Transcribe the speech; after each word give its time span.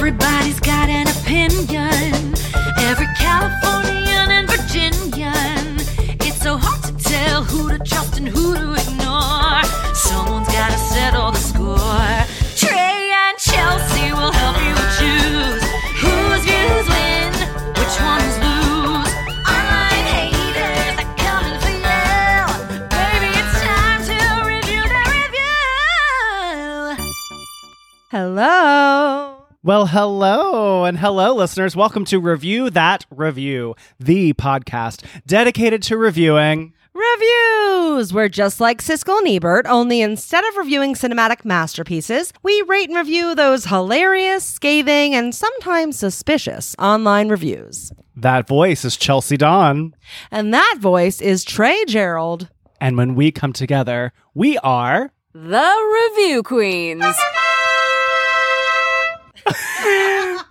Everybody's 0.00 0.58
got 0.60 0.88
an 0.88 1.08
opinion. 1.08 2.34
Every 2.88 3.06
Californian 3.18 4.30
and 4.30 4.48
Virginian. 4.48 5.76
It's 6.26 6.40
so 6.42 6.56
hard 6.56 6.82
to 6.84 6.92
tell 7.04 7.44
who 7.44 7.68
to 7.68 7.78
trust 7.84 8.16
and 8.16 8.26
who 8.26 8.54
to 8.54 8.72
ignore. 8.80 9.62
Someone's 9.94 10.48
gotta 10.48 10.78
settle 10.78 11.32
the 11.32 11.38
score. 11.38 12.24
Trey 12.56 13.12
and 13.12 13.36
Chelsea 13.36 14.10
will 14.14 14.32
help 14.32 14.56
you 14.64 14.74
choose 14.96 15.62
whose 16.00 16.42
views 16.48 16.86
win, 16.96 17.32
which 17.76 17.96
ones 18.00 18.34
lose. 18.40 19.12
Online 19.52 20.06
haters 20.16 20.96
are 20.96 21.12
coming 21.20 21.60
for 21.60 21.76
you. 21.76 22.40
Baby, 22.88 23.28
it's 23.36 23.54
time 23.68 24.00
to 24.08 24.16
review 24.48 24.82
the 24.94 25.02
review. 25.12 27.04
Hello. 28.08 29.09
Well, 29.62 29.88
hello 29.88 30.84
and 30.84 30.96
hello, 30.96 31.34
listeners. 31.34 31.76
Welcome 31.76 32.06
to 32.06 32.18
Review 32.18 32.70
That 32.70 33.04
Review, 33.10 33.74
the 33.98 34.32
podcast 34.32 35.04
dedicated 35.26 35.82
to 35.82 35.98
reviewing. 35.98 36.72
Reviews! 36.94 38.10
We're 38.10 38.30
just 38.30 38.58
like 38.58 38.80
Siskel 38.80 39.18
and 39.18 39.28
Ebert, 39.28 39.66
only 39.66 40.00
instead 40.00 40.46
of 40.46 40.56
reviewing 40.56 40.94
cinematic 40.94 41.44
masterpieces, 41.44 42.32
we 42.42 42.62
rate 42.68 42.88
and 42.88 42.96
review 42.96 43.34
those 43.34 43.66
hilarious, 43.66 44.46
scathing, 44.46 45.14
and 45.14 45.34
sometimes 45.34 45.98
suspicious 45.98 46.74
online 46.78 47.28
reviews. 47.28 47.92
That 48.16 48.48
voice 48.48 48.82
is 48.86 48.96
Chelsea 48.96 49.36
Dawn. 49.36 49.94
And 50.30 50.54
that 50.54 50.76
voice 50.80 51.20
is 51.20 51.44
Trey 51.44 51.84
Gerald. 51.84 52.48
And 52.80 52.96
when 52.96 53.14
we 53.14 53.30
come 53.30 53.52
together, 53.52 54.14
we 54.32 54.56
are. 54.58 55.12
The 55.34 56.16
Review 56.16 56.42
Queens. 56.42 57.04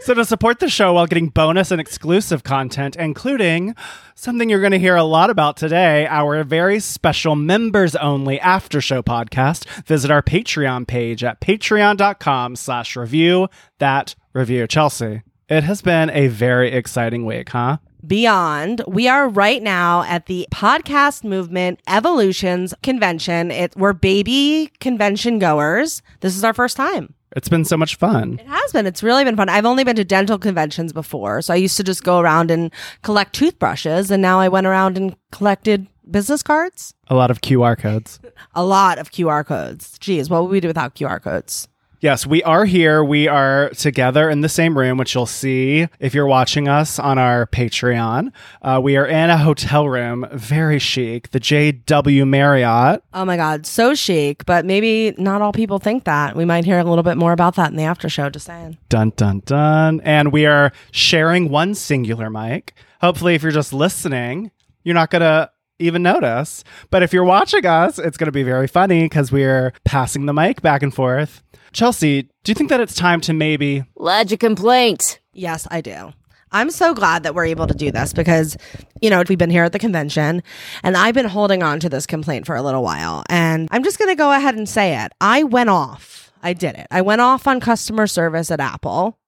So, 0.00 0.14
to 0.14 0.24
support 0.24 0.60
the 0.60 0.68
show 0.68 0.92
while 0.92 1.06
getting 1.06 1.28
bonus 1.28 1.70
and 1.70 1.80
exclusive 1.80 2.44
content, 2.44 2.96
including 2.96 3.74
something 4.14 4.48
you're 4.48 4.60
going 4.60 4.72
to 4.72 4.78
hear 4.78 4.96
a 4.96 5.02
lot 5.02 5.30
about 5.30 5.56
today, 5.56 6.06
our 6.06 6.44
very 6.44 6.78
special 6.80 7.34
members 7.34 7.96
only 7.96 8.38
after 8.40 8.80
show 8.80 9.02
podcast, 9.02 9.66
visit 9.84 10.10
our 10.10 10.22
Patreon 10.22 10.86
page 10.86 11.24
at 11.24 11.40
patreon.com 11.40 12.56
slash 12.56 12.96
review 12.96 13.48
that 13.78 14.14
review. 14.32 14.66
Chelsea, 14.66 15.22
it 15.48 15.64
has 15.64 15.82
been 15.82 16.10
a 16.10 16.28
very 16.28 16.70
exciting 16.70 17.26
week, 17.26 17.48
huh? 17.48 17.78
Beyond, 18.06 18.82
we 18.86 19.08
are 19.08 19.28
right 19.28 19.62
now 19.62 20.02
at 20.04 20.26
the 20.26 20.46
Podcast 20.52 21.24
Movement 21.24 21.80
Evolutions 21.88 22.72
Convention. 22.82 23.50
It, 23.50 23.74
we're 23.76 23.92
baby 23.92 24.70
convention 24.78 25.40
goers. 25.40 26.00
This 26.20 26.36
is 26.36 26.44
our 26.44 26.54
first 26.54 26.76
time. 26.76 27.14
It's 27.38 27.48
been 27.48 27.64
so 27.64 27.76
much 27.76 27.94
fun. 27.94 28.40
It 28.40 28.46
has 28.46 28.72
been. 28.72 28.84
It's 28.84 29.02
really 29.02 29.22
been 29.22 29.36
fun. 29.36 29.48
I've 29.48 29.64
only 29.64 29.84
been 29.84 29.94
to 29.94 30.04
dental 30.04 30.38
conventions 30.38 30.92
before. 30.92 31.40
So 31.40 31.54
I 31.54 31.56
used 31.56 31.76
to 31.76 31.84
just 31.84 32.02
go 32.02 32.18
around 32.18 32.50
and 32.50 32.72
collect 33.02 33.32
toothbrushes. 33.32 34.10
And 34.10 34.20
now 34.20 34.40
I 34.40 34.48
went 34.48 34.66
around 34.66 34.96
and 34.96 35.14
collected 35.30 35.86
business 36.10 36.42
cards. 36.42 36.94
A 37.06 37.14
lot 37.14 37.30
of 37.30 37.40
QR 37.40 37.78
codes. 37.78 38.18
A 38.54 38.64
lot 38.64 38.98
of 38.98 39.12
QR 39.12 39.46
codes. 39.46 39.98
Geez, 40.00 40.28
what 40.28 40.42
would 40.42 40.50
we 40.50 40.58
do 40.58 40.66
without 40.68 40.96
QR 40.96 41.22
codes? 41.22 41.68
Yes, 42.00 42.24
we 42.24 42.44
are 42.44 42.64
here. 42.64 43.02
We 43.02 43.26
are 43.26 43.70
together 43.70 44.30
in 44.30 44.40
the 44.40 44.48
same 44.48 44.78
room, 44.78 44.98
which 44.98 45.16
you'll 45.16 45.26
see 45.26 45.88
if 45.98 46.14
you're 46.14 46.28
watching 46.28 46.68
us 46.68 47.00
on 47.00 47.18
our 47.18 47.46
Patreon. 47.46 48.30
Uh, 48.62 48.78
we 48.80 48.96
are 48.96 49.04
in 49.04 49.30
a 49.30 49.36
hotel 49.36 49.88
room, 49.88 50.24
very 50.32 50.78
chic, 50.78 51.30
the 51.30 51.40
JW 51.40 52.28
Marriott. 52.28 53.02
Oh 53.12 53.24
my 53.24 53.36
God, 53.36 53.66
so 53.66 53.96
chic. 53.96 54.46
But 54.46 54.64
maybe 54.64 55.12
not 55.18 55.42
all 55.42 55.52
people 55.52 55.80
think 55.80 56.04
that. 56.04 56.36
We 56.36 56.44
might 56.44 56.64
hear 56.64 56.78
a 56.78 56.84
little 56.84 57.02
bit 57.02 57.16
more 57.16 57.32
about 57.32 57.56
that 57.56 57.70
in 57.70 57.76
the 57.76 57.82
after 57.82 58.08
show, 58.08 58.30
just 58.30 58.46
saying. 58.46 58.78
Dun, 58.88 59.12
dun, 59.16 59.42
dun. 59.44 60.00
And 60.04 60.32
we 60.32 60.46
are 60.46 60.70
sharing 60.92 61.48
one 61.48 61.74
singular 61.74 62.30
mic. 62.30 62.74
Hopefully, 63.00 63.34
if 63.34 63.42
you're 63.42 63.50
just 63.50 63.72
listening, 63.72 64.52
you're 64.84 64.94
not 64.94 65.10
going 65.10 65.22
to 65.22 65.50
even 65.80 66.02
notice. 66.02 66.64
But 66.90 67.02
if 67.02 67.12
you're 67.12 67.24
watching 67.24 67.66
us, 67.66 67.98
it's 67.98 68.16
going 68.16 68.26
to 68.26 68.32
be 68.32 68.42
very 68.42 68.66
funny 68.66 69.04
because 69.04 69.32
we're 69.32 69.72
passing 69.84 70.26
the 70.26 70.32
mic 70.32 70.62
back 70.62 70.82
and 70.82 70.94
forth. 70.94 71.42
Chelsea, 71.72 72.22
do 72.22 72.50
you 72.50 72.54
think 72.54 72.70
that 72.70 72.80
it's 72.80 72.94
time 72.94 73.20
to 73.22 73.32
maybe 73.32 73.84
Lodge 73.96 74.32
a 74.32 74.36
complaint. 74.36 75.20
Yes, 75.32 75.66
I 75.70 75.80
do. 75.80 76.12
I'm 76.50 76.70
so 76.70 76.94
glad 76.94 77.24
that 77.24 77.34
we're 77.34 77.44
able 77.44 77.66
to 77.66 77.74
do 77.74 77.90
this 77.90 78.12
because, 78.12 78.56
you 79.02 79.10
know, 79.10 79.22
we've 79.28 79.36
been 79.38 79.50
here 79.50 79.64
at 79.64 79.72
the 79.72 79.78
convention 79.78 80.42
and 80.82 80.96
I've 80.96 81.14
been 81.14 81.26
holding 81.26 81.62
on 81.62 81.78
to 81.80 81.88
this 81.88 82.06
complaint 82.06 82.46
for 82.46 82.56
a 82.56 82.62
little 82.62 82.82
while. 82.82 83.22
And 83.28 83.68
I'm 83.70 83.84
just 83.84 83.98
going 83.98 84.10
to 84.10 84.14
go 84.14 84.32
ahead 84.32 84.54
and 84.54 84.68
say 84.68 84.96
it. 84.96 85.12
I 85.20 85.42
went 85.42 85.68
off. 85.68 86.32
I 86.42 86.54
did 86.54 86.76
it. 86.76 86.86
I 86.90 87.02
went 87.02 87.20
off 87.20 87.46
on 87.46 87.60
customer 87.60 88.06
service 88.06 88.50
at 88.50 88.60
Apple. 88.60 89.18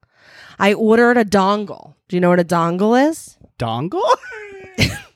I 0.58 0.72
ordered 0.72 1.18
a 1.18 1.24
dongle. 1.24 1.94
Do 2.08 2.16
you 2.16 2.20
know 2.20 2.30
what 2.30 2.40
a 2.40 2.44
dongle 2.44 3.10
is? 3.10 3.36
dongle? 3.58 4.02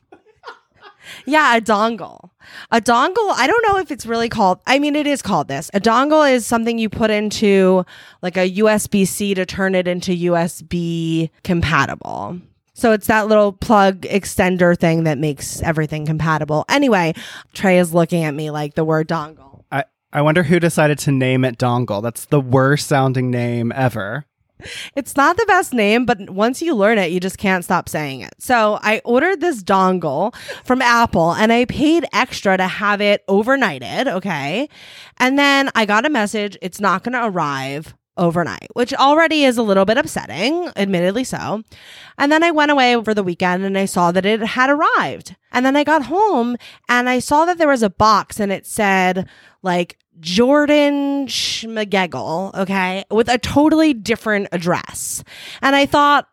Yeah, 1.26 1.56
a 1.56 1.60
dongle. 1.60 2.30
A 2.70 2.80
dongle, 2.80 3.30
I 3.30 3.46
don't 3.46 3.66
know 3.66 3.78
if 3.78 3.90
it's 3.90 4.06
really 4.06 4.28
called, 4.28 4.60
I 4.66 4.78
mean, 4.78 4.96
it 4.96 5.06
is 5.06 5.22
called 5.22 5.48
this. 5.48 5.70
A 5.74 5.80
dongle 5.80 6.30
is 6.30 6.46
something 6.46 6.78
you 6.78 6.88
put 6.88 7.10
into 7.10 7.84
like 8.22 8.36
a 8.36 8.50
USB 8.50 9.06
C 9.06 9.34
to 9.34 9.46
turn 9.46 9.74
it 9.74 9.88
into 9.88 10.12
USB 10.12 11.30
compatible. 11.42 12.40
So 12.74 12.92
it's 12.92 13.06
that 13.06 13.28
little 13.28 13.52
plug 13.52 14.00
extender 14.02 14.76
thing 14.76 15.04
that 15.04 15.16
makes 15.16 15.62
everything 15.62 16.06
compatible. 16.06 16.64
Anyway, 16.68 17.14
Trey 17.54 17.78
is 17.78 17.94
looking 17.94 18.24
at 18.24 18.34
me 18.34 18.50
like 18.50 18.74
the 18.74 18.84
word 18.84 19.08
dongle. 19.08 19.62
I, 19.70 19.84
I 20.12 20.22
wonder 20.22 20.42
who 20.42 20.58
decided 20.58 20.98
to 21.00 21.12
name 21.12 21.44
it 21.44 21.56
Dongle. 21.56 22.02
That's 22.02 22.26
the 22.26 22.40
worst 22.40 22.88
sounding 22.88 23.30
name 23.30 23.72
ever. 23.74 24.26
It's 24.94 25.16
not 25.16 25.36
the 25.36 25.46
best 25.46 25.74
name, 25.74 26.06
but 26.06 26.30
once 26.30 26.62
you 26.62 26.74
learn 26.74 26.98
it, 26.98 27.10
you 27.10 27.20
just 27.20 27.38
can't 27.38 27.64
stop 27.64 27.88
saying 27.88 28.20
it. 28.20 28.34
So 28.38 28.78
I 28.82 29.00
ordered 29.04 29.40
this 29.40 29.62
dongle 29.62 30.34
from 30.64 30.80
Apple 30.80 31.32
and 31.32 31.52
I 31.52 31.64
paid 31.64 32.06
extra 32.12 32.56
to 32.56 32.66
have 32.66 33.00
it 33.00 33.26
overnighted. 33.26 34.06
Okay. 34.06 34.68
And 35.18 35.38
then 35.38 35.70
I 35.74 35.86
got 35.86 36.06
a 36.06 36.10
message 36.10 36.56
it's 36.62 36.80
not 36.80 37.02
going 37.02 37.14
to 37.14 37.26
arrive 37.26 37.94
overnight, 38.16 38.68
which 38.74 38.94
already 38.94 39.44
is 39.44 39.58
a 39.58 39.62
little 39.62 39.84
bit 39.84 39.98
upsetting, 39.98 40.70
admittedly 40.76 41.24
so. 41.24 41.62
And 42.16 42.30
then 42.30 42.42
I 42.42 42.50
went 42.50 42.70
away 42.70 42.94
over 42.94 43.12
the 43.12 43.24
weekend 43.24 43.64
and 43.64 43.76
I 43.76 43.86
saw 43.86 44.12
that 44.12 44.26
it 44.26 44.40
had 44.40 44.70
arrived. 44.70 45.34
And 45.52 45.66
then 45.66 45.76
I 45.76 45.84
got 45.84 46.06
home 46.06 46.56
and 46.88 47.08
I 47.08 47.18
saw 47.18 47.44
that 47.44 47.58
there 47.58 47.68
was 47.68 47.82
a 47.82 47.90
box 47.90 48.38
and 48.38 48.52
it 48.52 48.66
said, 48.66 49.28
like, 49.62 49.98
Jordan 50.20 51.26
Schmegegel, 51.26 52.54
okay, 52.54 53.04
with 53.10 53.28
a 53.28 53.38
totally 53.38 53.94
different 53.94 54.48
address. 54.52 55.24
And 55.60 55.74
I 55.74 55.86
thought, 55.86 56.28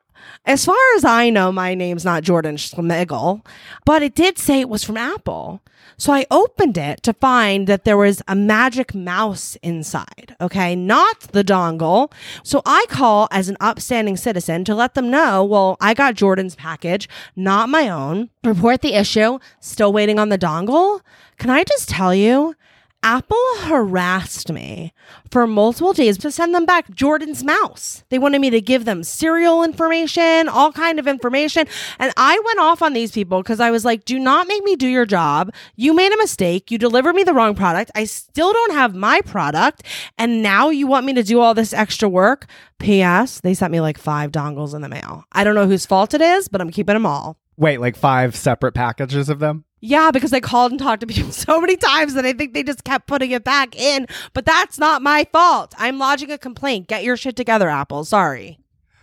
as 0.45 0.65
far 0.65 0.77
as 0.95 1.05
I 1.05 1.29
know, 1.29 1.51
my 1.51 1.75
name's 1.75 2.05
not 2.05 2.23
Jordan 2.23 2.55
Schmegel, 2.55 3.45
but 3.85 4.01
it 4.01 4.15
did 4.15 4.37
say 4.37 4.59
it 4.59 4.69
was 4.69 4.83
from 4.83 4.97
Apple. 4.97 5.61
So 5.97 6.13
I 6.13 6.25
opened 6.31 6.77
it 6.77 7.03
to 7.03 7.13
find 7.13 7.67
that 7.67 7.85
there 7.85 7.97
was 7.97 8.23
a 8.27 8.35
magic 8.35 8.95
mouse 8.95 9.55
inside, 9.61 10.35
okay, 10.41 10.75
not 10.75 11.19
the 11.31 11.43
dongle. 11.43 12.11
So 12.43 12.63
I 12.65 12.85
call 12.89 13.27
as 13.29 13.49
an 13.49 13.57
upstanding 13.59 14.17
citizen 14.17 14.63
to 14.65 14.73
let 14.73 14.95
them 14.95 15.11
know, 15.11 15.43
well, 15.43 15.77
I 15.79 15.93
got 15.93 16.15
Jordan's 16.15 16.55
package, 16.55 17.07
not 17.35 17.69
my 17.69 17.87
own. 17.87 18.29
Report 18.43 18.81
the 18.81 18.95
issue, 18.95 19.37
still 19.59 19.93
waiting 19.93 20.17
on 20.17 20.29
the 20.29 20.39
dongle. 20.39 21.01
Can 21.37 21.51
I 21.51 21.63
just 21.63 21.89
tell 21.89 22.15
you? 22.15 22.55
Apple 23.03 23.37
harassed 23.61 24.51
me 24.51 24.93
for 25.31 25.47
multiple 25.47 25.91
days 25.91 26.19
to 26.19 26.29
send 26.29 26.53
them 26.53 26.65
back 26.67 26.93
Jordan's 26.93 27.43
mouse. 27.43 28.03
They 28.09 28.19
wanted 28.19 28.39
me 28.41 28.51
to 28.51 28.61
give 28.61 28.85
them 28.85 29.03
serial 29.03 29.63
information, 29.63 30.47
all 30.47 30.71
kind 30.71 30.99
of 30.99 31.07
information. 31.07 31.65
And 31.97 32.13
I 32.15 32.39
went 32.45 32.59
off 32.59 32.83
on 32.83 32.93
these 32.93 33.11
people 33.11 33.41
because 33.41 33.59
I 33.59 33.71
was 33.71 33.83
like, 33.83 34.05
do 34.05 34.19
not 34.19 34.47
make 34.47 34.63
me 34.63 34.75
do 34.75 34.87
your 34.87 35.07
job. 35.07 35.51
You 35.75 35.95
made 35.95 36.13
a 36.13 36.17
mistake. 36.17 36.69
You 36.69 36.77
delivered 36.77 37.13
me 37.13 37.23
the 37.23 37.33
wrong 37.33 37.55
product. 37.55 37.89
I 37.95 38.03
still 38.03 38.53
don't 38.53 38.73
have 38.73 38.93
my 38.93 39.21
product. 39.21 39.81
And 40.19 40.43
now 40.43 40.69
you 40.69 40.85
want 40.85 41.07
me 41.07 41.13
to 41.13 41.23
do 41.23 41.39
all 41.39 41.55
this 41.55 41.73
extra 41.73 42.07
work. 42.07 42.45
P.S. 42.77 43.41
They 43.41 43.55
sent 43.55 43.71
me 43.71 43.81
like 43.81 43.97
five 43.97 44.31
dongles 44.31 44.75
in 44.75 44.81
the 44.81 44.89
mail. 44.89 45.25
I 45.31 45.43
don't 45.43 45.55
know 45.55 45.67
whose 45.67 45.87
fault 45.87 46.13
it 46.13 46.21
is, 46.21 46.47
but 46.47 46.61
I'm 46.61 46.69
keeping 46.69 46.93
them 46.93 47.07
all. 47.07 47.37
Wait, 47.57 47.79
like 47.79 47.95
five 47.95 48.35
separate 48.35 48.73
packages 48.73 49.27
of 49.27 49.39
them? 49.39 49.65
Yeah, 49.81 50.11
because 50.11 50.31
I 50.31 50.39
called 50.39 50.71
and 50.71 50.79
talked 50.79 51.01
to 51.01 51.07
people 51.07 51.31
so 51.31 51.59
many 51.59 51.75
times 51.75 52.13
that 52.13 52.25
I 52.25 52.33
think 52.33 52.53
they 52.53 52.63
just 52.63 52.83
kept 52.83 53.07
putting 53.07 53.31
it 53.31 53.43
back 53.43 53.75
in. 53.75 54.07
But 54.33 54.45
that's 54.45 54.77
not 54.77 55.01
my 55.01 55.27
fault. 55.31 55.73
I'm 55.77 55.97
lodging 55.97 56.31
a 56.31 56.37
complaint. 56.37 56.87
Get 56.87 57.03
your 57.03 57.17
shit 57.17 57.35
together, 57.35 57.67
Apple. 57.69 58.05
Sorry. 58.05 58.59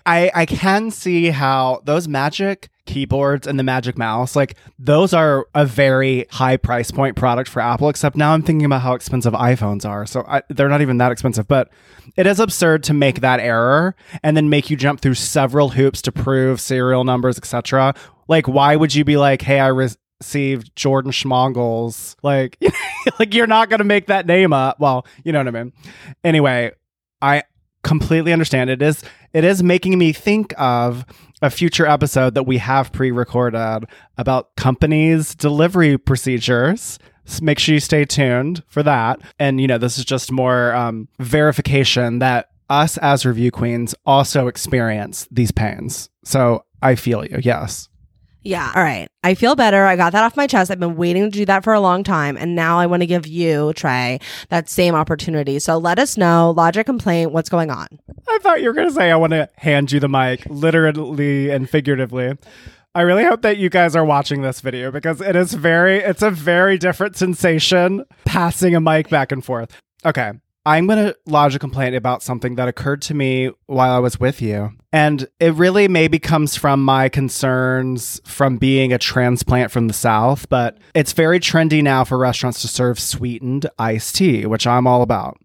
I, 0.06 0.30
I 0.34 0.46
can 0.46 0.90
see 0.90 1.26
how 1.26 1.82
those 1.84 2.08
magic 2.08 2.70
keyboards 2.86 3.46
and 3.46 3.58
the 3.58 3.62
magic 3.62 3.98
mouse, 3.98 4.34
like 4.34 4.56
those 4.78 5.12
are 5.12 5.46
a 5.54 5.66
very 5.66 6.24
high 6.30 6.56
price 6.56 6.90
point 6.90 7.14
product 7.14 7.50
for 7.50 7.60
Apple, 7.60 7.90
except 7.90 8.16
now 8.16 8.32
I'm 8.32 8.42
thinking 8.42 8.64
about 8.64 8.80
how 8.80 8.94
expensive 8.94 9.34
iPhones 9.34 9.86
are. 9.86 10.06
So 10.06 10.24
I, 10.26 10.42
they're 10.48 10.70
not 10.70 10.80
even 10.80 10.96
that 10.96 11.12
expensive, 11.12 11.46
but 11.46 11.68
it 12.16 12.26
is 12.26 12.40
absurd 12.40 12.84
to 12.84 12.94
make 12.94 13.20
that 13.20 13.38
error 13.38 13.94
and 14.22 14.34
then 14.34 14.48
make 14.48 14.70
you 14.70 14.78
jump 14.78 15.00
through 15.00 15.14
several 15.14 15.68
hoops 15.70 16.00
to 16.02 16.12
prove 16.12 16.58
serial 16.58 17.04
numbers, 17.04 17.36
etc. 17.36 17.94
Like, 18.28 18.48
why 18.48 18.76
would 18.76 18.94
you 18.94 19.04
be 19.04 19.18
like, 19.18 19.42
hey, 19.42 19.60
I 19.60 19.68
received 20.20 20.74
Jordan 20.76 21.10
Schmongles? 21.12 22.16
Like, 22.22 22.58
like 23.18 23.34
you're 23.34 23.46
not 23.46 23.70
to 23.78 23.84
make 23.84 24.06
that 24.06 24.26
name 24.26 24.52
up. 24.52 24.80
Well, 24.80 25.06
you 25.24 25.32
know 25.32 25.38
what 25.40 25.48
I 25.48 25.50
mean. 25.50 25.72
Anyway, 26.24 26.72
I 27.22 27.42
completely 27.82 28.32
understand. 28.32 28.70
It 28.70 28.82
is 28.82 29.02
it 29.32 29.44
is 29.44 29.62
making 29.62 29.98
me 29.98 30.12
think 30.12 30.54
of 30.58 31.04
a 31.42 31.50
future 31.50 31.86
episode 31.86 32.34
that 32.34 32.42
we 32.44 32.58
have 32.58 32.92
pre-recorded 32.92 33.84
about 34.16 34.56
companies' 34.56 35.34
delivery 35.34 35.96
procedures. 35.98 36.98
S- 37.26 37.40
Make 37.40 37.58
sure 37.58 37.74
you 37.74 37.80
stay 37.80 38.04
tuned 38.04 38.62
for 38.66 38.82
that. 38.82 39.20
And 39.38 39.60
you 39.60 39.66
know, 39.66 39.78
this 39.78 39.98
is 39.98 40.04
just 40.04 40.32
more 40.32 40.74
um, 40.74 41.08
verification 41.20 42.18
that 42.18 42.48
us 42.70 42.98
as 42.98 43.24
review 43.24 43.50
queens 43.50 43.94
also 44.04 44.46
experience 44.48 45.28
these 45.30 45.50
pains. 45.52 46.10
So 46.24 46.64
I 46.82 46.96
feel 46.96 47.24
you. 47.24 47.38
Yes. 47.42 47.88
Yeah. 48.42 48.72
All 48.74 48.82
right. 48.82 49.08
I 49.24 49.34
feel 49.34 49.54
better. 49.56 49.84
I 49.84 49.96
got 49.96 50.12
that 50.12 50.24
off 50.24 50.36
my 50.36 50.46
chest. 50.46 50.70
I've 50.70 50.80
been 50.80 50.96
waiting 50.96 51.24
to 51.24 51.30
do 51.30 51.44
that 51.46 51.64
for 51.64 51.72
a 51.72 51.80
long 51.80 52.04
time. 52.04 52.36
And 52.36 52.54
now 52.54 52.78
I 52.78 52.86
want 52.86 53.02
to 53.02 53.06
give 53.06 53.26
you, 53.26 53.72
Trey, 53.74 54.20
that 54.48 54.68
same 54.68 54.94
opportunity. 54.94 55.58
So 55.58 55.76
let 55.76 55.98
us 55.98 56.16
know, 56.16 56.52
logic 56.56 56.86
complaint, 56.86 57.32
what's 57.32 57.48
going 57.48 57.70
on. 57.70 57.86
I 58.28 58.38
thought 58.40 58.62
you 58.62 58.68
were 58.68 58.74
going 58.74 58.88
to 58.88 58.94
say 58.94 59.10
I 59.10 59.16
want 59.16 59.32
to 59.32 59.48
hand 59.56 59.92
you 59.92 60.00
the 60.00 60.08
mic, 60.08 60.46
literally 60.46 61.50
and 61.50 61.68
figuratively. 61.68 62.36
I 62.94 63.02
really 63.02 63.24
hope 63.24 63.42
that 63.42 63.58
you 63.58 63.68
guys 63.68 63.94
are 63.94 64.04
watching 64.04 64.42
this 64.42 64.60
video 64.60 64.90
because 64.90 65.20
it 65.20 65.36
is 65.36 65.52
very, 65.52 65.98
it's 65.98 66.22
a 66.22 66.30
very 66.30 66.78
different 66.78 67.16
sensation 67.16 68.04
passing 68.24 68.74
a 68.74 68.80
mic 68.80 69.08
back 69.10 69.30
and 69.30 69.44
forth. 69.44 69.80
Okay. 70.04 70.32
I'm 70.66 70.86
going 70.86 71.06
to 71.06 71.16
lodge 71.26 71.54
a 71.54 71.58
complaint 71.58 71.94
about 71.94 72.22
something 72.22 72.56
that 72.56 72.68
occurred 72.68 73.00
to 73.02 73.14
me 73.14 73.50
while 73.66 73.90
I 73.90 73.98
was 74.00 74.20
with 74.20 74.42
you. 74.42 74.72
And 74.92 75.26
it 75.40 75.54
really 75.54 75.88
maybe 75.88 76.18
comes 76.18 76.56
from 76.56 76.84
my 76.84 77.08
concerns 77.08 78.20
from 78.24 78.58
being 78.58 78.92
a 78.92 78.98
transplant 78.98 79.70
from 79.70 79.88
the 79.88 79.94
South, 79.94 80.48
but 80.48 80.78
it's 80.94 81.12
very 81.12 81.40
trendy 81.40 81.82
now 81.82 82.04
for 82.04 82.18
restaurants 82.18 82.60
to 82.62 82.68
serve 82.68 83.00
sweetened 83.00 83.68
iced 83.78 84.16
tea, 84.16 84.46
which 84.46 84.66
I'm 84.66 84.86
all 84.86 85.02
about. 85.02 85.38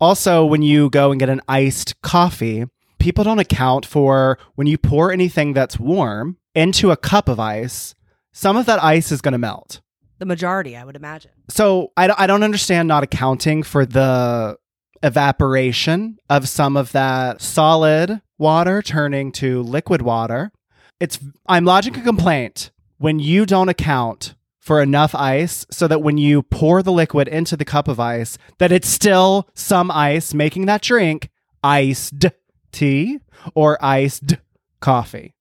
Also, 0.00 0.44
when 0.44 0.62
you 0.62 0.90
go 0.90 1.10
and 1.10 1.18
get 1.20 1.28
an 1.28 1.40
iced 1.48 2.00
coffee, 2.02 2.64
people 2.98 3.24
don't 3.24 3.38
account 3.38 3.86
for 3.86 4.38
when 4.56 4.66
you 4.66 4.78
pour 4.78 5.12
anything 5.12 5.52
that's 5.52 5.78
warm 5.78 6.38
into 6.54 6.90
a 6.90 6.96
cup 6.96 7.28
of 7.28 7.38
ice, 7.38 7.94
some 8.32 8.56
of 8.56 8.66
that 8.66 8.82
ice 8.82 9.12
is 9.12 9.20
going 9.20 9.32
to 9.32 9.38
melt. 9.38 9.80
The 10.18 10.26
majority, 10.26 10.76
I 10.76 10.84
would 10.84 10.96
imagine. 10.96 11.32
So 11.48 11.92
I, 11.96 12.12
I 12.16 12.26
don't 12.26 12.42
understand 12.42 12.88
not 12.88 13.02
accounting 13.02 13.62
for 13.62 13.84
the 13.84 14.56
evaporation 15.02 16.18
of 16.30 16.48
some 16.48 16.76
of 16.76 16.92
that 16.92 17.42
solid 17.42 18.22
water 18.38 18.82
turning 18.82 19.32
to 19.32 19.62
liquid 19.62 20.02
water. 20.02 20.52
It's 21.00 21.18
I'm 21.46 21.64
lodging 21.64 21.96
a 21.96 22.02
complaint 22.02 22.70
when 22.98 23.18
you 23.18 23.44
don't 23.44 23.68
account 23.68 24.34
for 24.58 24.82
enough 24.82 25.14
ice 25.14 25.64
so 25.70 25.86
that 25.86 26.02
when 26.02 26.18
you 26.18 26.42
pour 26.42 26.82
the 26.82 26.92
liquid 26.92 27.28
into 27.28 27.56
the 27.56 27.64
cup 27.64 27.86
of 27.86 28.00
ice 28.00 28.36
that 28.58 28.72
it's 28.72 28.88
still 28.88 29.48
some 29.54 29.90
ice 29.90 30.34
making 30.34 30.66
that 30.66 30.82
drink 30.82 31.28
iced 31.62 32.24
tea 32.72 33.18
or 33.54 33.78
iced 33.84 34.34
coffee. 34.80 35.35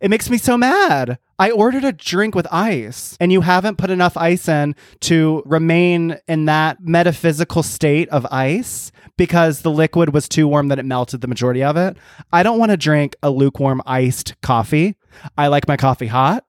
It 0.00 0.10
makes 0.10 0.30
me 0.30 0.38
so 0.38 0.56
mad. 0.56 1.18
I 1.38 1.50
ordered 1.50 1.84
a 1.84 1.92
drink 1.92 2.34
with 2.34 2.46
ice 2.52 3.16
and 3.20 3.32
you 3.32 3.42
haven't 3.42 3.78
put 3.78 3.90
enough 3.90 4.16
ice 4.16 4.48
in 4.48 4.74
to 5.00 5.42
remain 5.46 6.18
in 6.26 6.46
that 6.46 6.80
metaphysical 6.80 7.62
state 7.62 8.08
of 8.08 8.26
ice 8.30 8.90
because 9.16 9.62
the 9.62 9.70
liquid 9.70 10.12
was 10.12 10.28
too 10.28 10.48
warm 10.48 10.68
that 10.68 10.78
it 10.78 10.84
melted 10.84 11.20
the 11.20 11.28
majority 11.28 11.62
of 11.62 11.76
it. 11.76 11.96
I 12.32 12.42
don't 12.42 12.58
want 12.58 12.70
to 12.70 12.76
drink 12.76 13.16
a 13.22 13.30
lukewarm 13.30 13.82
iced 13.86 14.40
coffee. 14.40 14.96
I 15.36 15.48
like 15.48 15.68
my 15.68 15.76
coffee 15.76 16.06
hot. 16.06 16.44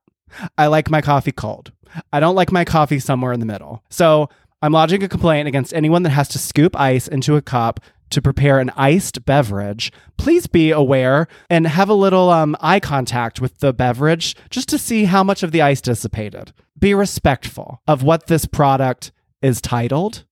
I 0.57 0.68
like 0.68 0.89
my 0.89 1.01
coffee 1.01 1.31
cold. 1.31 1.72
I 2.13 2.19
don't 2.19 2.36
like 2.36 2.51
my 2.51 2.65
coffee 2.65 3.00
somewhere 3.00 3.33
in 3.33 3.39
the 3.39 3.45
middle. 3.45 3.83
So 3.89 4.30
I'm 4.62 4.74
lodging 4.74 5.04
a 5.04 5.07
complaint 5.07 5.48
against 5.48 5.74
anyone 5.74 6.04
that 6.04 6.12
has 6.12 6.27
to 6.30 6.39
scoop 6.39 6.80
ice 6.80 7.07
into 7.07 7.36
a 7.36 7.42
cup 7.42 7.80
to 8.10 8.22
prepare 8.22 8.60
an 8.60 8.72
iced 8.76 9.26
beverage. 9.26 9.92
Please 10.18 10.48
be 10.48 10.72
aware 10.72 11.28
and 11.50 11.68
have 11.68 11.90
a 11.90 11.94
little 11.94 12.30
um, 12.30 12.56
eye 12.60 12.80
contact 12.80 13.42
with 13.42 13.60
the 13.60 13.74
beverage 13.74 14.36
just 14.50 14.70
to 14.70 14.78
see 14.78 15.06
how 15.06 15.24
much 15.24 15.44
of 15.44 15.52
the 15.52 15.62
ice 15.62 15.82
dissipated. 15.82 16.54
Be 16.78 16.94
respectful 16.94 17.82
of 17.88 18.04
what 18.04 18.28
this 18.28 18.46
product 18.46 19.12
is 19.42 19.62
titled 19.62 20.26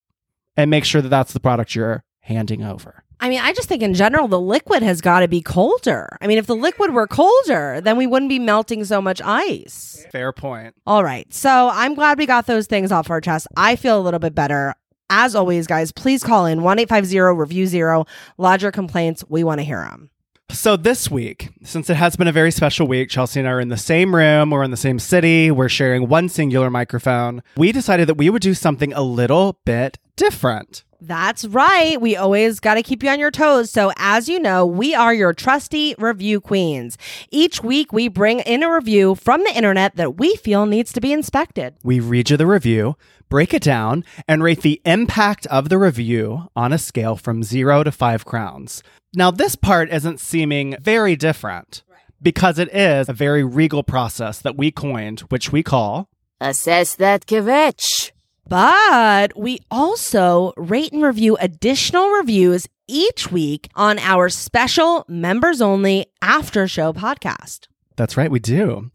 and 0.56 0.72
make 0.72 0.86
sure 0.86 1.02
that 1.02 1.10
that's 1.10 1.34
the 1.34 1.40
product 1.40 1.76
you're 1.76 2.04
handing 2.22 2.64
over. 2.64 3.04
I 3.20 3.30
mean, 3.30 3.40
I 3.40 3.52
just 3.54 3.68
think 3.68 3.82
in 3.82 3.94
general, 3.96 4.28
the 4.28 4.40
liquid 4.40 4.84
has 4.84 5.02
got 5.02 5.22
to 5.22 5.28
be 5.28 5.42
colder. 5.42 6.18
I 6.22 6.28
mean, 6.28 6.38
if 6.38 6.46
the 6.46 6.56
liquid 6.56 6.94
were 6.94 7.08
colder, 7.08 7.82
then 7.82 7.98
we 7.98 8.06
wouldn't 8.06 8.30
be 8.30 8.38
melting 8.38 8.86
so 8.86 9.02
much 9.02 9.22
ice. 9.24 10.06
Fair 10.12 10.32
point. 10.32 10.76
All 10.86 11.04
right. 11.04 11.32
So 11.34 11.70
I'm 11.72 11.96
glad 11.96 12.20
we 12.20 12.28
got 12.28 12.46
those 12.46 12.68
things 12.68 12.92
off 12.92 13.10
our 13.10 13.22
chest. 13.22 13.48
I 13.56 13.76
feel 13.76 14.00
a 14.00 14.04
little 14.04 14.20
bit 14.20 14.36
better. 14.36 14.76
As 15.10 15.36
always, 15.36 15.68
guys, 15.68 15.92
please 15.92 16.22
call 16.22 16.46
in 16.46 16.64
1 16.64 16.80
850 16.80 17.20
review 17.40 17.66
zero. 17.66 18.06
Lodge 18.38 18.64
your 18.64 18.72
complaints. 18.72 19.24
We 19.30 19.44
want 19.44 19.60
to 19.60 19.64
hear 19.64 19.82
them. 19.82 20.10
So 20.50 20.78
this 20.78 21.12
week, 21.12 21.50
since 21.64 21.90
it 21.90 21.98
has 21.98 22.16
been 22.16 22.28
a 22.28 22.32
very 22.32 22.52
special 22.52 22.88
week, 22.88 23.10
Chelsea 23.10 23.40
and 23.40 23.48
I 23.48 23.52
are 23.52 23.60
in 23.60 23.68
the 23.68 23.78
same 23.78 24.16
room, 24.16 24.50
we're 24.50 24.64
in 24.64 24.72
the 24.72 24.78
same 24.78 24.98
city, 24.98 25.52
we're 25.52 25.68
sharing 25.68 26.08
one 26.08 26.30
singular 26.30 26.70
microphone. 26.70 27.44
We 27.58 27.74
decided 27.74 28.08
that 28.08 28.16
we 28.16 28.30
would 28.30 28.42
do 28.42 28.54
something 28.54 28.94
a 28.94 29.02
little 29.02 29.60
bit 29.66 30.00
different. 30.16 30.84
That's 31.02 31.46
right. 31.46 32.00
We 32.02 32.16
always 32.16 32.60
got 32.60 32.76
to 32.76 32.82
keep 32.82 33.04
you 33.04 33.10
on 33.10 33.20
your 33.20 33.30
toes. 33.30 33.70
So, 33.70 33.92
as 33.98 34.28
you 34.28 34.40
know, 34.40 34.66
we 34.66 34.96
are 34.96 35.14
your 35.14 35.34
trusty 35.34 35.94
review 36.00 36.42
queens. 36.42 36.98
Each 37.30 37.62
week, 37.62 37.94
we 37.94 38.08
bring 38.08 38.40
in 38.40 38.64
a 38.64 38.74
review 38.74 39.16
from 39.16 39.44
the 39.44 39.56
internet 39.56 39.96
that 39.98 40.18
we 40.18 40.38
feel 40.38 40.66
needs 40.66 40.92
to 40.94 41.02
be 41.02 41.14
inspected. 41.14 41.76
We 41.84 42.00
read 42.00 42.32
you 42.32 42.38
the 42.38 42.48
review, 42.48 42.96
break 43.30 43.54
it 43.54 43.62
down, 43.62 44.06
and 44.28 44.42
rate 44.42 44.62
the 44.62 44.82
impact 44.86 45.46
of 45.48 45.70
the 45.70 45.78
review 45.78 46.48
on 46.56 46.74
a 46.74 46.80
scale 46.80 47.16
from 47.16 47.44
zero 47.44 47.84
to 47.84 47.92
five 47.92 48.26
crowns. 48.26 48.82
Now, 49.18 49.32
this 49.32 49.56
part 49.56 49.90
isn't 49.92 50.20
seeming 50.20 50.76
very 50.80 51.16
different 51.16 51.82
because 52.22 52.60
it 52.60 52.70
is 52.72 53.10
a 53.10 53.14
very 53.14 53.44
regal 53.44 53.82
process 53.82 54.38
that 54.42 54.56
we 54.56 54.70
coined, 54.70 55.22
which 55.22 55.52
we 55.52 55.64
call 55.64 56.08
Assess 56.40 56.94
that 56.94 57.26
kvetch. 57.26 58.12
But 58.48 59.36
we 59.36 59.58
also 59.72 60.54
rate 60.56 60.94
and 60.94 61.02
review 61.02 61.36
additional 61.38 62.12
reviews 62.12 62.68
each 62.88 63.32
week 63.32 63.70
on 63.74 63.98
our 63.98 64.30
special 64.30 65.04
members 65.08 65.62
only 65.62 66.06
after 66.22 66.68
show 66.68 66.94
podcast. 66.94 67.70
That's 67.96 68.18
right, 68.18 68.30
we 68.30 68.38
do. 68.38 68.92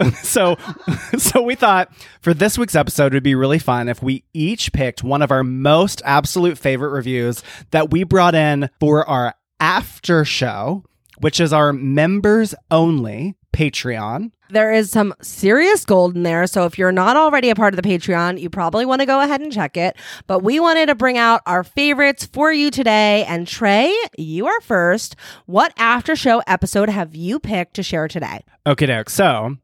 so 0.22 0.56
so 1.18 1.42
we 1.42 1.56
thought 1.56 1.92
for 2.20 2.32
this 2.32 2.56
week's 2.56 2.76
episode 2.76 3.12
it 3.12 3.16
would 3.16 3.22
be 3.24 3.34
really 3.34 3.58
fun 3.58 3.88
if 3.88 4.00
we 4.00 4.22
each 4.32 4.72
picked 4.72 5.02
one 5.02 5.20
of 5.20 5.32
our 5.32 5.42
most 5.42 6.00
absolute 6.04 6.58
favorite 6.58 6.90
reviews 6.90 7.42
that 7.72 7.90
we 7.90 8.04
brought 8.04 8.36
in 8.36 8.70
for 8.78 9.04
our 9.08 9.34
after 9.60 10.24
show, 10.24 10.84
which 11.18 11.40
is 11.40 11.52
our 11.52 11.72
members 11.72 12.54
only 12.70 13.36
Patreon. 13.52 14.32
There 14.50 14.72
is 14.72 14.90
some 14.90 15.14
serious 15.22 15.84
gold 15.84 16.16
in 16.16 16.22
there. 16.22 16.46
So 16.46 16.64
if 16.64 16.76
you're 16.76 16.92
not 16.92 17.16
already 17.16 17.50
a 17.50 17.54
part 17.54 17.72
of 17.72 17.80
the 17.80 17.88
Patreon, 17.88 18.40
you 18.40 18.50
probably 18.50 18.84
want 18.84 19.00
to 19.00 19.06
go 19.06 19.20
ahead 19.20 19.40
and 19.40 19.52
check 19.52 19.76
it. 19.76 19.96
But 20.26 20.42
we 20.42 20.60
wanted 20.60 20.86
to 20.86 20.94
bring 20.94 21.16
out 21.16 21.40
our 21.46 21.64
favorites 21.64 22.26
for 22.26 22.52
you 22.52 22.70
today. 22.70 23.24
And 23.24 23.46
Trey, 23.46 23.94
you 24.18 24.46
are 24.46 24.60
first. 24.60 25.16
What 25.46 25.72
after 25.78 26.14
show 26.14 26.42
episode 26.46 26.88
have 26.88 27.14
you 27.14 27.38
picked 27.38 27.74
to 27.74 27.82
share 27.82 28.08
today? 28.08 28.44
Okay, 28.66 28.86
Derek. 28.86 29.08
So 29.08 29.56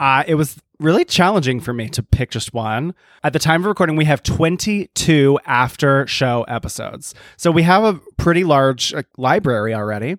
uh, 0.00 0.24
it 0.26 0.34
was 0.34 0.58
really 0.84 1.04
challenging 1.04 1.60
for 1.60 1.72
me 1.72 1.88
to 1.88 2.02
pick 2.02 2.30
just 2.30 2.54
one. 2.54 2.94
At 3.22 3.32
the 3.32 3.38
time 3.38 3.62
of 3.62 3.66
recording, 3.66 3.94
we 3.96 4.04
have 4.04 4.22
22 4.22 5.38
after 5.46 6.06
show 6.06 6.42
episodes. 6.44 7.14
So 7.36 7.50
we 7.50 7.62
have 7.62 7.82
a 7.82 8.00
pretty 8.16 8.44
large 8.44 8.94
uh, 8.94 9.02
library 9.16 9.74
already. 9.74 10.16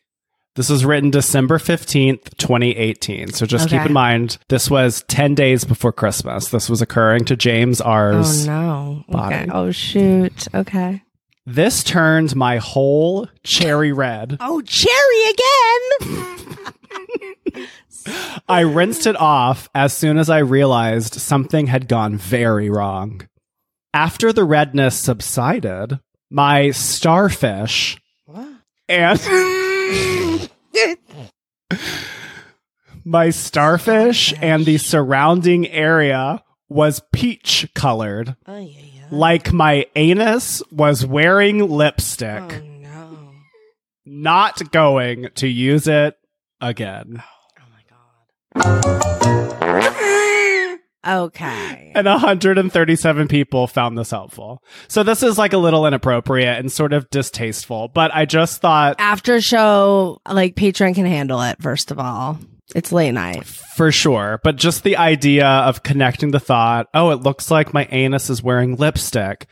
This 0.56 0.68
was 0.68 0.84
written 0.84 1.10
December 1.10 1.58
15th, 1.58 2.36
2018. 2.36 3.32
So 3.32 3.46
just 3.46 3.70
keep 3.70 3.86
in 3.86 3.92
mind, 3.92 4.36
this 4.48 4.68
was 4.68 5.04
10 5.08 5.34
days 5.34 5.64
before 5.64 5.92
Christmas. 5.92 6.48
This 6.48 6.68
was 6.68 6.82
occurring 6.82 7.24
to 7.26 7.36
James 7.36 7.80
R's. 7.80 8.46
Oh 8.48 8.50
no. 8.50 9.04
body. 9.08 9.34
Okay. 9.36 9.48
Oh 9.52 9.70
shoot. 9.70 10.48
Okay. 10.54 11.02
This 11.46 11.82
turned 11.82 12.36
my 12.36 12.58
whole 12.58 13.28
cherry 13.42 13.92
red. 13.92 14.36
Oh, 14.40 14.60
cherry 14.60 15.30
again. 16.10 17.66
I 18.48 18.60
rinsed 18.60 19.06
it 19.06 19.16
off 19.16 19.68
as 19.74 19.96
soon 19.96 20.18
as 20.18 20.28
I 20.28 20.38
realized 20.38 21.14
something 21.14 21.66
had 21.68 21.88
gone 21.88 22.16
very 22.16 22.70
wrong. 22.70 23.22
After 23.92 24.32
the 24.32 24.44
redness 24.44 24.94
subsided, 24.94 25.98
my 26.30 26.70
starfish 26.70 27.98
and 28.88 29.20
my 33.04 33.30
starfish 33.30 34.32
and 34.40 34.64
the 34.64 34.78
surrounding 34.78 35.66
area 35.68 36.42
was 36.68 37.02
peach 37.12 37.68
colored, 37.74 38.36
oh 38.46 38.58
yeah, 38.58 38.78
yeah. 38.94 39.06
like 39.10 39.52
my 39.52 39.86
anus 39.96 40.62
was 40.70 41.04
wearing 41.04 41.68
lipstick. 41.68 42.42
Oh 42.42 42.60
no. 42.80 43.32
Not 44.06 44.70
going 44.70 45.30
to 45.34 45.48
use 45.48 45.88
it 45.88 46.16
again. 46.60 47.22
Oh, 48.56 48.64
oh 48.64 48.64
my 48.64 48.72
god. 49.82 50.06
Okay. 51.06 51.92
And 51.94 52.06
137 52.06 53.28
people 53.28 53.66
found 53.66 53.96
this 53.98 54.10
helpful. 54.10 54.62
So 54.88 55.02
this 55.02 55.22
is 55.22 55.38
like 55.38 55.52
a 55.52 55.58
little 55.58 55.86
inappropriate 55.86 56.58
and 56.58 56.70
sort 56.70 56.92
of 56.92 57.08
distasteful, 57.10 57.88
but 57.88 58.14
I 58.14 58.24
just 58.24 58.60
thought 58.60 58.96
After 58.98 59.40
show, 59.40 60.20
like 60.28 60.54
Patreon 60.56 60.94
can 60.94 61.06
handle 61.06 61.42
it. 61.42 61.60
First 61.62 61.90
of 61.90 61.98
all, 61.98 62.38
it's 62.74 62.92
late 62.92 63.12
night. 63.12 63.44
for 63.46 63.90
sure, 63.90 64.40
but 64.44 64.56
just 64.56 64.84
the 64.84 64.96
idea 64.96 65.46
of 65.46 65.82
connecting 65.82 66.30
the 66.30 66.38
thought, 66.40 66.86
oh, 66.94 67.10
it 67.10 67.20
looks 67.22 67.50
like 67.50 67.74
my 67.74 67.88
anus 67.90 68.30
is 68.30 68.42
wearing 68.42 68.76
lipstick. 68.76 69.46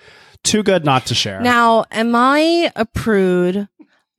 Too 0.45 0.62
good 0.62 0.85
not 0.85 1.07
to 1.07 1.14
share. 1.17 1.40
Now, 1.40 1.85
am 1.90 2.14
I 2.14 2.71
a 2.76 2.87
prude 2.87 3.69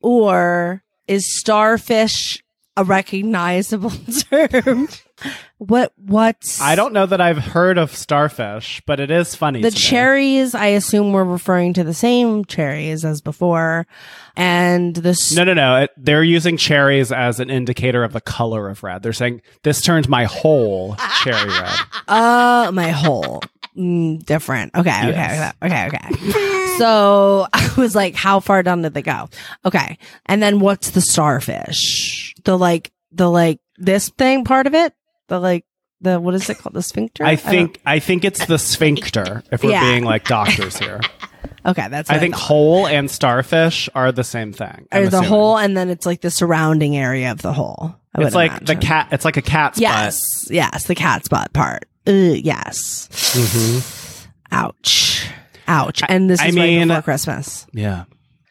or 0.02 0.82
is 1.08 1.38
starfish 1.38 2.44
a 2.76 2.84
recognizable 2.84 3.90
term? 4.30 4.88
What 5.58 5.92
what's 5.96 6.60
I 6.60 6.74
don't 6.74 6.92
know 6.92 7.06
that 7.06 7.20
I've 7.20 7.38
heard 7.38 7.78
of 7.78 7.94
starfish, 7.94 8.82
but 8.86 9.00
it 9.00 9.10
is 9.10 9.34
funny. 9.34 9.62
the 9.62 9.70
cherries 9.70 10.54
I 10.54 10.66
assume 10.68 11.12
we're 11.12 11.24
referring 11.24 11.74
to 11.74 11.84
the 11.84 11.94
same 11.94 12.44
cherries 12.44 13.04
as 13.04 13.20
before. 13.20 13.86
And 14.36 14.94
the 14.96 15.10
s- 15.10 15.34
No, 15.34 15.44
no, 15.44 15.52
no. 15.54 15.82
It, 15.82 15.90
they're 15.96 16.22
using 16.22 16.56
cherries 16.56 17.12
as 17.12 17.40
an 17.40 17.50
indicator 17.50 18.04
of 18.04 18.12
the 18.12 18.20
color 18.20 18.68
of 18.68 18.82
red. 18.82 19.02
They're 19.02 19.12
saying 19.12 19.42
this 19.62 19.82
turned 19.82 20.08
my 20.08 20.24
whole 20.24 20.96
cherry 21.22 21.48
red. 21.48 21.74
uh 22.08 22.70
my 22.72 22.88
whole 22.90 23.42
mm, 23.76 24.24
different. 24.24 24.74
Okay, 24.74 24.90
okay, 25.10 25.52
okay, 25.62 25.86
okay, 25.88 26.08
okay. 26.08 26.76
so 26.78 27.46
I 27.52 27.70
was 27.76 27.94
like, 27.94 28.14
how 28.14 28.40
far 28.40 28.62
down 28.62 28.82
did 28.82 28.94
they 28.94 29.02
go? 29.02 29.28
Okay. 29.66 29.98
And 30.26 30.42
then 30.42 30.60
what's 30.60 30.90
the 30.90 31.00
starfish? 31.02 32.34
The 32.44 32.56
like 32.56 32.90
the 33.12 33.28
like 33.30 33.60
this 33.76 34.08
thing 34.10 34.44
part 34.44 34.66
of 34.66 34.74
it? 34.74 34.94
The 35.30 35.40
like 35.40 35.64
the 36.02 36.20
what 36.20 36.34
is 36.34 36.50
it 36.50 36.58
called? 36.58 36.74
The 36.74 36.82
sphincter? 36.82 37.24
I 37.24 37.36
think 37.36 37.80
I 37.86 37.98
think 38.00 38.24
it's 38.24 38.44
the 38.46 38.58
sphincter. 38.58 39.42
If 39.50 39.62
we're 39.64 39.70
Yeah. 39.78 39.90
being 39.90 40.04
like 40.04 40.24
doctors 40.24 40.76
here, 40.78 41.00
Okay, 41.66 41.88
that's 41.88 42.08
I 42.10 42.18
think 42.18 42.34
whole 42.34 42.86
and 42.86 43.10
starfish 43.10 43.88
are 43.94 44.12
the 44.12 44.24
same 44.24 44.52
thing. 44.52 44.86
Or 44.92 45.06
the 45.08 45.22
hole 45.22 45.56
and 45.58 45.76
then 45.76 45.88
it's 45.88 46.04
like 46.06 46.20
the 46.20 46.30
surrounding 46.30 46.96
area 46.96 47.30
of 47.32 47.42
the 47.42 47.52
hole. 47.52 47.94
I 48.14 48.22
It's 48.24 48.34
like 48.34 48.64
the 48.66 48.76
cat. 48.76 49.08
It's 49.12 49.24
like 49.24 49.36
a 49.36 49.42
cat's 49.42 49.78
Yes, 49.80 50.48
yes, 50.50 50.84
the 50.84 50.94
cat's 50.94 51.28
butt 51.28 51.52
part. 51.52 51.84
Uh, 52.06 52.12
yes. 52.12 53.08
Ouch. 54.52 55.28
Ouch. 55.68 56.02
And 56.08 56.28
this 56.28 56.40
Mm-hmm. 56.40 56.46
I 56.46 56.48
is 56.48 56.54
mean- 56.56 56.78
right 56.80 56.88
before 56.96 57.02
Christmas. 57.02 57.66
Yeah. 57.72 58.04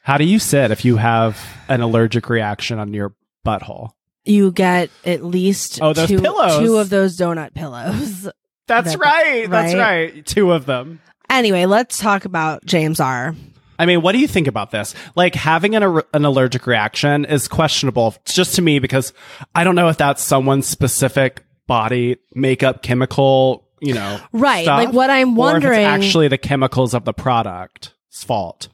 How 0.03 0.17
do 0.17 0.23
you 0.23 0.39
sit 0.39 0.71
if 0.71 0.85
you 0.85 0.95
have 0.97 1.37
an 1.67 1.81
allergic 1.81 2.29
reaction 2.29 2.79
on 2.79 2.93
your 2.93 3.13
butthole? 3.45 3.91
You 4.29 4.51
get 4.51 4.89
at 5.05 5.23
least 5.23 5.79
Oh, 5.81 5.93
those 5.93 6.07
two, 6.07 6.21
pillows. 6.21 6.59
two 6.59 6.77
of 6.77 6.89
those 6.89 7.17
donut 7.17 7.53
pillows. 7.53 8.29
That's 8.67 8.91
That- 8.93 8.99
right. 8.99 9.49
That's 9.49 9.73
right? 9.73 10.13
right. 10.13 10.25
Two 10.25 10.51
of 10.51 10.65
them. 10.65 11.01
anyway, 11.29 11.65
let's 11.65 11.97
talk 11.97 12.25
about 12.25 12.63
James 12.65 12.99
R. 12.99 13.35
I 13.79 13.85
mean, 13.85 14.01
what 14.01 14.11
do 14.11 14.19
you 14.19 14.27
think 14.27 14.47
about 14.47 14.71
this? 14.71 14.93
Like 15.15 15.33
having 15.35 15.73
an, 15.75 16.01
an 16.13 16.25
allergic 16.25 16.67
reaction 16.67 17.23
is 17.25 17.47
questionable 17.47 18.13
just 18.25 18.55
to 18.55 18.61
me 18.61 18.79
because 18.79 19.13
I 19.55 19.63
don't 19.63 19.75
know 19.75 19.87
if 19.87 19.97
that's 19.97 20.21
someone's 20.21 20.67
specific 20.67 21.43
body 21.65 22.17
makeup 22.35 22.81
chemical, 22.83 23.67
you 23.79 23.93
know, 23.93 24.19
Right. 24.33 24.63
stuff, 24.65 24.85
Like 24.85 24.93
what 24.93 25.09
I'm 25.09 25.35
wondering 25.35 25.79
actually 25.85 26.27
the 26.27 26.37
chemicals 26.37 26.93
of 26.93 27.05
the 27.05 27.13
product's 27.13 27.93
fault. 28.23 28.67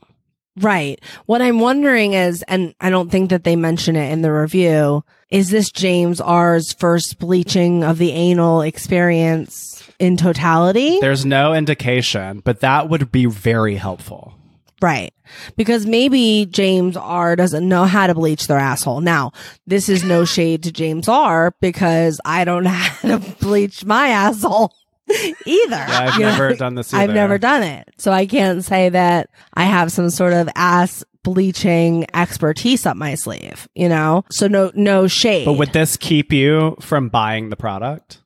Right. 0.60 1.00
What 1.26 1.42
I'm 1.42 1.60
wondering 1.60 2.14
is, 2.14 2.44
and 2.48 2.74
I 2.82 2.90
don't 2.90 3.12
think 3.12 3.30
that 3.30 3.44
they 3.44 3.56
mention 3.56 3.96
it 3.96 4.12
in 4.12 4.22
the 4.24 4.32
review, 4.34 5.04
is 5.30 5.50
this 5.50 5.70
James 5.72 6.22
R's 6.22 6.74
first 6.74 7.20
bleaching 7.20 7.84
of 7.84 7.98
the 7.98 8.12
anal 8.12 8.62
experience 8.62 9.84
in 10.00 10.18
totality? 10.18 11.00
There's 11.00 11.26
no 11.26 11.54
indication, 11.54 12.40
but 12.44 12.60
that 12.62 12.90
would 12.90 13.12
be 13.12 13.26
very 13.26 13.76
helpful. 13.76 14.34
Right. 14.82 15.14
Because 15.56 15.86
maybe 15.86 16.46
James 16.46 16.96
R 16.98 17.36
doesn't 17.36 17.68
know 17.68 17.86
how 17.86 18.08
to 18.08 18.14
bleach 18.14 18.48
their 18.48 18.60
asshole. 18.60 19.02
Now, 19.02 19.32
this 19.66 19.90
is 19.90 20.04
no 20.04 20.26
shade 20.26 20.64
to 20.64 20.72
James 20.72 21.08
R 21.08 21.56
because 21.62 22.20
I 22.26 22.44
don't 22.46 22.64
know 22.66 22.70
how 22.70 23.18
to 23.18 23.36
bleach 23.40 23.84
my 23.86 24.10
asshole 24.10 24.76
either. 25.10 25.76
Yeah, 25.76 26.00
I've 26.12 26.14
You 26.16 26.26
know? 26.26 26.32
never 26.32 26.54
done 26.56 26.76
this. 26.76 26.94
I've 26.94 27.10
never 27.12 27.38
done 27.38 27.64
it. 27.64 27.90
So 27.98 28.12
I 28.12 28.26
can't 28.28 28.64
say 28.64 28.90
that 28.90 29.30
I 29.54 29.64
have 29.64 29.92
some 29.92 30.10
sort 30.10 30.34
of 30.34 30.50
ass 30.56 31.04
bleaching 31.26 32.06
expertise 32.14 32.86
up 32.86 32.96
my 32.96 33.16
sleeve, 33.16 33.68
you 33.76 33.90
know? 33.90 34.24
So 34.32 34.48
no, 34.48 34.72
no 34.76 35.08
shade. 35.08 35.44
But 35.44 35.58
would 35.58 35.74
this 35.74 35.98
keep 35.98 36.32
you 36.32 36.78
from 36.80 37.10
buying 37.10 37.50
the 37.50 37.58
product? 37.58 38.22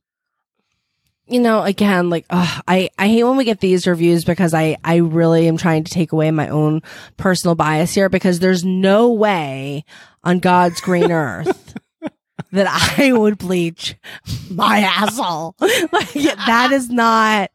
you 1.30 1.40
know, 1.40 1.62
again, 1.62 2.10
like, 2.10 2.26
ugh, 2.32 2.64
I, 2.68 2.90
I 2.98 3.08
hate 3.08 3.24
when 3.24 3.38
we 3.38 3.44
get 3.44 3.60
these 3.60 3.86
reviews 3.86 4.26
because 4.26 4.54
I, 4.54 4.78
I 4.84 4.98
really 4.98 5.48
am 5.48 5.58
trying 5.58 5.84
to 5.84 5.92
take 5.92 6.12
away 6.12 6.32
my 6.32 6.50
own 6.50 6.82
personal 7.18 7.54
bias 7.54 7.94
here 7.94 8.10
because 8.10 8.40
there's 8.40 8.66
no 8.66 9.12
way 9.12 9.86
on 10.24 10.40
God's 10.40 10.82
green 10.82 11.12
earth 11.12 11.76
that 12.52 12.98
I 13.00 13.14
would 13.14 13.38
bleach 13.38 13.96
my 14.50 14.80
asshole. 14.80 15.56
like, 15.60 16.14
that 16.14 16.72
is 16.72 16.90
not, 16.90 17.52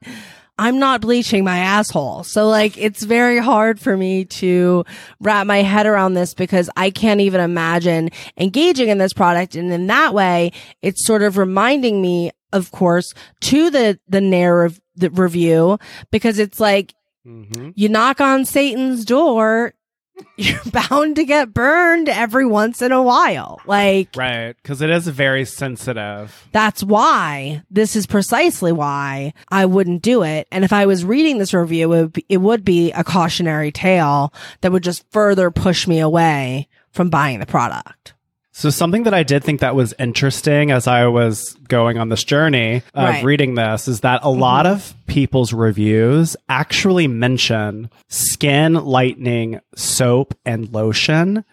I'm 0.58 0.78
not 0.78 1.00
bleaching 1.00 1.42
my 1.44 1.58
asshole. 1.58 2.22
So 2.24 2.48
like, 2.48 2.78
it's 2.78 3.02
very 3.02 3.38
hard 3.38 3.80
for 3.80 3.96
me 3.96 4.24
to 4.26 4.84
wrap 5.20 5.46
my 5.46 5.62
head 5.62 5.86
around 5.86 6.14
this 6.14 6.32
because 6.34 6.70
I 6.76 6.90
can't 6.90 7.20
even 7.20 7.40
imagine 7.40 8.10
engaging 8.38 8.88
in 8.88 8.98
this 8.98 9.12
product. 9.12 9.56
And 9.56 9.72
in 9.72 9.88
that 9.88 10.14
way, 10.14 10.52
it's 10.80 11.04
sort 11.04 11.22
of 11.22 11.38
reminding 11.38 12.00
me, 12.00 12.30
of 12.52 12.70
course, 12.70 13.12
to 13.42 13.70
the, 13.70 13.98
the 14.08 14.20
Nair 14.20 14.70
the 14.96 15.10
review 15.10 15.78
because 16.10 16.38
it's 16.38 16.60
like, 16.60 16.94
Mm-hmm. 17.26 17.70
you 17.74 17.88
knock 17.88 18.20
on 18.20 18.44
Satan's 18.44 19.06
door, 19.06 19.72
you're 20.36 20.60
bound 20.66 21.16
to 21.16 21.24
get 21.24 21.52
burned 21.52 22.08
every 22.08 22.46
once 22.46 22.80
in 22.82 22.92
a 22.92 23.02
while. 23.02 23.60
Like, 23.66 24.10
Right, 24.16 24.54
because 24.62 24.80
it 24.80 24.90
is 24.90 25.08
very 25.08 25.44
sensitive. 25.44 26.48
that's 26.52 26.82
why 26.82 27.62
this 27.70 27.96
is 27.96 28.06
precisely 28.06 28.72
why 28.72 29.32
I 29.48 29.66
wouldn't 29.66 30.02
do 30.02 30.22
it. 30.22 30.46
And 30.50 30.64
if 30.64 30.72
I 30.72 30.86
was 30.86 31.04
reading 31.04 31.38
this 31.38 31.54
review, 31.54 31.92
it 31.92 32.02
would 32.02 32.12
be, 32.12 32.26
it 32.28 32.38
would 32.38 32.64
be 32.64 32.92
a 32.92 33.04
cautionary 33.04 33.72
tale 33.72 34.32
that 34.60 34.72
would 34.72 34.82
just 34.82 35.04
further 35.10 35.50
push 35.50 35.86
me 35.86 36.00
away 36.00 36.68
from 36.90 37.10
buying 37.10 37.40
the 37.40 37.46
product. 37.46 38.13
So 38.56 38.70
something 38.70 39.02
that 39.02 39.12
I 39.14 39.24
did 39.24 39.42
think 39.42 39.60
that 39.60 39.74
was 39.74 39.94
interesting 39.98 40.70
as 40.70 40.86
I 40.86 41.06
was 41.08 41.54
going 41.66 41.98
on 41.98 42.08
this 42.08 42.22
journey 42.22 42.76
of 42.76 42.82
Right. 42.94 43.16
Mm-hmm. 43.16 43.26
reading 43.26 43.54
this 43.56 43.88
is 43.88 44.00
that 44.02 44.20
a 44.22 44.30
lot 44.30 44.64
of 44.64 44.94
people's 45.08 45.52
reviews 45.52 46.36
actually 46.48 47.08
mention 47.08 47.90
skin 48.08 48.74
lightening 48.74 49.58
soap 49.74 50.34
and 50.46 50.72
lotion 50.72 51.44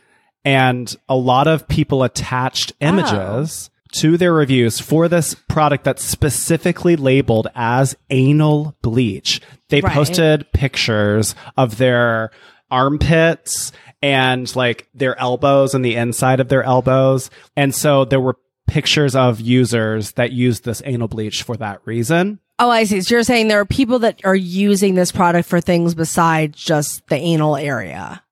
and 0.46 0.96
a 1.10 1.15
lot 1.15 1.48
of 1.48 1.67
people 1.67 2.03
attached 2.03 2.74
Oh. 2.79 2.88
images 2.89 3.72
to 3.93 4.15
their 4.15 4.31
reviews 4.34 4.79
for 4.79 5.08
this 5.08 5.34
product 5.34 5.84
that's 5.84 6.03
specifically 6.03 6.96
labeled 6.96 7.48
as 7.55 7.96
anal 8.12 8.75
bleach. 8.84 9.41
They 9.70 9.81
Right. 9.81 9.91
posted 9.91 10.46
pictures 10.53 11.34
of 11.58 11.77
their 11.77 12.29
armpits 12.72 13.72
and 14.01 14.54
like 14.56 14.88
their 14.94 15.20
elbows 15.20 15.74
and 15.75 15.86
the 15.86 15.96
inside 15.96 16.40
of 16.40 16.50
their 16.50 16.63
elbows. 16.63 17.30
And 17.56 17.75
so 17.75 18.06
there 18.06 18.20
were 18.20 18.38
pictures 18.68 19.16
of 19.16 19.40
users 19.42 20.13
that 20.13 20.32
used 20.32 20.63
this 20.63 20.82
anal 20.86 21.08
bleach 21.08 21.44
for 21.44 21.58
that 21.58 21.82
reason. 21.86 22.40
Oh, 22.58 22.70
I 22.70 22.84
see. 22.86 23.01
So 23.01 23.16
you're 23.16 23.24
saying 23.24 23.48
there 23.48 23.60
are 23.60 23.66
people 23.66 24.00
that 24.00 24.22
are 24.24 24.36
using 24.36 24.96
this 24.96 25.12
product 25.12 25.48
for 25.50 25.60
things 25.60 25.94
besides 25.96 26.63
just 26.63 27.06
the 27.08 27.16
anal 27.18 27.56
area. 27.58 28.24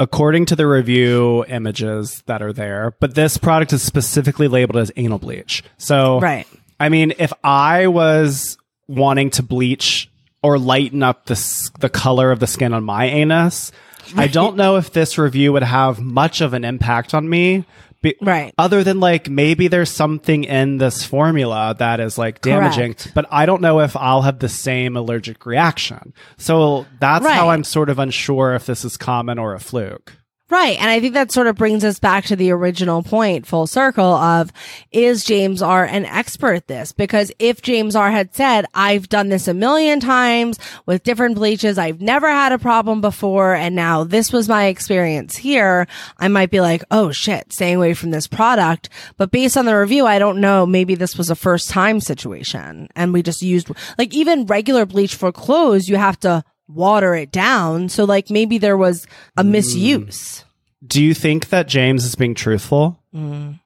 according 0.00 0.44
to 0.44 0.56
the 0.56 0.66
review 0.66 1.44
images 1.48 2.22
that 2.26 2.42
are 2.42 2.52
there, 2.52 2.94
but 3.00 3.14
this 3.14 3.38
product 3.38 3.72
is 3.72 3.80
specifically 3.80 4.48
labeled 4.48 4.76
as 4.76 4.90
anal 4.96 5.18
bleach. 5.18 5.62
So, 5.78 6.18
Right. 6.20 6.46
I 6.80 6.88
mean, 6.88 7.12
if 7.18 7.32
I 7.44 7.86
was 7.86 8.58
wanting 8.88 9.30
to 9.30 9.42
bleach 9.44 10.10
or 10.44 10.58
lighten 10.58 11.02
up 11.02 11.26
the 11.26 11.70
the 11.80 11.88
color 11.88 12.30
of 12.30 12.38
the 12.38 12.46
skin 12.46 12.72
on 12.72 12.84
my 12.84 13.06
anus, 13.06 13.72
I 14.16 14.28
don't 14.28 14.56
know 14.56 14.76
if 14.76 14.92
this 14.92 15.18
review 15.18 15.52
would 15.54 15.62
have 15.64 15.98
much 16.00 16.40
of 16.40 16.52
an 16.54 16.64
impact 16.64 17.14
on 17.14 17.28
me. 17.28 17.64
Be- 18.02 18.14
Right. 18.20 18.52
Other 18.58 18.84
than 18.84 19.00
like 19.00 19.30
maybe 19.30 19.66
there's 19.68 19.88
something 19.90 20.44
in 20.44 20.76
this 20.76 21.02
formula 21.04 21.74
that 21.78 22.00
is 22.00 22.18
like 22.18 22.42
damaging, 22.42 22.92
Correct. 22.94 23.12
but 23.14 23.24
I 23.30 23.46
don't 23.46 23.62
know 23.62 23.80
if 23.80 23.96
I'll 23.96 24.20
have 24.22 24.40
the 24.40 24.48
same 24.50 24.94
allergic 24.94 25.46
reaction. 25.46 26.12
So 26.36 26.84
that's 27.00 27.26
how 27.26 27.48
I'm 27.48 27.64
sort 27.64 27.88
of 27.88 27.98
unsure 27.98 28.54
if 28.54 28.66
this 28.66 28.84
is 28.84 28.98
common 28.98 29.38
or 29.38 29.54
a 29.54 29.58
fluke. 29.58 30.12
Right. 30.50 30.78
And 30.78 30.90
I 30.90 31.00
think 31.00 31.14
that 31.14 31.32
sort 31.32 31.46
of 31.46 31.56
brings 31.56 31.84
us 31.84 31.98
back 31.98 32.26
to 32.26 32.36
the 32.36 32.50
original 32.50 33.02
point, 33.02 33.46
full 33.46 33.66
circle 33.66 34.04
of 34.04 34.52
is 34.92 35.24
James 35.24 35.62
R 35.62 35.86
an 35.86 36.04
expert 36.04 36.52
at 36.52 36.68
this? 36.68 36.92
Because 36.92 37.32
if 37.38 37.62
James 37.62 37.96
R 37.96 38.10
had 38.10 38.34
said, 38.34 38.66
I've 38.74 39.08
done 39.08 39.30
this 39.30 39.48
a 39.48 39.54
million 39.54 40.00
times 40.00 40.58
with 40.84 41.02
different 41.02 41.36
bleaches, 41.36 41.78
I've 41.78 42.02
never 42.02 42.30
had 42.30 42.52
a 42.52 42.58
problem 42.58 43.00
before, 43.00 43.54
and 43.54 43.74
now 43.74 44.04
this 44.04 44.34
was 44.34 44.46
my 44.46 44.66
experience 44.66 45.34
here, 45.34 45.86
I 46.18 46.28
might 46.28 46.50
be 46.50 46.60
like, 46.60 46.84
oh 46.90 47.10
shit, 47.10 47.50
staying 47.50 47.76
away 47.76 47.94
from 47.94 48.10
this 48.10 48.26
product. 48.26 48.90
But 49.16 49.30
based 49.30 49.56
on 49.56 49.64
the 49.64 49.78
review, 49.78 50.04
I 50.04 50.18
don't 50.18 50.42
know. 50.42 50.66
Maybe 50.66 50.94
this 50.94 51.16
was 51.16 51.30
a 51.30 51.34
first 51.34 51.70
time 51.70 52.00
situation 52.00 52.88
and 52.94 53.14
we 53.14 53.22
just 53.22 53.40
used, 53.40 53.70
like 53.96 54.12
even 54.12 54.44
regular 54.44 54.84
bleach 54.84 55.14
for 55.14 55.32
clothes, 55.32 55.88
you 55.88 55.96
have 55.96 56.20
to 56.20 56.44
water 56.68 57.14
it 57.14 57.30
down. 57.30 57.88
So 57.88 58.04
like 58.04 58.30
maybe 58.30 58.58
there 58.58 58.76
was 58.76 59.06
a 59.36 59.44
mm. 59.44 59.50
misuse. 59.50 60.44
Do 60.86 61.02
you 61.02 61.14
think 61.14 61.48
that 61.48 61.68
James 61.68 62.04
is 62.04 62.14
being 62.14 62.34
truthful? 62.34 63.00
Mm. 63.14 63.60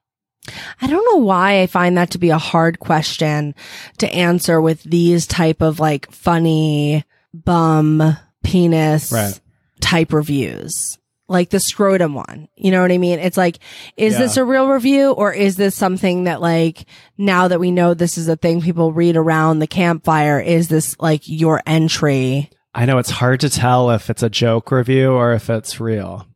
I 0.80 0.86
don't 0.86 1.04
know 1.12 1.24
why 1.24 1.60
I 1.62 1.66
find 1.66 1.96
that 1.98 2.10
to 2.12 2.18
be 2.18 2.30
a 2.30 2.38
hard 2.38 2.78
question 2.78 3.54
to 3.98 4.12
answer 4.12 4.60
with 4.60 4.82
these 4.82 5.26
type 5.26 5.60
of 5.60 5.80
like 5.80 6.10
funny 6.10 7.04
bum 7.34 8.16
penis 8.42 9.12
Right. 9.12 9.38
type 9.80 10.12
reviews. 10.12 10.98
Like 11.30 11.50
the 11.50 11.60
scrotum 11.60 12.14
one. 12.14 12.48
You 12.56 12.70
know 12.70 12.80
what 12.80 12.90
I 12.92 12.96
mean? 12.96 13.18
It's 13.18 13.36
like, 13.36 13.58
is 13.98 14.14
Yeah. 14.14 14.20
this 14.20 14.38
a 14.38 14.44
real 14.44 14.68
review 14.68 15.10
or 15.10 15.30
is 15.30 15.56
this 15.56 15.74
something 15.74 16.24
that 16.24 16.40
like 16.40 16.86
now 17.18 17.48
that 17.48 17.60
we 17.60 17.70
know 17.70 17.92
this 17.92 18.16
is 18.16 18.28
a 18.28 18.36
thing 18.36 18.62
people 18.62 18.92
read 18.92 19.16
around 19.16 19.58
the 19.58 19.66
campfire, 19.66 20.40
is 20.40 20.68
this 20.68 20.96
like 20.98 21.22
your 21.26 21.62
entry? 21.66 22.48
I 22.78 22.84
know 22.84 22.98
it's 22.98 23.10
hard 23.10 23.40
to 23.40 23.50
tell 23.50 23.90
if 23.90 24.08
it's 24.08 24.22
a 24.22 24.30
joke 24.30 24.70
review 24.70 25.10
or 25.12 25.32
if 25.32 25.50
it's 25.50 25.80
real. 25.80 26.26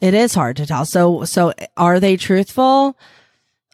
It 0.00 0.14
is 0.14 0.34
hard 0.34 0.56
to 0.56 0.66
tell. 0.66 0.84
So, 0.84 1.24
so 1.24 1.54
are 1.76 2.00
they 2.00 2.16
truthful? 2.16 2.98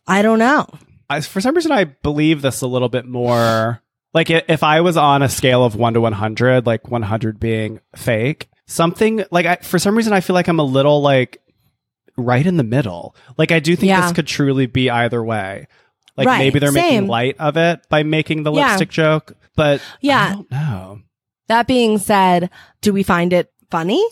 I 0.07 0.21
don't 0.21 0.39
know. 0.39 0.67
I, 1.09 1.23
for 1.23 1.41
some 1.41 1.55
reason, 1.55 1.73
I 1.73 1.85
believe 1.85 2.43
this 2.43 2.61
a 2.61 2.67
little 2.67 2.91
bit 2.91 3.07
more. 3.07 3.81
Like 4.13 4.29
if 4.29 4.63
I 4.63 4.83
was 4.83 4.99
on 4.99 5.23
a 5.23 5.29
scale 5.31 5.65
of 5.65 5.75
one 5.75 5.95
to 5.95 6.01
one 6.03 6.13
hundred, 6.13 6.67
like 6.67 6.91
one 6.91 7.01
hundred 7.03 7.41
being 7.41 7.81
fake, 7.97 8.51
something 8.67 9.25
like 9.31 9.47
I, 9.47 9.57
for 9.57 9.79
some 9.79 9.97
reason 9.97 10.13
I 10.13 10.21
feel 10.21 10.35
like 10.35 10.49
I'm 10.49 10.59
a 10.61 10.65
little 10.65 11.01
like 11.01 11.39
right 12.19 12.47
in 12.47 12.59
the 12.59 12.63
middle. 12.63 13.17
Like 13.39 13.53
I 13.53 13.59
do 13.61 13.75
think 13.75 13.89
Yeah. 13.89 14.03
this 14.03 14.13
could 14.13 14.27
truly 14.27 14.67
be 14.67 14.91
either 14.91 15.25
way. 15.25 15.67
Like 16.15 16.27
Right, 16.27 16.39
maybe 16.41 16.59
they're 16.59 16.73
same. 16.73 16.83
making 16.83 17.07
light 17.09 17.37
of 17.39 17.57
it 17.57 17.89
by 17.89 18.03
making 18.03 18.43
the 18.43 18.53
Yeah. 18.53 18.69
lipstick 18.69 18.91
joke, 18.91 19.33
but 19.57 19.81
Yeah. 20.03 20.27
I 20.29 20.35
don't 20.35 20.51
know. 20.51 21.01
That 21.53 21.67
being 21.67 21.99
said, 21.99 22.49
do 22.81 22.95
we 22.95 23.03
find 23.03 23.31
it 23.35 23.53
funny? 23.71 24.03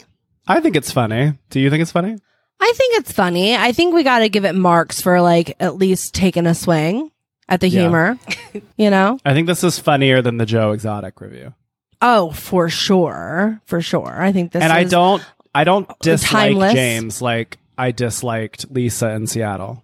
I 0.47 0.61
think 0.61 0.77
it's 0.77 0.93
funny. 0.93 1.33
Do 1.49 1.59
you 1.59 1.71
think 1.71 1.81
it's 1.81 1.91
funny? 1.91 2.19
I 2.61 2.73
think 2.77 2.99
it's 3.01 3.13
funny. 3.13 3.57
I 3.57 3.73
think 3.73 3.95
we 3.95 4.03
got 4.03 4.19
to 4.19 4.29
give 4.29 4.45
it 4.45 4.55
marks 4.55 5.01
for 5.01 5.23
like 5.23 5.57
at 5.59 5.77
least 5.77 6.13
taking 6.15 6.47
a 6.47 6.55
swing 6.55 7.11
at 7.49 7.61
the 7.61 7.69
Yeah. 7.71 7.81
humor, 7.81 8.19
you 8.77 8.91
know? 8.91 9.19
I 9.25 9.33
think 9.33 9.47
this 9.47 9.65
is 9.65 9.79
funnier 9.79 10.21
than 10.21 10.37
the 10.37 10.45
Joe 10.45 10.73
Exotic 10.73 11.19
review. 11.23 11.55
Oh, 12.03 12.31
for 12.33 12.69
sure. 12.69 13.59
For 13.65 13.81
sure. 13.81 14.21
I 14.23 14.33
think 14.33 14.53
this 14.53 14.63
and 14.63 14.71
I 14.73 14.85
don't 14.85 15.25
I 15.55 15.65
don't 15.65 15.89
dislike 16.01 16.51
timeless. 16.51 16.75
James 16.75 17.23
like 17.23 17.57
I 17.79 17.91
disliked 17.93 18.71
Lisa 18.71 19.13
in 19.13 19.27
Seattle. 19.27 19.83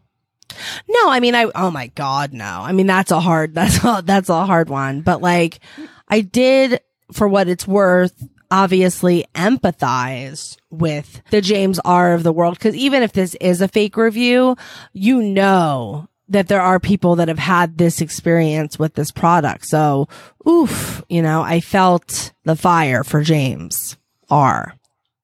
No, 0.89 1.09
I 1.11 1.21
mean, 1.21 1.35
I, 1.35 1.51
oh 1.55 1.71
my 1.71 1.87
God, 1.89 2.33
no. 2.35 2.45
I 2.45 2.73
mean, 2.73 2.87
that's 2.87 3.11
a 3.11 3.21
hard, 3.21 3.55
that's 3.59 3.83
a, 3.83 4.03
that's 4.05 4.29
a 4.29 4.45
hard 4.45 4.69
one. 4.69 5.01
But 5.01 5.23
like, 5.23 5.61
I 6.09 6.21
did, 6.21 6.81
for 7.13 7.29
what 7.29 7.49
it's 7.49 7.67
worth, 7.67 8.29
obviously 8.51 9.27
empathize 9.35 10.57
with 10.71 11.23
the 11.31 11.41
James 11.41 11.79
R 11.85 12.15
of 12.15 12.23
the 12.23 12.33
world. 12.33 12.59
Cause 12.61 12.75
even 12.75 13.03
if 13.03 13.13
this 13.13 13.35
is 13.41 13.61
a 13.61 13.69
fake 13.69 13.97
review, 13.97 14.57
you 14.93 15.23
know 15.23 16.09
that 16.29 16.49
there 16.49 16.61
are 16.61 16.81
people 16.81 17.17
that 17.17 17.29
have 17.29 17.39
had 17.39 17.79
this 17.79 18.01
experience 18.01 18.79
with 18.79 18.95
this 18.95 19.11
product. 19.11 19.67
So, 19.67 20.09
oof, 20.49 21.03
you 21.09 21.23
know, 21.23 21.43
I 21.43 21.61
felt 21.61 22.33
the 22.45 22.57
fire 22.57 23.05
for 23.05 23.23
James 23.23 23.97
R. 24.29 24.75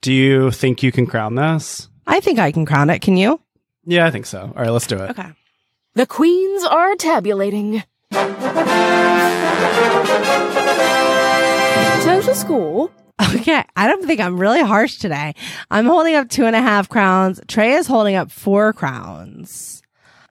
Do 0.00 0.12
you 0.12 0.50
think 0.50 0.82
you 0.82 0.92
can 0.92 1.06
crown 1.06 1.34
this? 1.34 1.88
I 2.06 2.20
think 2.20 2.38
I 2.38 2.52
can 2.52 2.66
crown 2.66 2.90
it. 2.90 3.00
Can 3.00 3.16
you? 3.16 3.40
Yeah, 3.84 4.06
I 4.06 4.10
think 4.10 4.26
so. 4.26 4.40
All 4.40 4.62
right, 4.62 4.70
let's 4.70 4.86
do 4.86 4.96
it. 4.96 5.10
Okay. 5.10 5.30
The 5.94 6.06
queens 6.06 6.64
are 6.64 6.94
tabulating. 6.96 7.82
Total 12.04 12.34
score 12.34 12.90
Okay. 13.34 13.62
I 13.76 13.88
don't 13.88 14.04
think 14.06 14.20
I'm 14.20 14.38
really 14.38 14.62
harsh 14.62 14.96
today. 14.96 15.34
I'm 15.70 15.86
holding 15.86 16.14
up 16.14 16.28
two 16.28 16.44
and 16.44 16.56
a 16.56 16.60
half 16.60 16.88
crowns. 16.88 17.40
Trey 17.46 17.72
is 17.72 17.86
holding 17.86 18.16
up 18.16 18.30
four 18.30 18.72
crowns. 18.72 19.81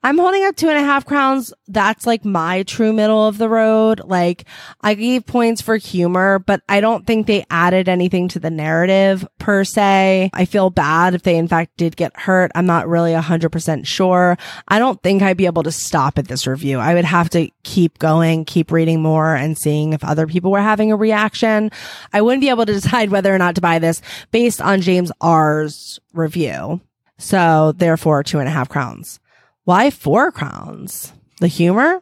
I'm 0.04 0.18
holding 0.18 0.44
up 0.46 0.56
two 0.56 0.68
and 0.68 0.80
a 0.80 0.84
half 0.84 1.06
crowns. 1.06 1.54
That's 1.68 2.08
like 2.08 2.26
my 2.26 2.64
true 2.64 2.92
middle 2.92 3.28
of 3.28 3.38
the 3.38 3.48
road. 3.48 4.02
Like 4.04 4.46
I 4.82 4.96
gave 4.96 5.28
points 5.28 5.62
for 5.62 5.78
humor, 5.78 6.40
but 6.40 6.64
I 6.68 6.82
don't 6.82 7.06
think 7.06 7.28
they 7.28 7.46
added 7.52 7.88
anything 7.88 8.28
to 8.30 8.40
the 8.40 8.50
narrative 8.50 9.28
per 9.38 9.64
se. 9.64 10.32
I 10.34 10.46
feel 10.46 10.72
bad 10.72 11.14
if 11.14 11.22
they 11.22 11.38
in 11.38 11.48
fact 11.48 11.78
did 11.78 11.96
get 11.98 12.20
hurt. 12.20 12.52
I'm 12.56 12.66
not 12.66 12.88
really 12.88 13.14
a 13.14 13.22
hundred 13.22 13.52
percent 13.52 13.86
sure. 13.86 14.40
I 14.68 14.80
don't 14.80 15.02
think 15.04 15.22
I'd 15.22 15.38
be 15.38 15.46
able 15.46 15.64
to 15.64 15.72
stop 15.72 16.18
at 16.18 16.28
this 16.28 16.48
review. 16.48 16.80
I 16.80 16.96
would 16.96 17.06
have 17.06 17.30
to 17.32 17.52
keep 17.62 18.00
going, 18.00 18.46
keep 18.46 18.72
reading 18.72 19.04
more 19.04 19.36
and 19.36 19.56
seeing 19.56 19.94
if 19.94 20.04
other 20.04 20.26
people 20.26 20.50
were 20.50 20.62
having 20.62 20.92
a 20.92 20.96
reaction. 20.96 21.70
I 22.12 22.22
wouldn't 22.22 22.42
be 22.42 22.50
able 22.50 22.66
to 22.66 22.74
decide 22.82 23.12
whether 23.12 23.34
or 23.34 23.38
not 23.38 23.54
to 23.54 23.62
buy 23.62 23.78
this 23.78 24.02
based 24.32 24.62
on 24.62 24.82
James 24.82 25.12
R's 25.22 26.00
review. 26.12 26.82
So 27.20 27.74
therefore 27.74 28.24
two 28.24 28.40
and 28.40 28.48
a 28.48 28.52
half 28.52 28.68
crowns. 28.68 29.20
Why 29.64 29.90
four 29.90 30.32
crowns? 30.32 31.14
The 31.40 31.48
humor? 31.48 32.02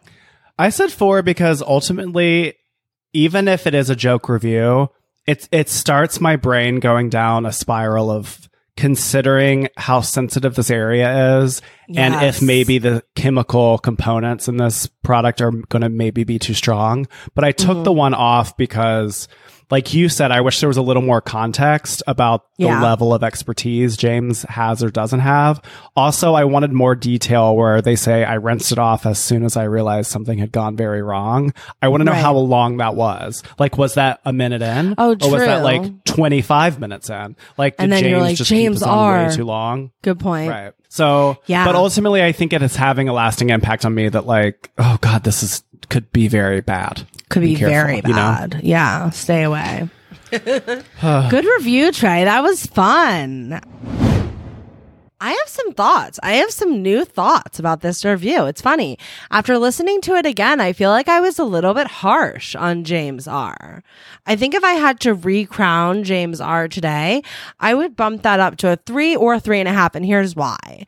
I 0.57 0.69
said 0.69 0.91
four 0.91 1.21
because 1.21 1.61
ultimately, 1.61 2.55
even 3.13 3.47
if 3.47 3.67
it 3.67 3.73
is 3.73 3.89
a 3.89 3.95
joke 3.95 4.29
review, 4.29 4.89
it 5.25 5.47
it 5.51 5.69
starts 5.69 6.19
my 6.19 6.35
brain 6.35 6.79
going 6.79 7.09
down 7.09 7.45
a 7.45 7.51
spiral 7.51 8.09
of 8.11 8.49
considering 8.79 9.67
how 9.75 9.99
sensitive 9.99 10.55
this 10.55 10.71
area 10.71 11.41
is 11.41 11.61
and 11.97 12.15
if 12.23 12.41
maybe 12.41 12.77
the 12.77 13.03
chemical 13.13 13.77
components 13.77 14.47
in 14.47 14.55
this 14.55 14.87
product 15.03 15.41
are 15.41 15.51
going 15.51 15.81
to 15.81 15.89
maybe 15.89 16.23
be 16.23 16.39
too 16.39 16.53
strong. 16.53 17.05
But 17.35 17.43
I 17.43 17.51
took 17.51 17.75
mm-hmm. 17.75 17.83
the 17.83 17.91
one 17.91 18.13
off 18.13 18.55
because 18.55 19.27
like 19.71 19.93
you 19.93 20.09
said, 20.09 20.31
I 20.31 20.41
wish 20.41 20.59
there 20.59 20.67
was 20.69 20.77
a 20.77 20.81
little 20.81 21.01
more 21.01 21.21
context 21.21 22.01
about 22.07 22.43
the 22.57 22.65
Yeah. 22.65 22.81
level 22.81 23.13
of 23.13 23.23
expertise 23.23 23.95
James 23.97 24.43
has 24.43 24.83
or 24.83 24.89
doesn't 24.89 25.19
have. 25.19 25.61
Also, 25.95 26.33
I 26.33 26.43
wanted 26.45 26.71
more 26.73 26.95
detail 26.95 27.55
where 27.55 27.81
they 27.81 27.95
say 27.95 28.23
I 28.23 28.35
rinsed 28.35 28.71
it 28.71 28.79
off 28.79 29.05
as 29.05 29.19
soon 29.19 29.43
as 29.43 29.55
I 29.57 29.63
realized 29.63 30.09
something 30.11 30.39
had 30.39 30.51
gone 30.51 30.75
very 30.75 31.01
wrong. 31.01 31.53
I 31.81 31.87
want 31.87 32.01
to 32.01 32.05
know 32.05 32.11
Right. 32.13 32.21
how 32.21 32.35
long 32.35 32.77
that 32.77 32.95
was. 32.95 33.43
Like, 33.59 33.77
was 33.77 33.93
that 33.95 34.19
a 34.25 34.33
minute 34.33 34.61
in? 34.61 34.95
Oh, 34.97 35.11
Or 35.21 35.31
was 35.31 35.45
that 35.45 35.63
like 35.63 36.03
25 36.05 36.79
minutes 36.79 37.09
in? 37.09 37.35
Like, 37.57 37.77
did 37.77 37.83
And 37.83 37.91
then 37.91 37.99
James 38.03 38.11
you're 38.11 38.21
like, 38.21 38.37
just 38.37 38.49
James 38.49 38.79
keep 38.79 38.87
on 38.87 39.27
way 39.27 39.35
too 39.35 39.45
long? 39.45 39.91
Good 40.01 40.19
point. 40.19 40.49
Right. 40.49 40.71
So, 40.91 41.37
Yeah. 41.45 41.65
but 41.65 41.75
ultimately, 41.75 42.23
I 42.23 42.31
think 42.31 42.51
it 42.51 42.63
is 42.63 42.75
having 42.75 43.07
a 43.09 43.13
lasting 43.13 43.51
impact 43.51 43.85
on 43.85 43.93
me 43.93 44.09
that, 44.09 44.25
like, 44.25 44.71
oh 44.79 44.97
God, 45.01 45.23
this 45.23 45.43
is, 45.43 45.63
could 45.87 46.11
be 46.11 46.27
very 46.27 46.61
bad. 46.61 47.07
Could 47.29 47.43
be, 47.43 47.55
careful, 47.55 47.73
very 47.73 47.95
you 47.97 48.01
know? 48.01 48.15
bad. 48.15 48.61
Yeah. 48.63 49.09
Stay 49.11 49.43
away. 49.43 49.89
Good 50.31 51.45
review, 51.57 51.91
Trey. 51.91 52.23
That 52.23 52.43
was 52.43 52.65
fun. 52.65 53.61
I 55.21 55.31
have 55.31 55.47
some 55.47 55.73
thoughts. 55.73 56.17
I 56.23 56.33
have 56.33 56.51
some 56.51 56.81
new 56.81 57.03
thoughts 57.03 57.59
about 57.59 57.81
this 57.81 58.05
review. 58.05 58.45
It's 58.45 58.61
funny. 58.61 58.97
After 59.31 59.57
listening 59.57 59.99
to 60.01 60.15
it 60.15 60.25
again, 60.25 60.61
I 60.61 60.71
feel 60.71 60.91
like 60.91 61.09
I 61.09 61.19
was 61.19 61.37
a 61.37 61.43
little 61.43 61.73
bit 61.73 61.87
harsh 61.87 62.55
on 62.55 62.85
James 62.85 63.27
R. 63.27 63.83
I 64.25 64.35
think 64.37 64.55
if 64.55 64.63
I 64.63 64.73
had 64.73 65.01
to 65.01 65.13
recrown 65.13 66.05
James 66.05 66.39
R 66.39 66.69
today, 66.69 67.21
I 67.59 67.73
would 67.73 67.97
bump 67.97 68.21
that 68.21 68.39
up 68.39 68.55
to 68.57 68.71
a 68.71 68.77
three 68.77 69.13
or 69.13 69.39
three 69.41 69.59
and 69.59 69.67
a 69.67 69.73
half. 69.73 69.93
And 69.93 70.05
here's 70.05 70.37
why. 70.37 70.85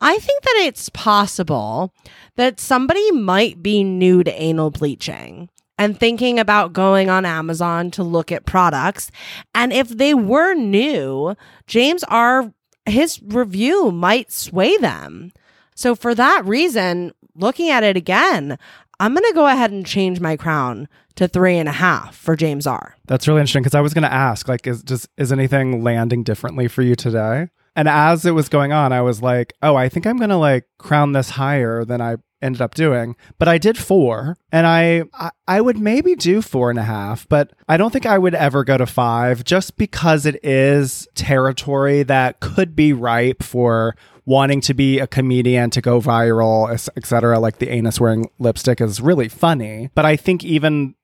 I 0.00 0.18
think 0.18 0.42
that 0.42 0.62
it's 0.64 0.88
possible 0.88 1.92
that 2.36 2.60
somebody 2.60 3.10
might 3.12 3.62
be 3.62 3.84
new 3.84 4.24
to 4.24 4.32
anal 4.42 4.70
bleaching 4.70 5.48
and 5.78 5.98
thinking 5.98 6.38
about 6.38 6.72
going 6.72 7.10
on 7.10 7.24
Amazon 7.24 7.90
to 7.92 8.02
look 8.02 8.30
at 8.30 8.46
products. 8.46 9.10
And 9.54 9.72
if 9.72 9.88
they 9.88 10.14
were 10.14 10.54
new, 10.54 11.34
James 11.66 12.04
R 12.04 12.52
his 12.86 13.22
review 13.22 13.90
might 13.90 14.30
sway 14.30 14.76
them. 14.76 15.32
So 15.74 15.94
for 15.94 16.14
that 16.14 16.44
reason, 16.44 17.12
looking 17.34 17.70
at 17.70 17.82
it 17.82 17.96
again, 17.96 18.58
I'm 19.00 19.14
going 19.14 19.24
to 19.24 19.34
go 19.34 19.46
ahead 19.46 19.70
and 19.70 19.84
change 19.84 20.20
my 20.20 20.36
crown 20.36 20.88
to 21.16 21.26
three 21.26 21.56
and 21.56 21.68
a 21.68 21.72
half 21.72 22.14
for 22.14 22.36
James 22.36 22.66
R. 22.66 22.96
That's 23.06 23.26
really 23.26 23.40
interesting 23.40 23.62
because 23.62 23.74
I 23.74 23.80
was 23.80 23.94
going 23.94 24.02
to 24.02 24.12
ask, 24.12 24.48
like, 24.48 24.66
is 24.66 24.82
just 24.82 25.08
is 25.16 25.32
anything 25.32 25.82
landing 25.82 26.22
differently 26.22 26.68
for 26.68 26.82
you 26.82 26.94
today? 26.94 27.48
And 27.76 27.88
as 27.88 28.24
it 28.24 28.32
was 28.32 28.48
going 28.48 28.72
on, 28.72 28.92
I 28.92 29.02
was 29.02 29.20
like, 29.20 29.54
oh, 29.62 29.74
I 29.74 29.88
think 29.88 30.06
I'm 30.06 30.16
going 30.16 30.30
to 30.30 30.36
like 30.36 30.66
crown 30.78 31.12
this 31.12 31.30
higher 31.30 31.84
than 31.84 32.00
I 32.00 32.16
ended 32.44 32.60
up 32.60 32.74
doing. 32.74 33.16
But 33.38 33.48
I 33.48 33.58
did 33.58 33.76
four, 33.76 34.36
and 34.52 34.66
I, 34.66 35.04
I 35.14 35.30
I 35.48 35.60
would 35.60 35.78
maybe 35.78 36.14
do 36.14 36.42
four 36.42 36.70
and 36.70 36.78
a 36.78 36.84
half, 36.84 37.28
but 37.28 37.52
I 37.68 37.76
don't 37.76 37.90
think 37.90 38.06
I 38.06 38.18
would 38.18 38.34
ever 38.34 38.62
go 38.62 38.76
to 38.76 38.86
five, 38.86 39.42
just 39.42 39.76
because 39.76 40.26
it 40.26 40.44
is 40.44 41.08
territory 41.14 42.02
that 42.04 42.40
could 42.40 42.76
be 42.76 42.92
ripe 42.92 43.42
for 43.42 43.96
wanting 44.26 44.60
to 44.62 44.74
be 44.74 45.00
a 45.00 45.06
comedian 45.06 45.70
to 45.70 45.80
go 45.80 46.00
viral, 46.00 46.70
etc. 46.96 47.38
Like 47.38 47.58
the 47.58 47.70
anus 47.70 48.00
wearing 48.00 48.30
lipstick 48.38 48.80
is 48.80 49.00
really 49.00 49.28
funny, 49.28 49.90
but 49.94 50.04
I 50.04 50.16
think 50.16 50.44
even 50.44 50.94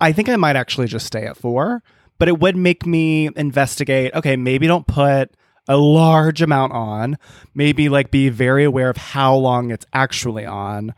I 0.00 0.12
think 0.12 0.28
I 0.28 0.36
might 0.36 0.56
actually 0.56 0.88
just 0.88 1.06
stay 1.06 1.24
at 1.24 1.36
four. 1.36 1.82
But 2.18 2.26
it 2.26 2.40
would 2.40 2.56
make 2.56 2.84
me 2.84 3.30
investigate. 3.36 4.12
Okay, 4.12 4.34
maybe 4.34 4.66
don't 4.66 4.88
put 4.88 5.30
a 5.68 5.76
large 5.76 6.42
amount 6.42 6.72
on, 6.72 7.18
maybe 7.54 7.88
like 7.88 8.10
be 8.10 8.28
very 8.30 8.64
aware 8.64 8.90
of 8.90 8.96
how 8.96 9.34
long 9.34 9.70
it's 9.70 9.86
actually 9.92 10.46
on. 10.46 10.94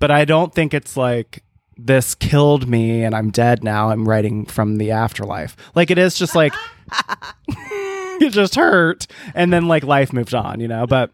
But 0.00 0.10
I 0.10 0.24
don't 0.24 0.52
think 0.54 0.74
it's 0.74 0.96
like 0.96 1.44
this 1.76 2.14
killed 2.14 2.68
me 2.68 3.04
and 3.04 3.14
I'm 3.14 3.30
dead 3.30 3.62
now. 3.62 3.90
I'm 3.90 4.08
writing 4.08 4.46
from 4.46 4.78
the 4.78 4.90
afterlife. 4.90 5.56
Like 5.74 5.90
it 5.90 5.98
is 5.98 6.16
just 6.16 6.34
like 6.34 6.54
it 7.48 8.30
just 8.30 8.54
hurt 8.54 9.06
and 9.34 9.52
then 9.52 9.68
like 9.68 9.84
life 9.84 10.12
moved 10.12 10.34
on, 10.34 10.60
you 10.60 10.68
know? 10.68 10.86
But 10.86 11.10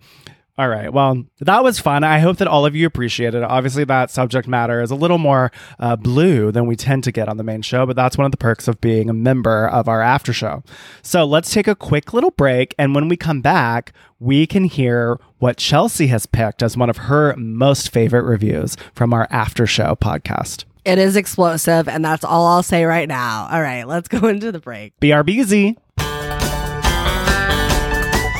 all 0.58 0.68
right. 0.68 0.92
Well, 0.92 1.24
that 1.40 1.64
was 1.64 1.78
fun. 1.78 2.04
I 2.04 2.18
hope 2.18 2.36
that 2.38 2.48
all 2.48 2.66
of 2.66 2.76
you 2.76 2.86
appreciated 2.86 3.38
it. 3.38 3.44
Obviously, 3.44 3.84
that 3.84 4.10
subject 4.10 4.46
matter 4.46 4.82
is 4.82 4.90
a 4.90 4.94
little 4.94 5.16
more 5.18 5.50
uh, 5.78 5.96
blue 5.96 6.52
than 6.52 6.66
we 6.66 6.76
tend 6.76 7.04
to 7.04 7.12
get 7.12 7.28
on 7.28 7.38
the 7.38 7.42
main 7.42 7.62
show, 7.62 7.86
but 7.86 7.96
that's 7.96 8.18
one 8.18 8.26
of 8.26 8.30
the 8.30 8.36
perks 8.36 8.68
of 8.68 8.80
being 8.80 9.08
a 9.08 9.14
member 9.14 9.66
of 9.68 9.88
our 9.88 10.02
after 10.02 10.32
show. 10.32 10.62
So 11.02 11.24
let's 11.24 11.50
take 11.52 11.66
a 11.66 11.74
quick 11.74 12.12
little 12.12 12.32
break. 12.32 12.74
And 12.78 12.94
when 12.94 13.08
we 13.08 13.16
come 13.16 13.40
back, 13.40 13.92
we 14.18 14.46
can 14.46 14.64
hear 14.64 15.18
what 15.38 15.56
Chelsea 15.56 16.08
has 16.08 16.26
picked 16.26 16.62
as 16.62 16.76
one 16.76 16.90
of 16.90 16.98
her 16.98 17.34
most 17.36 17.90
favorite 17.90 18.24
reviews 18.24 18.76
from 18.94 19.14
our 19.14 19.26
after 19.30 19.66
show 19.66 19.96
podcast. 19.96 20.64
It 20.84 20.98
is 20.98 21.16
explosive, 21.16 21.88
and 21.88 22.04
that's 22.04 22.24
all 22.24 22.46
I'll 22.46 22.62
say 22.62 22.84
right 22.84 23.08
now. 23.08 23.48
All 23.50 23.60
right, 23.60 23.84
let's 23.84 24.08
go 24.08 24.26
into 24.28 24.52
the 24.52 24.60
break. 24.60 24.98
BRBZ. 25.00 25.76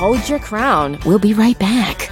Hold 0.00 0.26
your 0.30 0.38
crown. 0.38 0.98
We'll 1.04 1.18
be 1.18 1.34
right 1.34 1.58
back. 1.58 2.10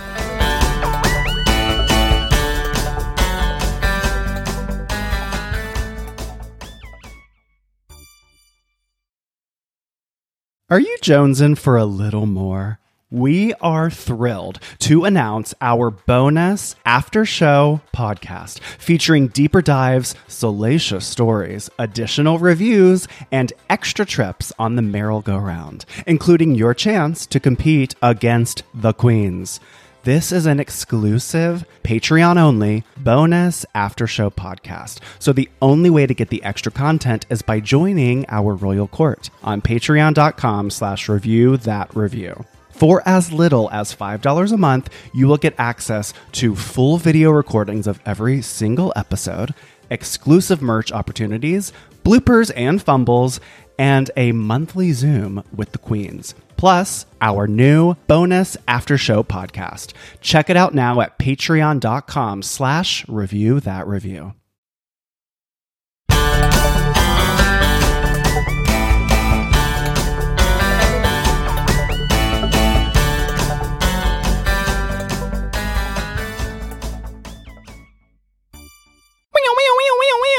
Are 10.68 10.78
you 10.78 10.98
jonesing 11.00 11.56
for 11.56 11.78
a 11.78 11.86
little 11.86 12.26
more? 12.26 12.78
We 13.10 13.54
are 13.62 13.88
thrilled 13.88 14.60
to 14.80 15.06
announce 15.06 15.54
our 15.62 15.90
bonus 15.90 16.76
after 16.84 17.24
show 17.24 17.80
podcast 17.94 18.60
featuring 18.60 19.28
deeper 19.28 19.62
dives, 19.62 20.14
salacious 20.26 21.06
stories, 21.06 21.70
additional 21.78 22.38
reviews, 22.38 23.08
and 23.32 23.50
extra 23.70 24.04
trips 24.04 24.52
on 24.58 24.76
the 24.76 24.82
merry-go-round, 24.82 25.86
including 26.06 26.54
your 26.54 26.74
chance 26.74 27.24
to 27.28 27.40
compete 27.40 27.94
against 28.02 28.62
the 28.74 28.92
queens. 28.92 29.58
This 30.02 30.30
is 30.30 30.44
an 30.44 30.60
exclusive 30.60 31.64
Patreon 31.84 32.36
only 32.36 32.84
bonus 32.98 33.64
after 33.74 34.06
show 34.06 34.28
podcast. 34.28 34.98
So 35.18 35.32
the 35.32 35.48
only 35.62 35.88
way 35.88 36.06
to 36.06 36.12
get 36.12 36.28
the 36.28 36.44
extra 36.44 36.70
content 36.70 37.24
is 37.30 37.40
by 37.40 37.60
joining 37.60 38.26
our 38.28 38.54
royal 38.54 38.86
court 38.86 39.30
on 39.42 39.62
patreon.com 39.62 40.68
slash 40.68 41.08
review 41.08 41.56
that 41.56 41.96
review. 41.96 42.44
For 42.78 43.02
as 43.04 43.32
little 43.32 43.68
as 43.72 43.92
$5 43.92 44.52
a 44.52 44.56
month, 44.56 44.88
you 45.12 45.26
will 45.26 45.36
get 45.36 45.58
access 45.58 46.14
to 46.32 46.54
full 46.54 46.96
video 46.96 47.32
recordings 47.32 47.88
of 47.88 47.98
every 48.06 48.40
single 48.40 48.92
episode, 48.94 49.52
exclusive 49.90 50.62
merch 50.62 50.92
opportunities, 50.92 51.72
bloopers 52.04 52.52
and 52.54 52.80
fumbles, 52.80 53.40
and 53.80 54.12
a 54.16 54.30
monthly 54.30 54.92
Zoom 54.92 55.42
with 55.52 55.72
the 55.72 55.78
Queens. 55.78 56.36
Plus, 56.56 57.04
our 57.20 57.48
new 57.48 57.94
bonus 58.06 58.56
after 58.68 58.96
show 58.96 59.24
podcast. 59.24 59.92
Check 60.20 60.48
it 60.48 60.56
out 60.56 60.72
now 60.72 61.00
at 61.00 61.18
patreon.com 61.18 62.44
slash 62.44 63.04
review 63.08 63.58
that 63.58 63.88
review. 63.88 64.34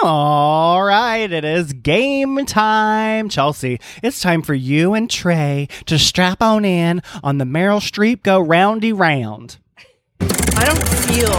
All 0.02 0.82
right, 0.82 1.30
it 1.30 1.44
is 1.44 1.74
game 1.74 2.46
time. 2.46 3.28
Chelsea, 3.28 3.82
it's 4.02 4.22
time 4.22 4.42
for 4.42 4.54
you 4.54 4.94
and 4.94 5.10
Trey 5.10 5.68
to 5.88 6.00
strap 6.00 6.42
on 6.42 6.64
in 6.64 7.02
on 7.22 7.38
the 7.38 7.44
Meryl 7.44 7.82
Streep 7.82 8.24
Go 8.24 8.40
Roundy 8.40 8.94
Round. 8.94 9.58
I 10.22 10.64
don't 10.64 10.88
feel 11.06 11.36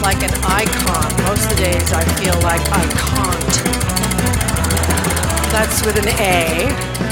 like 0.00 0.22
an 0.22 0.32
icon. 0.44 1.24
Most 1.24 1.50
of 1.50 1.56
the 1.56 1.64
days 1.64 1.92
I 1.92 2.04
feel 2.20 2.40
like 2.42 2.60
I 2.70 2.86
can't. 2.94 3.54
That's 5.50 5.84
with 5.84 5.98
an 5.98 6.08
A. 6.20 7.03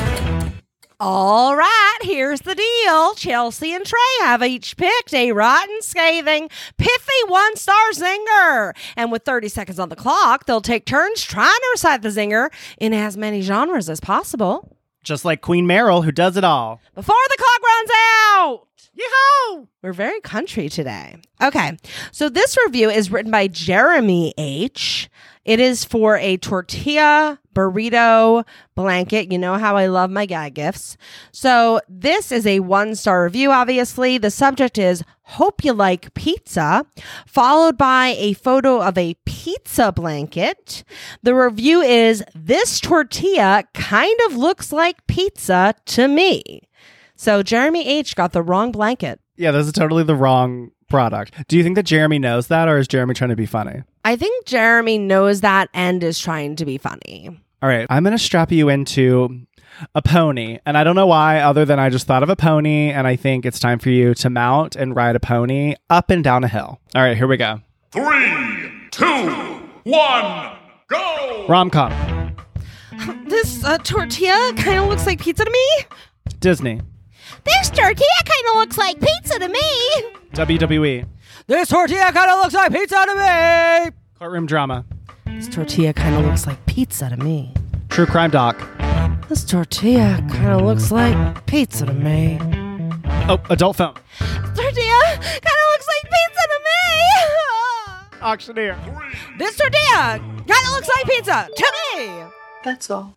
All 1.05 1.57
right, 1.57 1.99
here's 2.03 2.43
the 2.43 2.55
deal. 2.55 3.15
Chelsea 3.15 3.75
and 3.75 3.85
Trey 3.85 3.99
have 4.21 4.41
each 4.45 4.77
picked 4.77 5.12
a 5.12 5.33
rotten, 5.33 5.83
scathing, 5.83 6.49
pithy 6.79 7.12
one 7.27 7.57
star 7.57 7.91
zinger. 7.93 8.73
And 8.97 9.11
with 9.11 9.25
30 9.25 9.49
seconds 9.49 9.81
on 9.81 9.88
the 9.88 9.97
clock, 9.97 10.47
they'll 10.47 10.61
take 10.61 10.87
turns 10.87 11.25
trying 11.25 11.49
to 11.49 11.69
recite 11.73 12.03
the 12.03 12.11
zinger 12.11 12.51
in 12.79 12.95
as 12.95 13.17
many 13.17 13.41
genres 13.41 13.91
as 13.91 13.99
possible 13.99 14.77
Just 15.03 15.25
like 15.25 15.41
Queen 15.41 15.67
Meryl, 15.67 16.05
who 16.05 16.12
does 16.12 16.37
it 16.37 16.45
all. 16.45 16.81
before 16.95 17.17
the 17.31 17.37
clock 17.37 17.62
runs 17.65 17.91
out. 18.37 18.69
Yoo-hoo! 18.95 19.69
We're 19.83 19.93
very 19.93 20.21
country 20.21 20.69
today. 20.69 21.17
Okay, 21.43 21.79
so 22.12 22.29
this 22.29 22.57
review 22.65 22.91
is 22.91 23.11
written 23.11 23.33
by 23.33 23.49
Jeremy 23.49 24.35
H. 24.38 25.11
It 25.44 25.59
is 25.59 25.85
for 25.85 26.16
a 26.16 26.37
tortilla 26.37 27.40
burrito 27.55 28.44
blanket. 28.74 29.33
You 29.33 29.38
know 29.38 29.55
how 29.59 29.76
I 29.76 29.87
love 29.87 30.11
my 30.11 30.26
gag 30.26 30.55
gifts. 30.55 30.96
So 31.33 31.81
this 31.88 32.31
is 32.31 32.46
a 32.46 32.61
one 32.61 32.94
star 32.94 33.24
review, 33.24 33.50
obviously. 33.50 34.18
The 34.18 34.31
subject 34.31 34.78
is 34.78 35.02
Hope 35.22 35.64
You 35.64 35.72
Like 35.72 36.14
Pizza, 36.14 36.87
followed 37.26 37.76
by 37.76 38.14
a 38.18 38.35
photo 38.35 38.81
of 38.81 38.96
a 38.96 39.14
pizza 39.24 39.92
blanket. 39.92 40.85
The 41.22 41.35
review 41.35 41.81
is 41.81 42.22
This 42.35 42.81
tortilla 42.81 43.64
kind 43.74 44.18
of 44.26 44.37
looks 44.37 44.72
like 44.72 45.07
pizza 45.07 45.74
to 45.87 46.09
me. 46.09 46.68
So 47.16 47.42
Jeremy 47.42 47.87
H 47.87 48.14
got 48.14 48.33
the 48.33 48.42
wrong 48.42 48.72
blanket. 48.72 49.20
Yeah, 49.37 49.50
this 49.50 49.66
is 49.66 49.72
totally 49.72 50.05
the 50.05 50.14
wrong 50.14 50.70
product. 50.92 51.48
Do 51.48 51.57
you 51.57 51.62
think 51.64 51.76
that 51.76 51.85
Jeremy 51.85 52.18
knows 52.18 52.48
that, 52.48 52.68
or 52.68 52.76
is 52.76 52.87
Jeremy 52.87 53.14
trying 53.14 53.31
to 53.31 53.37
be 53.37 53.46
funny? 53.46 53.83
I 54.05 54.14
think 54.14 54.44
Jeremy 54.46 54.98
knows 54.98 55.40
that 55.40 55.70
and 55.72 56.05
is 56.05 56.18
trying 56.18 56.55
to 56.57 56.66
be 56.66 56.76
funny. 56.76 57.31
All 57.62 57.68
right, 57.68 57.87
I'm 57.88 58.05
going 58.05 58.16
to 58.16 58.22
strap 58.22 58.52
you 58.52 58.68
into 58.68 59.46
a 59.94 60.02
pony. 60.02 60.59
And 60.66 60.76
I 60.76 60.85
don't 60.85 60.94
know 60.94 61.07
why, 61.07 61.40
other 61.40 61.64
than 61.64 61.78
I 61.78 61.88
just 61.88 62.07
thought 62.07 62.22
of 62.22 62.28
a 62.28 62.37
pony, 62.37 62.90
and 62.90 63.07
I 63.07 63.16
think 63.16 63.46
it's 63.46 63.59
time 63.59 63.78
for 63.78 63.88
you 63.88 64.12
to 64.14 64.28
mount 64.28 64.76
and 64.76 64.94
ride 64.94 65.16
a 65.16 65.20
pony 65.20 65.76
up 65.88 66.11
and 66.11 66.22
down 66.22 66.44
a 66.44 66.48
hill. 66.48 66.78
All 66.94 67.02
right, 67.02 67.16
here 67.16 67.26
we 67.26 67.38
go. 67.38 67.61
Three, 67.90 68.70
two, 68.90 69.62
one, 69.85 70.57
go! 70.88 71.46
Rom 71.48 71.70
com, 71.70 72.35
This 73.26 73.64
uh, 73.64 73.78
tortilla 73.78 74.52
kind 74.59 74.78
of 74.78 74.88
looks 74.90 75.07
like 75.07 75.20
pizza 75.20 75.44
to 75.44 75.50
me. 75.50 75.68
Disney, 76.40 76.81
This 77.44 77.70
tortilla 77.70 78.22
kind 78.24 78.46
of 78.50 78.57
looks 78.57 78.76
like 78.76 79.00
pizza 79.00 79.38
to 79.38 79.48
me. 79.48 80.18
WWE. 80.35 81.07
This 81.47 81.68
tortilla 81.68 82.11
kind 82.12 82.31
of 82.31 82.38
looks 82.40 82.55
like 82.55 82.73
pizza 82.73 83.05
to 83.07 83.14
me. 83.14 83.97
Courtroom 84.18 84.47
drama. 84.47 84.85
This 85.27 85.49
tortilla 85.49 85.92
kind 85.92 86.14
of 86.14 86.25
looks 86.25 86.47
like 86.47 86.64
pizza 86.66 87.11
to 87.11 87.16
me. 87.16 87.53
True 87.90 88.07
crime 88.07 88.31
doc. 88.31 88.57
This 89.29 89.45
tortilla 89.45 90.25
kind 90.31 90.49
of 90.53 90.62
looks 90.62 90.90
like 90.90 91.45
pizza 91.47 91.87
to 91.87 91.92
me. 91.92 92.38
Oh, 93.29 93.40
adult 93.51 93.77
film. 93.77 93.95
Tortilla 94.18 95.03
kind 95.18 95.59
of 95.62 95.68
looks 95.73 95.87
like 95.88 96.12
pizza 96.12 96.42
to 96.49 96.61
me. 96.64 98.21
Auctioneer. 98.23 98.79
This 99.38 99.57
tortilla 99.57 100.18
kind 100.18 100.49
of 100.49 100.73
looks 100.73 100.88
like 100.88 101.07
pizza 101.07 101.49
to 101.55 101.73
me. 101.97 102.25
That's 102.64 102.90
all. 102.90 103.14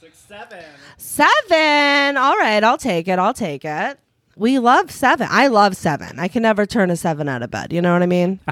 Seven. 0.98 2.18
All 2.18 2.36
right, 2.38 2.64
I'll 2.64 2.78
take 2.78 3.08
it. 3.08 3.20
I'll 3.20 3.34
take 3.34 3.64
it. 3.64 4.00
We 4.36 4.60
love 4.60 4.92
seven. 4.92 5.28
I 5.30 5.48
love 5.48 5.78
seven. 5.78 6.20
I 6.20 6.28
can 6.28 6.44
never 6.44 6.66
turn 6.66 6.92
a 6.92 6.96
seven 6.96 7.30
out 7.30 7.42
of 7.42 7.52
bed. 7.52 7.72
You 7.72 7.82
know 7.82 7.94
what 7.94 8.04
I 8.04 8.08
mean? 8.08 8.40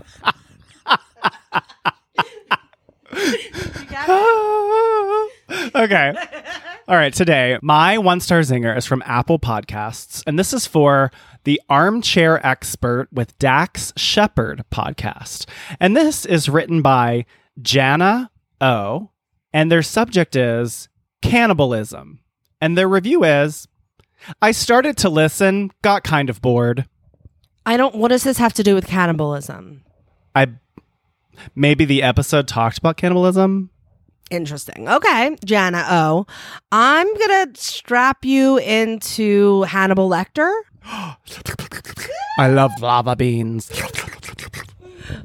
okay. 5.76 6.14
All 6.88 6.96
right. 6.96 7.14
Today, 7.14 7.60
my 7.62 7.98
one 7.98 8.20
star 8.20 8.40
zinger 8.40 8.76
is 8.76 8.86
from 8.86 9.04
Apple 9.06 9.40
Podcasts, 9.40 10.24
and 10.26 10.40
this 10.40 10.54
is 10.54 10.66
for 10.66 11.12
the 11.44 11.62
Armchair 11.70 12.46
Expert 12.46 13.08
with 13.12 13.38
Dax 13.38 13.94
Shepard 13.96 14.64
podcast. 14.72 15.48
And 15.80 15.96
this 15.96 16.26
is 16.26 16.50
written 16.50 16.82
by 16.82 17.26
Jana 17.62 18.32
O, 18.62 19.12
and 19.52 19.72
their 19.72 19.84
subject 19.84 20.36
is 20.36 20.90
cannibalism. 21.22 22.20
And 22.62 22.78
their 22.78 22.88
review 22.88 23.24
is 23.24 23.68
I 24.42 24.52
started 24.52 24.98
to 24.98 25.10
listen, 25.10 25.72
got 25.82 26.04
kind 26.04 26.30
of 26.30 26.42
bored. 26.42 26.86
I 27.66 27.78
don't. 27.78 27.96
What 27.96 28.10
does 28.10 28.24
this 28.24 28.38
have 28.38 28.54
to 28.54 28.64
do 28.64 28.76
with 28.76 28.88
cannibalism? 28.88 29.84
I 30.36 30.48
maybe 31.56 31.86
the 31.86 32.04
episode 32.04 32.48
talked 32.48 32.78
about 32.78 32.98
cannibalism. 32.98 33.70
Interesting. 34.30 34.90
Okay, 34.90 35.38
Jana 35.46 35.86
O. 35.90 36.26
I'm 36.72 37.14
gonna 37.18 37.48
strap 37.56 38.26
you 38.26 38.58
into 38.58 39.64
Hannibal 39.64 40.10
Lecter. 40.10 40.54
I 40.86 42.48
love 42.48 42.72
lava 42.82 43.16
beans. 43.16 43.72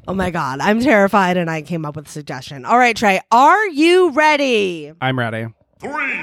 Oh 0.06 0.14
my 0.14 0.30
god, 0.30 0.60
I'm 0.60 0.80
terrified, 0.80 1.36
and 1.36 1.50
I 1.50 1.62
came 1.62 1.84
up 1.86 1.96
with 1.96 2.06
a 2.08 2.10
suggestion. 2.10 2.64
All 2.64 2.78
right, 2.78 2.96
Trey, 2.96 3.20
are 3.30 3.68
you 3.68 4.10
ready? 4.10 4.92
I'm 5.00 5.18
ready. 5.18 5.46
Three, 5.78 6.20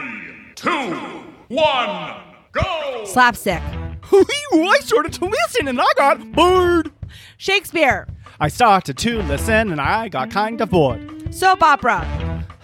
two, 0.56 1.24
one, 1.48 2.16
go! 2.56 3.04
Slapstick, 3.06 3.62
I 4.12 4.80
started 4.82 5.14
to 5.14 5.26
listen 5.26 5.68
and 5.68 5.80
I 5.80 5.88
got 5.98 6.32
bored. 6.32 6.92
Shakespeare, 7.38 8.08
I 8.40 8.48
started 8.48 8.98
to 8.98 9.22
listen 9.24 9.72
and 9.72 9.80
I 9.82 10.10
got 10.10 10.32
kind 10.32 10.60
of 10.62 10.70
bored. 10.70 11.34
soap 11.34 11.62
opera, 11.64 12.06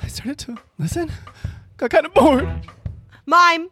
I 0.01 0.07
started 0.07 0.39
to 0.39 0.57
listen, 0.79 1.11
got 1.77 1.89
kind 1.91 2.05
of 2.05 2.13
bored. 2.13 2.47
mime, 3.25 3.69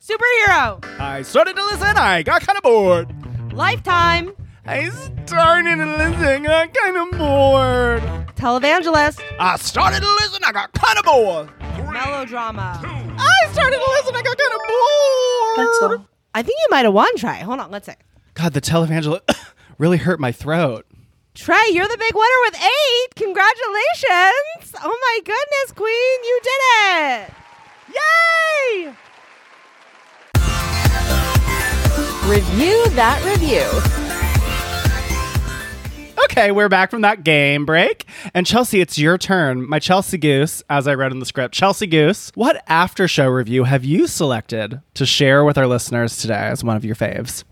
superhero, 0.00 0.84
I 0.98 1.22
started 1.22 1.56
to 1.56 1.64
listen, 1.64 1.96
I 1.96 2.22
got 2.22 2.42
kind 2.42 2.56
of 2.56 2.62
bored. 2.62 3.52
lifetime, 3.52 4.32
I 4.64 4.88
started 5.26 5.76
to 5.76 5.86
listen, 5.96 6.46
I 6.46 6.46
got 6.46 6.72
kind 6.74 6.96
of 6.96 7.18
bored. 7.18 8.02
televangelist, 8.36 9.20
I 9.40 9.56
started 9.56 10.00
to 10.02 10.08
listen, 10.20 10.42
I 10.44 10.52
got 10.52 10.72
kind 10.72 10.98
of 10.98 11.04
bored. 11.04 11.50
melodrama. 11.92 12.80
I 12.84 13.52
started 13.52 13.76
to 13.76 13.90
listen, 13.90 14.14
I 14.14 14.22
got 14.22 14.38
kind 14.38 14.52
of 14.54 14.60
bored. 14.68 15.56
That's 15.66 15.82
all. 15.82 16.06
I 16.34 16.42
think 16.42 16.56
you 16.60 16.68
might 16.70 16.84
have 16.84 16.94
won, 16.94 17.08
Trey. 17.16 17.40
Hold 17.40 17.58
on, 17.58 17.70
let's 17.72 17.86
see. 17.86 17.94
God, 18.34 18.52
the 18.52 18.60
televangelist 18.60 19.22
really 19.78 19.96
hurt 19.98 20.20
my 20.20 20.30
throat. 20.30 20.86
Trey, 21.34 21.56
you're 21.72 21.88
the 21.88 21.98
big 21.98 22.14
winner 22.14 22.40
with 22.44 22.54
eight. 22.62 23.14
Congratulations. 23.16 24.74
Oh 24.84 24.96
my 25.00 25.18
goodness, 25.24 25.72
Queen, 25.74 26.24
you 26.24 26.40
did 26.44 26.60
it. 26.94 27.32
Yay! 27.96 28.94
Review 32.30 32.88
that 32.90 33.20
review. 33.24 34.11
Okay, 36.24 36.50
we're 36.52 36.68
back 36.68 36.90
from 36.90 37.02
that 37.02 37.24
game 37.24 37.66
break. 37.66 38.06
And 38.32 38.46
Chelsea, 38.46 38.80
it's 38.80 38.98
your 38.98 39.18
turn. 39.18 39.68
My 39.68 39.78
Chelsea 39.78 40.18
Goose, 40.18 40.62
as 40.70 40.86
I 40.86 40.94
read 40.94 41.12
in 41.12 41.18
the 41.18 41.26
script. 41.26 41.54
Chelsea 41.54 41.86
Goose, 41.86 42.30
what 42.34 42.62
after 42.68 43.08
show 43.08 43.28
review 43.28 43.64
have 43.64 43.84
you 43.84 44.06
selected 44.06 44.80
to 44.94 45.04
share 45.06 45.44
with 45.44 45.58
our 45.58 45.66
listeners 45.66 46.16
today 46.18 46.34
as 46.34 46.62
one 46.62 46.76
of 46.76 46.84
your 46.84 46.94
faves? 46.94 47.44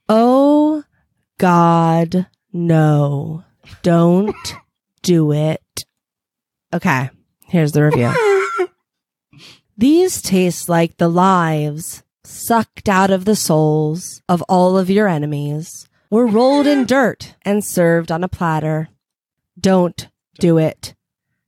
Oh 0.08 0.82
God, 1.36 2.26
no. 2.54 3.44
Don't 3.82 4.54
do 5.02 5.32
it. 5.32 5.84
Okay, 6.72 7.10
here's 7.48 7.72
the 7.72 7.84
review. 7.84 8.10
These 9.76 10.22
taste 10.22 10.70
like 10.70 10.96
the 10.96 11.08
lives 11.08 12.02
sucked 12.24 12.88
out 12.88 13.10
of 13.10 13.26
the 13.26 13.36
souls 13.36 14.22
of 14.26 14.40
all 14.48 14.78
of 14.78 14.88
your 14.88 15.06
enemies, 15.06 15.86
were 16.10 16.26
rolled 16.26 16.66
in 16.66 16.84
dirt 16.84 17.34
and 17.42 17.64
served 17.64 18.10
on 18.10 18.24
a 18.24 18.28
platter. 18.28 18.88
Don't 19.58 20.08
do 20.38 20.58
it. 20.58 20.94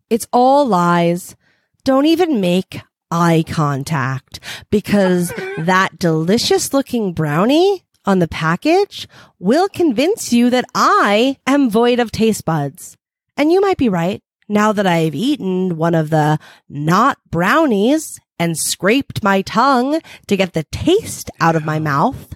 It's 0.08 0.26
all 0.32 0.66
lies. 0.66 1.36
Don't 1.84 2.06
even 2.06 2.40
make 2.40 2.80
eye 3.10 3.44
contact 3.46 4.40
because 4.70 5.32
that 5.58 5.98
delicious 5.98 6.72
looking 6.72 7.12
brownie 7.12 7.84
on 8.04 8.18
the 8.18 8.28
package 8.28 9.08
will 9.38 9.68
convince 9.68 10.32
you 10.32 10.50
that 10.50 10.64
I 10.74 11.38
am 11.46 11.70
void 11.70 11.98
of 11.98 12.12
taste 12.12 12.44
buds. 12.44 12.96
And 13.36 13.52
you 13.52 13.60
might 13.60 13.78
be 13.78 13.88
right. 13.88 14.20
Now 14.48 14.72
that 14.72 14.86
I've 14.86 15.14
eaten 15.14 15.76
one 15.76 15.94
of 15.94 16.10
the 16.10 16.38
not 16.68 17.18
brownies 17.30 18.18
and 18.38 18.58
scraped 18.58 19.22
my 19.22 19.42
tongue 19.42 20.00
to 20.26 20.36
get 20.36 20.52
the 20.52 20.64
taste 20.64 21.30
out 21.40 21.56
of 21.56 21.64
my 21.64 21.78
mouth. 21.78 22.34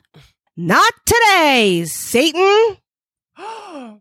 Not 0.56 0.92
today, 1.04 1.84
Satan. 1.86 2.76
Oh 3.38 4.00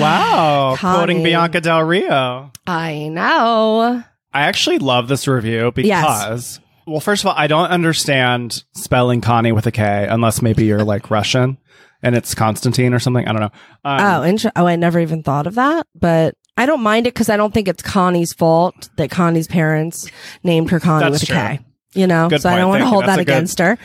wow, 0.00 0.76
quoting 0.80 1.22
Bianca 1.22 1.60
Del 1.60 1.82
Rio. 1.84 2.50
I 2.66 3.08
know. 3.08 4.02
I 4.34 4.42
actually 4.42 4.78
love 4.78 5.08
this 5.08 5.26
review 5.28 5.72
Yes. 5.76 6.02
because, 6.24 6.60
well, 6.86 7.00
first 7.00 7.22
of 7.22 7.28
all, 7.28 7.34
I 7.36 7.46
don't 7.46 7.70
understand 7.70 8.64
spelling 8.74 9.20
Connie 9.20 9.52
with 9.52 9.66
a 9.66 9.70
K 9.72 10.06
unless 10.08 10.42
maybe 10.42 10.64
you're 10.64 10.84
like 10.84 11.10
Russian 11.10 11.58
and 12.02 12.14
it's 12.16 12.34
Constantine 12.34 12.92
or 12.94 12.98
something. 12.98 13.26
I 13.26 13.32
don't 13.32 13.40
know. 13.40 13.50
Um, 13.84 14.00
Oh, 14.00 14.22
inter- 14.22 14.52
oh, 14.56 14.66
I 14.66 14.76
never 14.76 14.98
even 15.00 15.22
thought 15.22 15.46
of 15.46 15.54
that, 15.54 15.86
but 15.94 16.34
I 16.56 16.66
don't 16.66 16.82
mind 16.82 17.06
it 17.06 17.14
because 17.14 17.28
I 17.30 17.36
don't 17.38 17.52
think 17.54 17.68
it's 17.68 17.82
Connie's 17.82 18.32
fault 18.34 18.90
that 18.96 19.10
Connie's 19.10 19.48
parents 19.48 20.10
named 20.42 20.70
her 20.70 20.80
Connie 20.80 21.10
with 21.10 21.24
true. 21.24 21.34
a 21.36 21.38
K. 21.58 21.60
You 21.94 22.06
know, 22.06 22.28
Good 22.28 22.40
so 22.42 22.48
I 22.50 22.56
don't 22.56 22.68
want 22.70 22.82
to 22.82 22.86
hold 22.88 23.04
that 23.04 23.18
a 23.18 23.24
good- 23.24 23.32
against 23.32 23.58
her. 23.58 23.76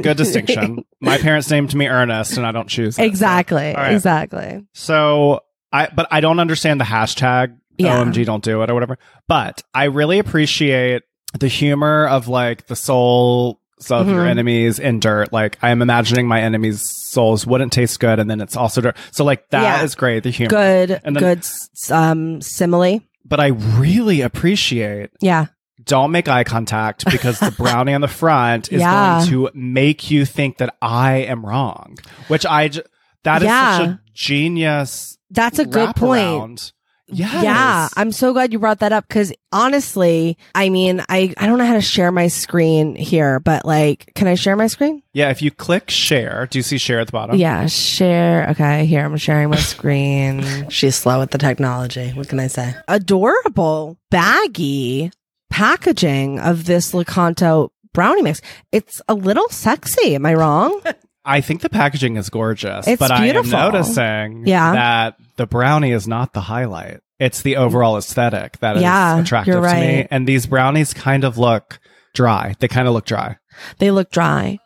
Good 0.00 0.16
distinction. 0.16 0.84
My 1.00 1.18
parents 1.18 1.50
named 1.50 1.74
me 1.74 1.86
Ernest 1.86 2.36
and 2.38 2.46
I 2.46 2.52
don't 2.52 2.68
choose 2.68 2.94
it, 2.98 3.02
so- 3.02 3.04
exactly. 3.04 3.74
Exactly. 3.76 4.64
So 4.72 5.40
I, 5.72 5.88
but 5.94 6.08
I 6.10 6.20
don't 6.20 6.40
understand 6.40 6.80
the 6.80 6.84
hashtag 6.84 7.56
Yeah. 7.78 8.02
OMG 8.02 8.24
don't 8.24 8.42
do 8.42 8.62
it 8.62 8.70
or 8.70 8.74
whatever. 8.74 8.98
But 9.28 9.62
I 9.74 9.84
really 9.84 10.18
appreciate 10.18 11.02
the 11.38 11.48
humor 11.48 12.06
of 12.06 12.28
like 12.28 12.66
the 12.66 12.76
souls 12.76 13.56
of 13.90 14.08
your 14.08 14.24
Mhm. 14.24 14.28
enemies 14.30 14.78
in 14.78 15.00
dirt. 15.00 15.32
Like 15.32 15.58
I'm 15.60 15.82
imagining 15.82 16.26
my 16.28 16.40
enemies' 16.40 16.82
souls 17.10 17.46
wouldn't 17.46 17.72
taste 17.72 17.98
good 18.00 18.18
and 18.18 18.30
then 18.30 18.40
it's 18.40 18.56
also 18.56 18.80
dirt. 18.80 18.96
So 19.10 19.24
like 19.24 19.48
that 19.50 19.84
is 19.84 19.94
Yeah. 19.94 19.98
great. 19.98 20.22
The 20.22 20.30
humor. 20.30 20.50
Good. 20.50 21.00
And 21.04 21.16
then- 21.16 21.22
good. 21.22 21.46
Um, 21.90 22.40
simile. 22.40 23.00
But 23.24 23.40
I 23.40 23.48
really 23.48 24.20
appreciate 24.20 25.10
Yeah. 25.20 25.46
Don't 25.84 26.10
make 26.12 26.28
eye 26.28 26.44
contact 26.44 27.04
because 27.10 27.38
the 27.40 27.50
brownie 27.58 27.94
on 27.94 28.00
the 28.00 28.08
front 28.08 28.72
is 28.72 28.80
Yeah. 28.80 29.18
going 29.18 29.30
to 29.30 29.50
make 29.54 30.10
you 30.10 30.24
think 30.24 30.58
that 30.58 30.76
I 30.82 31.14
am 31.18 31.44
wrong, 31.44 31.96
which 32.28 32.44
I, 32.46 32.68
j- 32.68 32.82
that 33.24 33.42
is 33.42 33.46
Yeah. 33.46 33.78
such 33.78 33.88
a 33.88 34.00
genius 34.14 35.18
That's 35.30 35.58
a 35.58 35.64
good 35.66 35.94
point. 35.96 36.20
wraparound. 36.22 36.72
Yes. 37.14 37.44
Yeah, 37.44 37.88
I'm 37.94 38.10
so 38.10 38.32
glad 38.32 38.54
you 38.54 38.58
brought 38.58 38.78
that 38.78 38.92
up 38.92 39.06
because 39.06 39.34
honestly, 39.50 40.38
I 40.54 40.70
mean, 40.70 41.00
I, 41.10 41.34
I 41.36 41.46
don't 41.46 41.58
know 41.58 41.66
how 41.66 41.74
to 41.74 41.82
share 41.82 42.10
my 42.10 42.28
screen 42.28 42.94
here, 42.94 43.38
but 43.38 43.66
like, 43.66 44.12
can 44.14 44.28
I 44.28 44.34
share 44.34 44.56
my 44.56 44.66
screen? 44.66 45.02
Yeah, 45.12 45.28
if 45.28 45.42
you 45.42 45.50
click 45.50 45.90
share, 45.90 46.46
do 46.50 46.58
you 46.58 46.62
see 46.62 46.78
share 46.78 47.00
at 47.00 47.08
the 47.08 47.12
bottom? 47.12 47.36
Yeah, 47.36 47.66
share. 47.66 48.48
Okay, 48.50 48.86
here, 48.86 49.04
I'm 49.04 49.14
sharing 49.18 49.50
my 49.50 49.56
screen. 49.56 50.42
She's 50.70 50.96
slow 50.96 51.18
with 51.18 51.32
the 51.32 51.38
technology. 51.38 52.10
What 52.12 52.28
can 52.30 52.40
I 52.40 52.46
say? 52.46 52.74
Adorable, 52.88 53.98
baggy 54.10 55.10
packaging 55.52 56.40
of 56.40 56.64
this 56.64 56.92
Lakanto 56.92 57.68
brownie 57.92 58.22
mix. 58.22 58.40
It's 58.72 59.00
a 59.08 59.14
little 59.14 59.48
sexy. 59.50 60.14
Am 60.14 60.24
I 60.26 60.34
wrong? 60.34 60.80
I 61.24 61.40
think 61.40 61.60
the 61.60 61.68
packaging 61.68 62.16
is 62.16 62.28
gorgeous, 62.30 62.86
It's 62.88 62.98
but 62.98 63.16
beautiful. 63.20 63.54
I 63.54 63.66
am 63.66 63.72
noticing 63.72 64.46
Yeah. 64.46 64.72
that 64.72 65.16
the 65.36 65.46
brownie 65.46 65.92
is 65.92 66.08
not 66.08 66.32
the 66.32 66.40
highlight. 66.40 66.98
It's 67.20 67.42
the 67.42 67.56
overall 67.58 67.96
aesthetic 67.96 68.58
that 68.58 68.76
is 68.76 68.82
Yeah, 68.82 69.20
attractive 69.20 69.54
you're 69.54 69.62
to 69.62 69.74
me. 69.74 70.08
And 70.10 70.26
these 70.26 70.46
brownies 70.46 70.92
kind 70.92 71.22
of 71.22 71.38
look 71.38 71.78
dry. 72.14 72.54
They 72.58 72.66
kind 72.66 72.88
of 72.88 72.94
look 72.94 73.04
dry. 73.04 73.36
They 73.78 73.92
look 73.92 74.10
dry. 74.10 74.58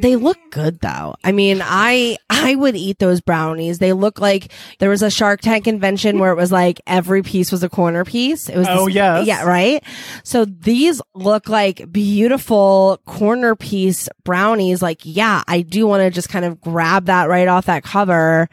They 0.00 0.16
look 0.16 0.38
good 0.50 0.80
though. 0.80 1.14
I 1.24 1.32
mean, 1.32 1.60
I 1.62 2.16
I 2.30 2.54
would 2.54 2.76
eat 2.76 2.98
those 2.98 3.20
brownies. 3.20 3.78
They 3.78 3.92
look 3.92 4.20
like 4.20 4.52
there 4.78 4.90
was 4.90 5.02
a 5.02 5.10
Shark 5.10 5.40
Tank 5.40 5.64
convention 5.64 6.18
where 6.18 6.32
it 6.32 6.36
was 6.36 6.52
like 6.52 6.80
every 6.86 7.22
piece 7.22 7.50
was 7.50 7.62
a 7.62 7.68
corner 7.68 8.04
piece. 8.04 8.48
It 8.48 8.56
was 8.56 8.66
Oh, 8.70 8.86
this- 8.86 8.94
yes. 8.94 9.26
yeah, 9.26 9.42
right. 9.44 9.82
So 10.24 10.44
these 10.44 11.02
look 11.14 11.48
like 11.48 11.90
beautiful 11.92 13.00
corner 13.06 13.54
piece 13.56 14.08
brownies. 14.24 14.82
Like, 14.82 15.00
yeah, 15.04 15.42
I 15.48 15.62
do 15.62 15.86
want 15.86 16.02
to 16.02 16.10
just 16.10 16.28
kind 16.28 16.44
of 16.44 16.60
grab 16.60 17.06
that 17.06 17.28
right 17.28 17.48
off 17.48 17.66
that 17.66 17.82
cover 17.82 18.48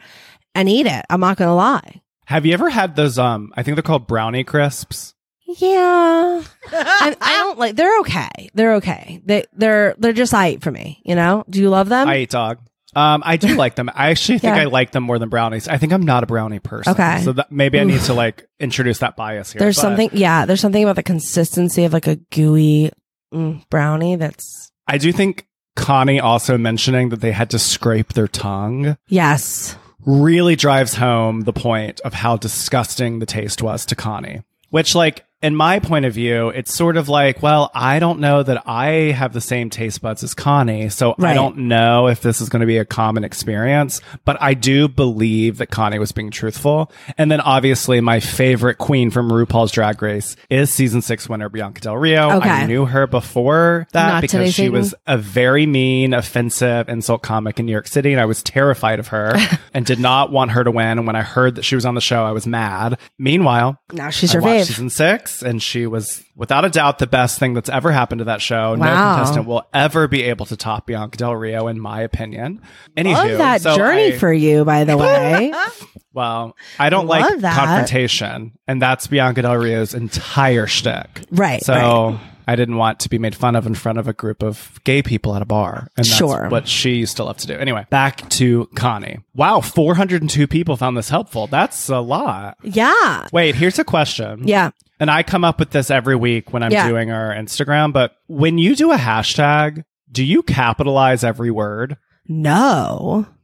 and 0.54 0.68
eat 0.68 0.86
it. 0.86 1.04
I'm 1.10 1.20
not 1.20 1.36
gonna 1.36 1.54
lie. 1.54 2.00
Have 2.26 2.44
you 2.46 2.54
ever 2.54 2.68
had 2.70 2.96
those? 2.96 3.18
Um, 3.18 3.52
I 3.56 3.62
think 3.62 3.76
they're 3.76 3.82
called 3.82 4.06
brownie 4.06 4.42
crisps. 4.44 5.14
Yeah, 5.46 6.42
I, 6.72 7.16
I 7.20 7.32
don't 7.38 7.58
like. 7.58 7.76
They're 7.76 8.00
okay. 8.00 8.50
They're 8.54 8.74
okay. 8.74 9.22
They 9.24 9.44
they're 9.52 9.94
they're 9.98 10.12
just 10.12 10.34
I 10.34 10.50
eat 10.50 10.62
for 10.62 10.70
me. 10.70 11.00
You 11.04 11.14
know. 11.14 11.44
Do 11.48 11.60
you 11.60 11.70
love 11.70 11.88
them? 11.88 12.08
I 12.08 12.18
eat 12.18 12.30
dog. 12.30 12.58
Um, 12.96 13.22
I 13.26 13.36
do 13.36 13.54
like 13.54 13.74
them. 13.74 13.90
I 13.94 14.08
actually 14.08 14.38
think 14.38 14.56
Yeah. 14.56 14.62
I 14.62 14.64
like 14.64 14.90
them 14.90 15.02
more 15.02 15.18
than 15.18 15.28
brownies. 15.28 15.68
I 15.68 15.76
think 15.76 15.92
I'm 15.92 16.02
not 16.02 16.22
a 16.22 16.26
brownie 16.26 16.60
person. 16.60 16.94
Okay. 16.94 17.20
So 17.22 17.32
that, 17.34 17.52
maybe 17.52 17.78
I 17.78 17.84
need 17.84 18.00
to 18.02 18.14
like 18.14 18.48
introduce 18.58 19.00
that 19.00 19.16
bias 19.16 19.52
here. 19.52 19.60
There's 19.60 19.76
but 19.76 19.82
something, 19.82 20.10
yeah, 20.14 20.46
there's 20.46 20.62
something 20.62 20.82
about 20.82 20.96
the 20.96 21.02
consistency 21.02 21.84
of 21.84 21.92
like 21.92 22.06
a 22.06 22.16
gooey 22.16 22.90
mm, 23.34 23.68
brownie 23.68 24.16
that's, 24.16 24.72
I 24.86 24.96
do 24.96 25.12
think 25.12 25.46
Connie 25.74 26.20
also 26.20 26.56
mentioning 26.56 27.10
that 27.10 27.20
they 27.20 27.32
had 27.32 27.50
to 27.50 27.58
scrape 27.58 28.14
their 28.14 28.28
tongue 28.28 28.96
yes. 29.08 29.76
really 30.06 30.56
drives 30.56 30.94
home 30.94 31.42
the 31.42 31.52
point 31.52 32.00
of 32.00 32.14
how 32.14 32.38
disgusting 32.38 33.18
the 33.18 33.26
taste 33.26 33.60
was 33.60 33.84
to 33.86 33.94
Connie. 33.94 34.42
Which, 34.70 34.94
like, 34.94 35.25
in 35.42 35.54
my 35.54 35.78
point 35.78 36.04
of 36.06 36.14
view, 36.14 36.48
it's 36.48 36.74
sort 36.74 36.96
of 36.96 37.08
like, 37.08 37.42
well, 37.42 37.70
I 37.74 37.98
don't 37.98 38.20
know 38.20 38.42
that 38.42 38.62
I 38.66 38.86
have 39.12 39.32
the 39.32 39.40
same 39.40 39.68
taste 39.70 40.00
buds 40.00 40.22
as 40.22 40.34
Connie, 40.34 40.88
so 40.88 41.14
I 41.18 41.34
don't 41.34 41.58
know 41.58 42.08
if 42.08 42.22
this 42.22 42.40
is 42.40 42.48
going 42.48 42.60
to 42.60 42.66
be 42.66 42.78
a 42.78 42.84
common 42.84 43.22
experience, 43.22 44.00
but 44.24 44.40
I 44.40 44.54
do 44.54 44.88
believe 44.88 45.58
that 45.58 45.66
Connie 45.70 45.98
was 45.98 46.12
being 46.12 46.30
truthful. 46.30 46.90
And 47.18 47.30
then 47.30 47.40
obviously 47.40 48.00
my 48.00 48.20
favorite 48.20 48.78
queen 48.78 49.10
from 49.10 49.30
RuPaul's 49.30 49.72
Drag 49.72 50.00
Race 50.00 50.36
is 50.48 50.70
season 50.70 51.02
six 51.02 51.28
winner 51.28 51.48
Bianca 51.48 51.80
Del 51.82 51.96
Rio. 51.96 52.30
Okay. 52.38 52.48
I 52.48 52.66
knew 52.66 52.86
her 52.86 53.06
before 53.06 53.86
that 53.92 54.08
Not 54.08 54.22
because 54.22 54.54
she 54.54 54.68
was 54.70 54.94
a 55.06 55.18
very 55.18 55.66
mean, 55.66 56.14
offensive 56.14 56.88
insult 56.88 57.22
comic 57.22 57.60
in 57.60 57.66
New 57.66 57.72
York 57.72 57.88
City, 57.88 58.12
and 58.12 58.20
I 58.20 58.24
was 58.24 58.42
terrified 58.42 58.98
of 59.00 59.08
her 59.08 59.34
and 59.74 59.84
did 59.84 59.98
not 60.00 60.32
want 60.32 60.52
her 60.52 60.64
to 60.64 60.70
win. 60.70 60.98
And 60.98 61.06
when 61.06 61.16
I 61.16 61.22
heard 61.22 61.56
that 61.56 61.62
she 61.64 61.74
was 61.74 61.84
on 61.84 61.94
the 61.94 62.00
show, 62.00 62.24
I 62.24 62.32
was 62.32 62.46
mad. 62.46 62.98
Meanwhile, 63.18 63.78
Now 63.92 64.10
she's 64.10 64.34
I 64.34 64.38
your 64.38 64.42
fave. 64.42 64.64
season 64.64 64.90
six, 64.90 65.25
and 65.42 65.62
she 65.62 65.86
was 65.86 66.22
without 66.34 66.64
a 66.64 66.70
doubt 66.70 66.98
the 66.98 67.06
best 67.06 67.38
thing 67.38 67.54
that's 67.54 67.68
ever 67.68 67.92
happened 67.92 68.18
to 68.20 68.24
that 68.26 68.40
show. 68.40 68.74
No 68.74 68.84
contestant 68.84 69.46
will 69.46 69.62
ever 69.74 70.08
be 70.08 70.22
able 70.24 70.46
to 70.46 70.56
top 70.56 70.86
Bianca 70.86 71.16
Del 71.18 71.34
Rio, 71.34 71.66
in 71.68 71.78
my 71.80 72.00
opinion. 72.02 72.60
Anywho, 72.96 73.14
Love 73.14 73.38
that 73.38 73.60
so 73.62 73.76
journey 73.76 74.14
I- 74.14 74.18
for 74.18 74.32
you, 74.32 74.64
by 74.64 74.84
the 74.84 74.96
way. 74.96 75.52
well, 76.12 76.56
I 76.78 76.90
don't 76.90 77.06
Love 77.06 77.20
like 77.20 77.40
that. 77.40 77.54
confrontation, 77.56 78.52
and 78.66 78.80
that's 78.80 79.06
Bianca 79.06 79.42
Del 79.42 79.56
Rio's 79.56 79.94
entire 79.94 80.66
shtick. 80.66 81.22
Right, 81.30 81.62
So 81.62 81.72
right. 81.74 82.20
I 82.46 82.54
didn't 82.56 82.76
want 82.76 83.00
to 83.00 83.08
be 83.08 83.18
made 83.18 83.34
fun 83.34 83.56
of 83.56 83.66
in 83.66 83.74
front 83.74 83.98
of 83.98 84.06
a 84.08 84.12
group 84.12 84.42
of 84.42 84.78
gay 84.84 85.02
people 85.02 85.34
at 85.34 85.42
a 85.42 85.46
bar, 85.46 85.88
and 85.96 86.04
that's 86.06 86.16
Sure. 86.16 86.48
what 86.48 86.68
she 86.68 86.94
used 86.94 87.16
to 87.16 87.24
love 87.24 87.36
to 87.38 87.46
do. 87.46 87.54
Anyway, 87.54 87.86
back 87.90 88.28
to 88.30 88.66
Connie. 88.74 89.18
Wow, 89.34 89.60
402 89.60 90.46
people 90.46 90.76
found 90.76 90.96
this 90.96 91.08
helpful. 91.08 91.46
That's 91.46 91.88
a 91.88 91.98
lot. 91.98 92.56
yeah. 92.62 93.26
Wait, 93.32 93.54
here's 93.56 93.78
a 93.78 93.84
question. 93.84 94.46
Yeah. 94.46 94.70
And 95.00 95.10
I 95.10 95.22
come 95.22 95.44
up 95.44 95.58
with 95.58 95.70
this 95.70 95.90
every 95.90 96.16
week 96.16 96.52
when 96.52 96.62
I'm 96.62 96.70
Yeah. 96.72 96.88
doing 96.88 97.10
our 97.10 97.34
Instagram, 97.34 97.92
but 97.92 98.12
when 98.28 98.58
you 98.58 98.74
do 98.76 98.92
a 98.92 98.96
hashtag, 98.96 99.82
do 100.10 100.24
you 100.24 100.42
capitalize 100.42 101.24
every 101.24 101.50
word? 101.50 101.96
No. 102.28 103.26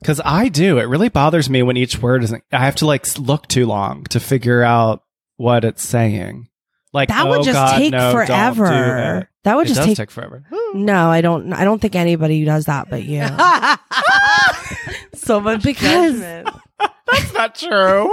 Because 0.00 0.20
I 0.24 0.48
do. 0.48 0.78
It 0.78 0.84
really 0.84 1.08
bothers 1.08 1.48
me 1.48 1.62
when 1.62 1.76
each 1.78 1.98
word 2.02 2.22
isn't. 2.24 2.44
I 2.52 2.58
have 2.64 2.74
to 2.76 2.86
like 2.86 3.06
look 3.18 3.48
too 3.48 3.64
long 3.66 4.04
to 4.10 4.20
figure 4.20 4.62
out 4.62 5.02
what 5.36 5.64
it's 5.64 5.82
saying. 5.86 6.48
Like 6.96 7.10
That 7.10 7.26
oh, 7.26 7.30
would 7.30 7.44
just 7.44 7.52
God, 7.52 7.78
take 7.78 7.92
no, 7.92 8.12
don't 8.12 8.20
do 8.22 8.26
forever. 8.26 9.18
it. 9.18 9.28
That 9.44 9.56
would 9.56 9.66
It 9.66 9.68
just 9.68 9.80
does 9.80 9.86
take, 9.86 9.96
take 9.96 10.10
forever. 10.10 10.42
No, 10.74 11.08
I 11.10 11.20
don't. 11.20 11.52
I 11.52 11.64
don't 11.64 11.80
think 11.80 11.94
anybody 11.94 12.44
does 12.44 12.64
that, 12.64 12.88
but 12.90 13.02
you. 13.04 13.20
so 15.14 15.40
much 15.40 15.62
Because- 15.62 16.18
judgment. 16.20 16.48
That's 17.06 17.32
not 17.34 17.54
true. 17.54 18.12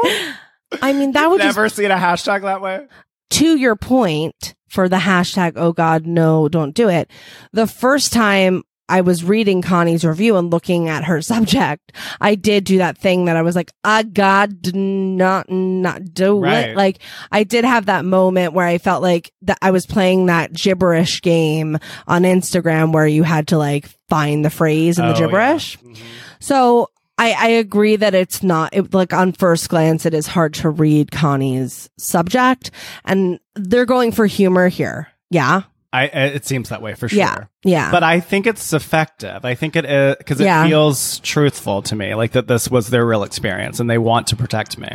I 0.81 0.93
mean, 0.93 1.11
that 1.13 1.29
would 1.29 1.41
just 1.41 1.57
Never 1.57 1.69
seen 1.69 1.91
a 1.91 1.95
hashtag 1.95 2.41
that 2.43 2.61
way. 2.61 2.87
to 3.31 3.57
your 3.57 3.75
point 3.75 4.53
for 4.69 4.87
the 4.89 4.97
hashtag, 4.97 5.53
oh 5.55 5.71
God, 5.73 6.05
no, 6.05 6.47
don't 6.49 6.73
do 6.75 6.89
it. 6.89 7.09
The 7.53 7.67
first 7.67 8.13
time 8.13 8.63
I 8.89 9.01
was 9.01 9.23
reading 9.23 9.61
Connie's 9.61 10.03
review 10.03 10.35
and 10.37 10.51
looking 10.51 10.89
at 10.89 11.05
her 11.05 11.21
subject, 11.33 11.91
I 12.21 12.35
did 12.35 12.63
do 12.65 12.77
that 12.79 12.97
thing 12.97 13.25
that 13.25 13.37
I 13.37 13.41
was 13.41 13.55
like, 13.55 13.71
ah, 13.83 14.03
God, 14.11 14.61
do 14.61 14.71
not, 14.73 15.49
not 15.49 16.13
do 16.13 16.39
Right. 16.39 16.69
it. 16.69 16.77
Like, 16.77 16.99
I 17.31 17.43
did 17.43 17.65
have 17.65 17.85
that 17.87 18.05
moment 18.05 18.53
where 18.53 18.67
I 18.67 18.77
felt 18.77 19.01
like 19.01 19.31
that 19.43 19.57
I 19.61 19.71
was 19.71 19.85
playing 19.85 20.25
that 20.27 20.53
gibberish 20.53 21.21
game 21.21 21.77
on 22.07 22.23
Instagram 22.23 22.91
where 22.93 23.07
you 23.07 23.23
had 23.23 23.47
to 23.49 23.57
like 23.57 23.89
find 24.09 24.43
the 24.43 24.49
phrase 24.49 24.99
in 24.99 25.05
the 25.05 25.11
Oh, 25.13 25.19
yeah. 25.19 25.25
gibberish. 25.25 25.77
Mhm. 25.79 25.97
So 26.39 26.89
I, 27.17 27.31
I 27.39 27.47
agree 27.49 27.95
that 27.95 28.15
it's 28.15 28.43
not 28.43 28.73
it, 28.75 28.93
like 28.93 29.13
on 29.13 29.31
first 29.33 29.69
glance 29.69 30.05
it 30.05 30.13
is 30.13 30.27
hard 30.27 30.55
to 30.55 30.69
read 30.69 31.11
Connie's 31.11 31.89
subject, 31.97 32.71
and 33.05 33.39
they're 33.55 33.85
going 33.85 34.11
for 34.11 34.25
humor 34.25 34.67
here. 34.67 35.07
Yeah, 35.29 35.61
I, 35.93 36.05
it 36.05 36.45
seems 36.45 36.69
that 36.69 36.81
way 36.81 36.95
for 36.95 37.07
sure. 37.07 37.19
yeah, 37.19 37.43
yeah. 37.63 37.91
But 37.91 38.01
I 38.03 38.19
think 38.19 38.47
it's 38.47 38.73
effective. 38.73 39.45
I 39.45 39.53
think 39.55 39.75
it 39.75 39.85
uh, 39.85 39.89
is 39.89 40.15
because 40.17 40.41
it 40.41 40.45
Yeah. 40.45 40.65
feels 40.67 41.19
truthful 41.19 41.81
to 41.83 41.95
me, 41.95 42.15
like 42.15 42.31
that 42.31 42.47
this 42.47 42.69
was 42.71 42.89
their 42.89 43.05
real 43.05 43.23
experience 43.23 43.79
and 43.79 43.89
they 43.89 43.99
want 43.99 44.27
to 44.27 44.35
protect 44.35 44.77
me. 44.77 44.89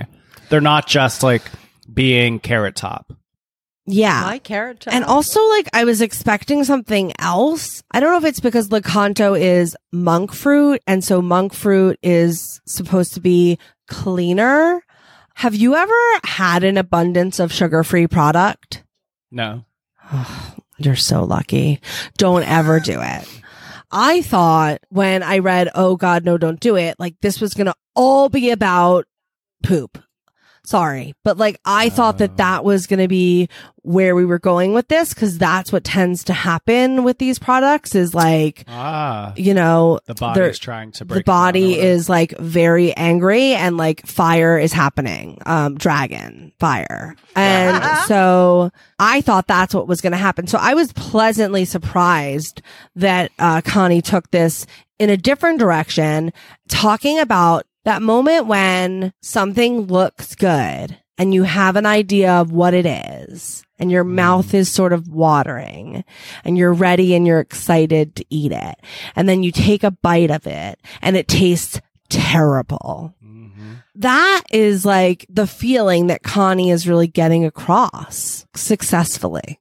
They're 0.48 0.60
not 0.60 0.86
just 0.88 1.22
like 1.22 1.42
being 1.92 2.40
carrot 2.40 2.74
top. 2.74 3.12
Yeah. 3.86 4.20
My 4.22 4.38
carrot 4.38 4.80
top. 4.80 4.92
And 4.92 5.02
also, 5.04 5.40
like, 5.48 5.68
I 5.72 5.84
was 5.84 6.02
expecting 6.02 6.62
something 6.64 7.12
else. 7.18 7.82
I 7.90 8.00
don't 8.00 8.10
know 8.12 8.18
if 8.18 8.24
it's 8.30 8.40
because 8.40 8.68
Lakanto 8.68 9.38
is 9.40 9.74
monk 9.92 10.34
fruit, 10.34 10.82
and 10.86 11.02
so 11.02 11.22
monk 11.22 11.54
fruit 11.54 11.98
is 12.02 12.60
supposed 12.66 13.14
to 13.14 13.20
be 13.20 13.58
cleaner. 13.86 14.82
Have 15.36 15.54
you 15.54 15.74
ever 15.74 15.94
had 16.24 16.64
an 16.64 16.76
abundance 16.76 17.38
of 17.38 17.50
sugar 17.52 17.82
free 17.82 18.06
product? 18.06 18.84
No. 19.30 19.64
You're 20.78 20.96
so 20.96 21.24
lucky. 21.24 21.80
Don't 22.16 22.44
ever 22.44 22.80
do 22.80 23.00
it. 23.00 23.42
I 23.90 24.22
thought 24.22 24.80
when 24.90 25.22
I 25.22 25.38
read, 25.38 25.70
Oh 25.74 25.96
God, 25.96 26.24
no, 26.24 26.38
don't 26.38 26.60
do 26.60 26.76
it, 26.76 26.96
like 26.98 27.16
this 27.20 27.40
was 27.40 27.54
going 27.54 27.66
to 27.66 27.74
all 27.94 28.28
be 28.28 28.50
about 28.50 29.06
poop. 29.62 29.98
Sorry. 30.68 31.14
But 31.24 31.38
like 31.38 31.58
I 31.64 31.88
thought 31.88 32.18
that 32.18 32.36
that 32.36 32.62
was 32.62 32.86
going 32.86 32.98
to 33.00 33.08
be 33.08 33.48
where 33.80 34.14
we 34.14 34.26
were 34.26 34.38
going 34.38 34.74
with 34.74 34.88
this 34.88 35.14
because 35.14 35.38
that's 35.38 35.72
what 35.72 35.82
tends 35.82 36.24
to 36.24 36.34
happen 36.34 37.04
with 37.04 37.16
these 37.16 37.38
products 37.38 37.94
is 37.94 38.14
like, 38.14 38.64
Ah. 38.68 39.32
you 39.34 39.54
know, 39.54 39.98
The 40.04 40.12
body 40.12 40.42
is 40.42 40.58
trying 40.58 40.92
to 40.92 41.06
break 41.06 41.14
the 41.14 41.20
it 41.20 41.24
down 41.24 41.34
or 41.34 41.38
body 41.38 41.78
is 41.78 42.10
like 42.10 42.36
very 42.36 42.94
angry 42.98 43.54
and 43.54 43.78
like 43.78 44.04
fire 44.06 44.58
is 44.58 44.74
happening. 44.74 45.38
Um 45.46 45.78
dragon 45.78 46.52
fire. 46.60 47.16
And 47.34 47.82
so 48.06 48.70
i 48.98 49.22
thought 49.22 49.46
that's 49.46 49.72
what 49.74 49.88
was 49.88 50.02
going 50.02 50.12
to 50.12 50.18
happen. 50.18 50.46
So 50.46 50.58
i 50.60 50.74
was 50.74 50.92
pleasantly 50.92 51.64
surprised 51.64 52.60
that 52.94 53.32
uh 53.38 53.62
connie 53.62 54.02
took 54.02 54.30
this 54.32 54.66
in 54.98 55.08
a 55.08 55.16
different 55.16 55.60
direction 55.60 56.30
talking 56.68 57.18
about 57.18 57.64
that 57.88 58.02
moment 58.02 58.46
when 58.46 59.14
something 59.22 59.86
looks 59.86 60.34
good 60.34 60.98
and 61.16 61.32
you 61.32 61.44
have 61.44 61.74
an 61.74 61.86
idea 61.86 62.30
of 62.32 62.52
what 62.52 62.74
it 62.74 62.84
is 62.84 63.64
and 63.78 63.90
your 63.90 64.04
mm. 64.04 64.10
mouth 64.10 64.52
is 64.52 64.70
sort 64.70 64.92
of 64.92 65.08
watering 65.08 66.04
and 66.44 66.58
you're 66.58 66.74
ready 66.74 67.14
and 67.14 67.26
you're 67.26 67.40
excited 67.40 68.14
to 68.16 68.26
eat 68.28 68.52
it. 68.52 68.74
And 69.16 69.26
then 69.26 69.42
you 69.42 69.50
take 69.50 69.84
a 69.84 69.90
bite 69.90 70.30
of 70.30 70.46
it 70.46 70.78
and 71.00 71.16
it 71.16 71.28
tastes 71.28 71.80
terrible. 72.10 73.14
Mm-hmm. 73.24 73.76
That 73.94 74.42
is 74.50 74.84
like 74.84 75.24
the 75.30 75.46
feeling 75.46 76.08
that 76.08 76.22
Connie 76.22 76.70
is 76.70 76.86
really 76.86 77.08
getting 77.08 77.46
across 77.46 78.46
successfully. 78.54 79.60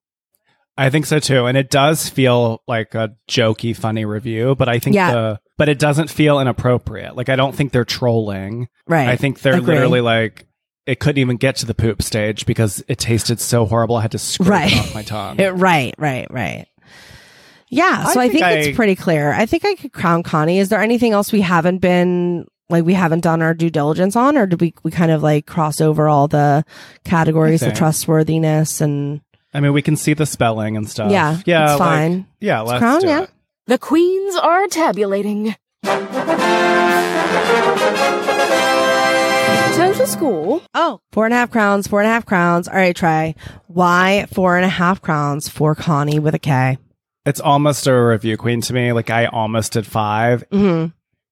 I 0.78 0.90
think 0.90 1.06
so 1.06 1.20
too. 1.20 1.46
And 1.46 1.58
it 1.58 1.70
does 1.70 2.10
feel 2.10 2.62
like 2.68 2.94
a 2.94 3.16
jokey, 3.30 3.74
funny 3.74 4.04
review, 4.04 4.54
but 4.56 4.68
I 4.68 4.80
think 4.80 4.98
Yeah. 4.98 5.12
the 5.14 5.40
but 5.58 5.70
it 5.70 5.80
doesn't 5.80 6.10
feel 6.10 6.40
inappropriate. 6.40 7.16
Like 7.16 7.30
I 7.30 7.36
don't 7.36 7.56
think 7.56 7.72
they're 7.72 7.86
trolling. 7.86 8.68
Right. 8.88 9.08
I 9.10 9.16
think 9.16 9.42
they're 9.42 9.56
Agree. 9.58 9.74
literally 9.76 10.02
like 10.02 10.46
it 10.86 11.00
couldn't 11.00 11.18
even 11.20 11.38
get 11.38 11.58
to 11.58 11.66
the 11.66 11.74
poop 11.74 12.02
stage 12.02 12.46
because 12.46 12.84
it 12.88 12.98
tasted 12.98 13.40
so 13.42 13.66
horrible. 13.66 13.98
I 13.98 14.02
had 14.04 14.12
to 14.12 14.20
scrape 14.20 14.50
Right. 14.50 14.72
it 14.72 14.78
off 14.80 14.96
my 14.96 15.04
tongue. 15.04 15.40
It- 15.40 15.52
right, 15.54 15.94
right, 15.98 16.28
right. 16.32 16.66
Yeah, 17.70 18.06
I 18.08 18.14
so 18.14 18.20
I 18.22 18.24
think, 18.30 18.34
think 18.34 18.46
I- 18.46 18.52
it's 18.60 18.76
pretty 18.78 18.96
clear. 18.96 19.34
I 19.34 19.46
think 19.46 19.66
I 19.66 19.76
could 19.76 19.92
crown 19.92 20.24
Connie. 20.24 20.60
Is 20.60 20.70
there 20.70 20.80
anything 20.82 21.12
else 21.12 21.32
we 21.34 21.42
haven't 21.42 21.80
been 21.80 22.48
like 22.70 22.86
we 22.86 22.94
haven't 22.94 23.22
done 23.22 23.42
our 23.42 23.54
due 23.54 23.70
diligence 23.70 24.16
on, 24.16 24.38
or 24.38 24.46
did 24.46 24.62
we 24.62 24.74
we 24.84 24.92
kind 24.92 25.12
of 25.12 25.22
like 25.24 25.46
cross 25.46 25.82
over 25.82 26.08
all 26.08 26.28
the 26.30 26.64
categories 27.04 27.64
of 27.64 27.74
trustworthiness 27.74 28.80
and 28.82 29.22
I 29.54 29.60
mean, 29.62 29.74
we 29.74 29.82
can 29.82 29.96
see 29.96 30.14
the 30.14 30.26
spelling 30.26 30.78
and 30.78 30.88
stuff. 30.90 31.12
Yeah, 31.12 31.40
yeah, 31.46 31.72
it's 31.72 31.80
like- 31.80 31.90
fine. 31.90 32.28
Yeah, 32.40 32.62
let's 32.62 32.80
crown, 32.80 33.02
yeah. 33.04 33.24
it. 33.24 33.30
The 33.68 33.78
queens 33.78 34.36
are 34.38 34.68
tabulating. 34.68 35.56
Total 39.76 40.08
score. 40.08 40.62
oh 40.74 41.00
four 41.12 41.26
and 41.26 41.34
a 41.34 41.38
half 41.38 41.52
crowns, 41.52 41.88
four 41.88 42.00
and 42.02 42.10
a 42.10 42.12
half 42.12 42.26
crowns. 42.26 42.68
All 42.68 42.74
right, 42.76 42.96
try 42.96 43.36
why 43.68 44.26
four 44.34 44.56
and 44.58 44.66
a 44.66 44.70
half 44.70 45.02
crowns 45.02 45.48
for 45.50 45.76
Connie 45.76 46.20
with 46.20 46.34
a 46.34 46.40
K. 46.40 46.78
It's 47.26 47.40
almost 47.40 47.86
a 47.88 47.94
review 47.94 48.38
queen 48.38 48.62
to 48.62 48.74
me. 48.74 48.92
Like 48.94 49.10
I 49.10 49.26
almost 49.26 49.74
did 49.74 49.86
5 49.86 50.50
Mm-hmm. 50.50 50.88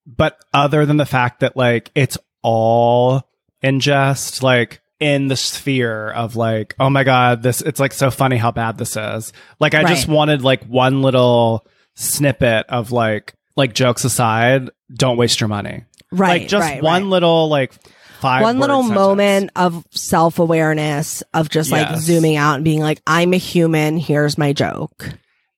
but 0.05 0.37
other 0.53 0.85
than 0.85 0.97
the 0.97 1.05
fact 1.05 1.39
that 1.39 1.57
like 1.57 1.89
it's 1.95 2.17
all 2.43 3.23
in 3.61 3.79
jest, 3.79 4.43
like 4.43 4.81
in 4.99 5.27
the 5.27 5.35
sphere 5.35 6.11
of 6.11 6.35
like, 6.35 6.75
oh 6.79 6.89
my 6.89 7.03
god, 7.03 7.41
this 7.41 7.61
it's 7.61 7.79
like 7.79 7.93
so 7.93 8.11
funny 8.11 8.37
how 8.37 8.51
bad 8.51 8.77
this 8.77 8.95
is. 8.95 9.33
Like 9.59 9.73
I 9.73 9.83
just 9.85 10.07
wanted 10.07 10.41
like 10.43 10.63
one 10.65 11.01
little 11.01 11.65
snippet 11.95 12.65
of 12.69 12.91
like 12.91 13.33
like 13.55 13.73
jokes 13.73 14.03
aside, 14.03 14.69
don't 14.93 15.17
waste 15.17 15.39
your 15.39 15.47
money. 15.47 15.85
Right, 16.11 16.41
like 16.41 16.47
just 16.49 16.61
right, 16.69 16.81
one 16.83 17.03
right. 17.03 17.09
little 17.09 17.49
like 17.49 17.73
five 18.19 18.41
one 18.43 18.59
little 18.59 18.83
word 18.83 18.93
moment 18.93 19.51
of 19.55 19.85
self 19.91 20.39
awareness 20.39 21.23
of 21.33 21.49
just 21.49 21.71
like 21.71 21.89
Yes. 21.89 22.01
zooming 22.03 22.35
out 22.35 22.55
and 22.55 22.63
being 22.63 22.79
like, 22.81 23.01
I'm 23.07 23.33
a 23.33 23.37
human. 23.37 23.97
Here's 23.97 24.37
my 24.37 24.53
joke. 24.53 25.09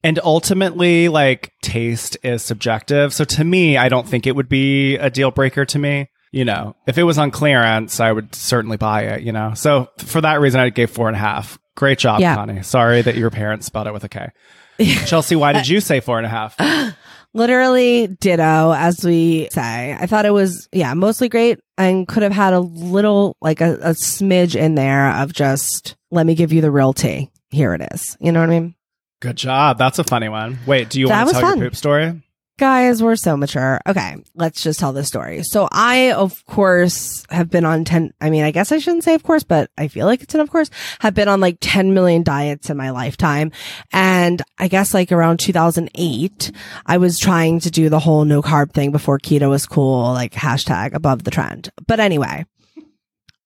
And 0.03 0.19
ultimately, 0.23 1.09
like 1.09 1.51
taste 1.61 2.17
is 2.23 2.43
subjective. 2.43 3.13
So 3.13 3.23
to 3.25 3.43
me, 3.43 3.77
I 3.77 3.89
don't 3.89 4.07
think 4.07 4.25
it 4.27 4.35
would 4.35 4.47
be 4.47 4.95
a 4.95 5.09
deal 5.09 5.31
breaker 5.31 5.65
to 5.65 5.79
me. 5.79 6.09
You 6.31 6.45
know, 6.45 6.75
if 6.85 6.97
it 6.97 7.03
was 7.03 7.17
on 7.17 7.31
clearance, 7.31 7.99
I 7.99 8.11
would 8.11 8.35
certainly 8.35 8.77
buy 8.77 9.03
it, 9.03 9.23
you 9.23 9.31
know? 9.31 9.53
So 9.53 9.89
for 9.97 10.21
that 10.21 10.39
reason, 10.41 10.59
I 10.59 10.69
gave 10.69 10.91
four 10.91 11.07
and 11.07 11.15
a 11.15 11.19
half. 11.19 11.57
Great 11.75 11.99
job, 11.99 12.19
Yeah. 12.19 12.35
Connie. 12.35 12.63
Sorry 12.63 13.01
that 13.01 13.15
your 13.15 13.29
parents 13.29 13.65
spelled 13.65 13.87
it 13.87 13.93
with 13.93 14.03
a 14.03 14.09
K. 14.09 14.29
Chelsea, 15.05 15.35
why 15.35 15.53
did 15.53 15.61
uh, 15.63 15.73
you 15.73 15.79
say 15.81 15.99
four 15.99 16.17
and 16.17 16.25
a 16.25 16.29
half? 16.29 16.55
Literally 17.33 18.07
ditto, 18.07 18.71
as 18.73 19.03
we 19.03 19.49
say. 19.51 19.93
I 19.99 20.05
thought 20.07 20.25
it 20.25 20.33
was, 20.33 20.67
yeah, 20.71 20.93
mostly 20.93 21.29
great 21.29 21.59
and 21.77 22.07
could 22.07 22.23
have 22.23 22.31
had 22.31 22.53
a 22.53 22.59
little, 22.59 23.35
like 23.41 23.61
a, 23.61 23.73
a 23.75 23.89
smidge 23.91 24.55
in 24.55 24.75
there 24.75 25.11
of 25.11 25.33
just, 25.33 25.95
let 26.09 26.25
me 26.25 26.35
give 26.35 26.51
you 26.53 26.61
the 26.61 26.71
real 26.71 26.93
tea. 26.93 27.29
Here 27.49 27.73
it 27.73 27.81
is. 27.93 28.17
You 28.19 28.31
know 28.31 28.39
what 28.39 28.49
I 28.49 28.59
mean? 28.59 28.75
Good 29.21 29.35
job. 29.37 29.77
That's 29.77 29.99
a 29.99 30.03
funny 30.03 30.29
one. 30.29 30.57
Wait, 30.65 30.89
do 30.89 30.99
you 30.99 31.07
That 31.07 31.25
want 31.25 31.29
to 31.29 31.33
tell 31.41 31.49
fun. 31.49 31.59
your 31.59 31.67
poop 31.69 31.75
story? 31.75 32.21
Guys, 32.57 33.03
we're 33.03 33.15
so 33.15 33.37
mature. 33.37 33.79
Okay, 33.85 34.15
let's 34.33 34.63
just 34.63 34.79
tell 34.79 34.91
the 34.91 35.03
story. 35.03 35.43
So 35.43 35.67
I, 35.71 36.11
of 36.13 36.43
course, 36.47 37.23
have 37.29 37.51
been 37.51 37.65
on 37.65 37.85
10, 37.85 38.15
I 38.19 38.31
mean, 38.31 38.43
I 38.43 38.49
guess 38.49 38.71
I 38.71 38.79
shouldn't 38.79 39.03
say 39.03 39.13
of 39.13 39.21
course, 39.21 39.43
but 39.43 39.69
I 39.77 39.87
feel 39.87 40.07
like 40.07 40.23
it's 40.23 40.33
an 40.33 40.39
of 40.39 40.49
course, 40.49 40.71
have 40.99 41.13
been 41.13 41.27
on 41.27 41.39
like 41.39 41.59
10 41.61 41.93
million 41.93 42.23
diets 42.23 42.71
in 42.71 42.77
my 42.77 42.89
lifetime. 42.89 43.51
And 43.93 44.41
I 44.57 44.69
guess 44.69 44.95
like 44.95 45.11
around 45.11 45.39
2008, 45.39 46.51
I 46.87 46.97
was 46.97 47.19
trying 47.19 47.59
to 47.59 47.69
do 47.69 47.89
the 47.89 47.99
whole 47.99 48.25
no 48.25 48.41
carb 48.41 48.71
thing 48.71 48.91
before 48.91 49.19
keto 49.19 49.49
was 49.51 49.67
cool, 49.67 50.13
like 50.13 50.33
hashtag 50.33 50.95
above 50.95 51.25
the 51.25 51.31
trend. 51.31 51.69
But 51.85 51.99
anyway, 51.99 52.47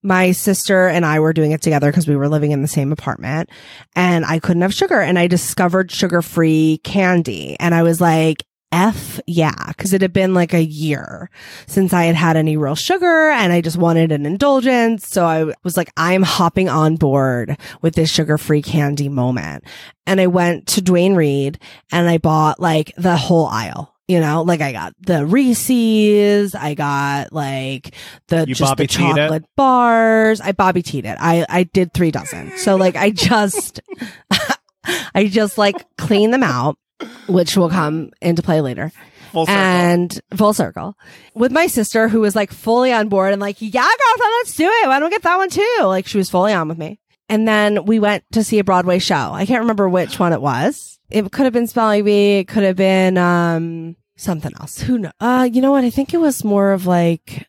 my 0.04 0.32
sister 0.32 0.88
and 0.88 1.06
I 1.06 1.20
were 1.20 1.34
doing 1.34 1.52
it 1.52 1.62
together 1.62 1.92
because 1.92 2.08
we 2.08 2.16
were 2.16 2.30
living 2.30 2.52
in 2.52 2.62
the 2.62 2.68
same 2.70 2.94
apartment 2.94 3.50
and 3.94 4.26
I 4.26 4.40
couldn't 4.40 4.62
have 4.62 4.74
sugar 4.74 5.02
and 5.02 5.20
I 5.20 5.28
discovered 5.28 5.92
sugar 5.92 6.22
free 6.22 6.80
candy 6.86 7.58
and 7.60 7.76
I 7.76 7.84
was 7.84 8.00
like, 8.00 8.46
F 8.72 9.20
yeah, 9.28 9.74
cause 9.78 9.94
it 9.94 10.02
had 10.02 10.14
been 10.14 10.34
like 10.34 10.54
a 10.54 10.64
year 10.64 11.30
since 11.68 11.94
I 11.94 12.06
had 12.06 12.16
had 12.16 12.38
any 12.38 12.56
real 12.56 12.76
sugar 12.76 13.30
and 13.30 13.52
I 13.52 13.62
just 13.62 13.78
wanted 13.78 14.12
an 14.12 14.26
indulgence. 14.26 15.08
So 15.08 15.26
I 15.26 15.54
was 15.64 15.76
like, 15.76 15.92
I'm 15.98 16.24
hopping 16.24 16.70
on 16.70 16.96
board 16.96 17.58
with 17.82 17.96
this 17.96 18.10
sugar 18.10 18.38
free 18.38 18.62
candy 18.62 19.10
moment. 19.10 19.66
And 20.06 20.22
I 20.22 20.28
went 20.28 20.68
to 20.68 20.82
Duane 20.82 21.16
Reade 21.16 21.60
and 21.92 22.10
I 22.10 22.18
bought 22.18 22.60
like 22.60 22.94
the 22.98 23.18
whole 23.18 23.48
aisle. 23.48 23.94
You 24.08 24.20
know, 24.20 24.42
like 24.42 24.60
I 24.60 24.74
got 24.74 24.94
the 25.00 25.26
Reese's, 25.26 26.54
I 26.54 26.74
got 26.74 27.32
like 27.32 27.96
the 28.28 28.46
You 28.46 28.56
just 28.56 28.76
the 28.76 28.86
chocolate 28.86 29.46
bars. 29.56 30.42
I 30.42 30.52
Bobby 30.52 30.82
teed 30.82 31.06
it. 31.06 31.18
I 31.18 31.46
I 31.48 31.64
did 31.64 31.94
three 31.94 32.12
dozen. 32.12 32.58
So 32.58 32.76
like 32.76 32.98
I 32.98 33.12
just 33.12 33.80
I 35.16 35.28
just 35.28 35.58
like 35.58 35.76
clean 35.98 36.32
them 36.32 36.44
out, 36.44 36.78
which 37.28 37.58
will 37.58 37.70
come 37.70 38.12
into 38.22 38.42
play 38.42 38.62
later. 38.62 38.92
Full 39.32 39.46
circle. 39.46 39.62
And 39.62 40.22
full 40.36 40.54
circle 40.54 40.98
with 41.36 41.54
my 41.54 41.68
sister 41.68 42.10
who 42.10 42.20
was 42.20 42.36
like 42.36 42.52
fully 42.52 42.92
on 42.92 43.08
board 43.08 43.32
and 43.32 43.42
like, 43.42 43.58
yeah, 43.60 43.82
girlfriend, 43.82 44.32
let's 44.40 44.56
do 44.56 44.66
it. 44.66 44.88
Why 44.88 45.00
don't 45.00 45.08
we 45.08 45.12
get 45.12 45.24
that 45.24 45.38
one 45.38 45.50
too? 45.50 45.78
Like 45.84 46.06
she 46.06 46.18
was 46.18 46.30
fully 46.30 46.52
on 46.52 46.68
with 46.68 46.78
me. 46.78 47.00
And 47.30 47.48
then 47.48 47.86
we 47.86 48.00
went 48.00 48.26
to 48.34 48.44
see 48.44 48.60
a 48.60 48.64
Broadway 48.66 49.00
show. 49.00 49.32
I 49.32 49.46
can't 49.46 49.62
remember 49.62 49.88
which 49.88 50.20
one 50.20 50.34
it 50.34 50.42
was. 50.42 51.00
It 51.10 51.32
could 51.32 51.46
have 51.46 51.54
been 51.54 51.68
Spelling 51.68 52.04
Bee. 52.04 52.40
It 52.40 52.50
could 52.50 52.64
have 52.64 52.76
been, 52.76 53.18
um, 53.18 53.96
something 54.18 54.52
else. 54.60 54.82
Who 54.82 54.98
know? 54.98 55.12
Uh, 55.22 55.48
you 55.52 55.62
know 55.62 55.72
what? 55.72 55.86
I 55.86 55.92
think 55.92 56.14
it 56.14 56.20
was 56.20 56.44
more 56.44 56.74
of 56.74 56.86
like, 56.86 57.48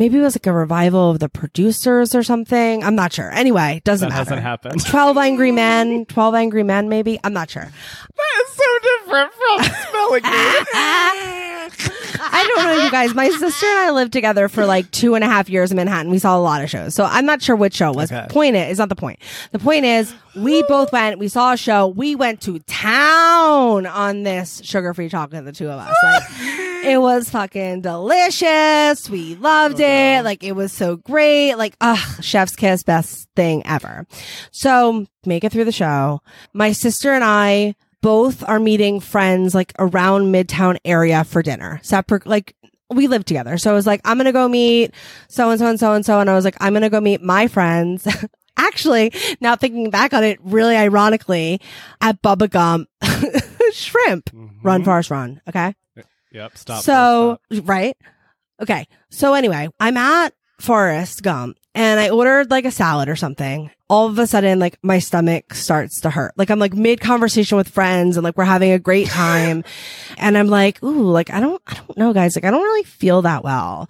maybe 0.00 0.16
it 0.16 0.22
was 0.22 0.34
like 0.34 0.46
a 0.46 0.52
revival 0.52 1.10
of 1.10 1.18
the 1.18 1.28
producers 1.28 2.14
or 2.14 2.22
something. 2.22 2.82
I'm 2.82 2.94
not 2.94 3.12
sure. 3.12 3.30
Anyway, 3.30 3.82
doesn't 3.84 4.08
that 4.08 4.14
matter. 4.14 4.30
hasn't 4.30 4.42
happened. 4.42 4.84
12 4.86 5.18
Angry 5.18 5.52
Men, 5.52 6.06
12 6.06 6.34
Angry 6.34 6.62
Men, 6.62 6.88
maybe. 6.88 7.20
I'm 7.22 7.34
not 7.34 7.50
sure. 7.50 7.64
That 7.64 8.44
is 8.44 8.54
so 8.54 8.64
different 8.82 9.32
from 9.34 9.64
spelling 9.64 10.22
I 12.22 12.46
don't 12.48 12.64
know, 12.64 12.84
you 12.84 12.90
guys. 12.90 13.14
My 13.14 13.28
sister 13.28 13.66
and 13.66 13.78
I 13.78 13.90
lived 13.90 14.12
together 14.12 14.48
for 14.48 14.64
like 14.64 14.90
two 14.90 15.14
and 15.14 15.22
a 15.22 15.26
half 15.26 15.48
years 15.50 15.70
in 15.70 15.76
Manhattan. 15.76 16.10
We 16.10 16.18
saw 16.18 16.36
a 16.36 16.40
lot 16.40 16.62
of 16.62 16.70
shows. 16.70 16.94
So 16.94 17.04
I'm 17.04 17.26
not 17.26 17.42
sure 17.42 17.54
which 17.54 17.74
show 17.74 17.90
it 17.90 17.96
was. 17.96 18.10
Okay. 18.10 18.26
Point 18.30 18.56
is, 18.56 18.70
it's 18.70 18.78
not 18.78 18.88
the 18.88 18.96
point. 18.96 19.18
The 19.52 19.58
point 19.58 19.84
is, 19.84 20.14
we 20.34 20.62
both 20.62 20.92
went, 20.92 21.18
we 21.18 21.28
saw 21.28 21.52
a 21.52 21.56
show. 21.56 21.88
We 21.88 22.14
went 22.14 22.40
to 22.42 22.58
town 22.60 23.86
on 23.86 24.22
this 24.22 24.62
sugar 24.64 24.94
free 24.94 25.08
chocolate, 25.10 25.44
the 25.44 25.52
two 25.52 25.68
of 25.68 25.78
us. 25.78 25.94
Like, 26.02 26.69
It 26.84 27.00
was 27.00 27.28
fucking 27.30 27.82
delicious. 27.82 29.08
We 29.10 29.34
loved 29.36 29.80
oh, 29.80 29.84
it. 29.84 30.24
Like 30.24 30.42
it 30.42 30.52
was 30.52 30.72
so 30.72 30.96
great. 30.96 31.54
Like, 31.54 31.76
ugh, 31.80 32.22
chef's 32.22 32.56
kiss, 32.56 32.82
best 32.82 33.28
thing 33.36 33.64
ever. 33.66 34.06
So 34.50 35.06
make 35.26 35.44
it 35.44 35.52
through 35.52 35.66
the 35.66 35.72
show. 35.72 36.20
My 36.52 36.72
sister 36.72 37.12
and 37.12 37.24
I 37.24 37.74
both 38.02 38.42
are 38.48 38.58
meeting 38.58 39.00
friends 39.00 39.54
like 39.54 39.72
around 39.78 40.32
Midtown 40.32 40.78
area 40.84 41.24
for 41.24 41.42
dinner. 41.42 41.80
Separate, 41.82 42.26
like 42.26 42.56
we 42.88 43.06
live 43.06 43.24
together. 43.24 43.58
So 43.58 43.70
I 43.70 43.74
was 43.74 43.86
like, 43.86 44.00
I'm 44.04 44.16
going 44.16 44.24
to 44.26 44.32
go 44.32 44.48
meet 44.48 44.92
so 45.28 45.50
and 45.50 45.58
so 45.58 45.66
and 45.66 45.78
so 45.78 45.92
and 45.92 46.04
so. 46.04 46.20
And 46.20 46.28
I 46.28 46.34
was 46.34 46.44
like, 46.44 46.56
I'm 46.60 46.72
going 46.72 46.82
to 46.82 46.90
go 46.90 47.00
meet 47.00 47.22
my 47.22 47.46
friends. 47.46 48.06
Actually, 48.56 49.12
now 49.40 49.56
thinking 49.56 49.90
back 49.90 50.12
on 50.12 50.24
it, 50.24 50.38
really 50.42 50.76
ironically, 50.76 51.60
at 52.00 52.20
Bubba 52.20 52.50
Gump 52.50 52.88
Shrimp, 53.72 54.26
mm-hmm. 54.30 54.62
Run 54.62 54.84
Forrest 54.84 55.10
Run. 55.10 55.40
Okay. 55.48 55.74
Yep. 56.32 56.58
Stop. 56.58 56.82
So, 56.82 57.38
stop. 57.52 57.68
right. 57.68 57.96
Okay. 58.62 58.86
So 59.10 59.34
anyway, 59.34 59.68
I'm 59.80 59.96
at 59.96 60.34
Forrest 60.60 61.22
Gump 61.22 61.56
and 61.74 61.98
I 61.98 62.10
ordered 62.10 62.50
like 62.50 62.64
a 62.64 62.70
salad 62.70 63.08
or 63.08 63.16
something. 63.16 63.70
All 63.88 64.06
of 64.06 64.18
a 64.20 64.26
sudden, 64.26 64.58
like 64.60 64.78
my 64.82 64.98
stomach 65.00 65.52
starts 65.54 66.02
to 66.02 66.10
hurt. 66.10 66.32
Like 66.36 66.50
I'm 66.50 66.58
like 66.60 66.74
mid 66.74 67.00
conversation 67.00 67.56
with 67.58 67.68
friends 67.68 68.16
and 68.16 68.22
like 68.22 68.36
we're 68.36 68.44
having 68.44 68.70
a 68.70 68.78
great 68.78 69.08
time. 69.10 69.64
and 70.18 70.36
I'm 70.38 70.46
like, 70.48 70.82
ooh, 70.84 71.10
like 71.10 71.30
I 71.30 71.40
don't, 71.40 71.60
I 71.66 71.74
don't 71.74 71.96
know 71.96 72.12
guys. 72.12 72.36
Like 72.36 72.44
I 72.44 72.50
don't 72.50 72.62
really 72.62 72.84
feel 72.84 73.22
that 73.22 73.42
well. 73.42 73.88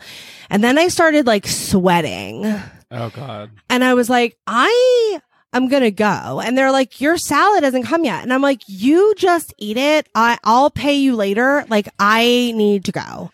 And 0.49 0.64
then 0.64 0.78
I 0.78 0.88
started 0.88 1.26
like 1.26 1.47
sweating 1.47 2.45
Oh 2.91 3.11
God. 3.11 3.51
and 3.68 3.84
I 3.84 3.95
was 3.95 4.09
like, 4.09 4.36
I 4.47 5.20
am 5.53 5.69
going 5.69 5.83
to 5.83 5.91
go. 5.91 6.41
And 6.41 6.57
they're 6.57 6.73
like, 6.73 7.01
your 7.01 7.17
salad 7.17 7.65
hasn't 7.65 7.87
come 7.87 8.05
yet. 8.05 8.23
And 8.23 8.33
I'm 8.33 8.43
like, 8.43 8.63
you 8.67 9.15
just 9.17 9.55
eat 9.59 9.77
it. 9.77 10.09
I, 10.15 10.39
I'll 10.45 10.71
pay 10.71 10.95
you 10.95 11.17
later. 11.17 11.65
Like 11.69 11.89
I 11.99 12.53
need 12.55 12.85
to 12.87 12.93
go. 12.93 13.31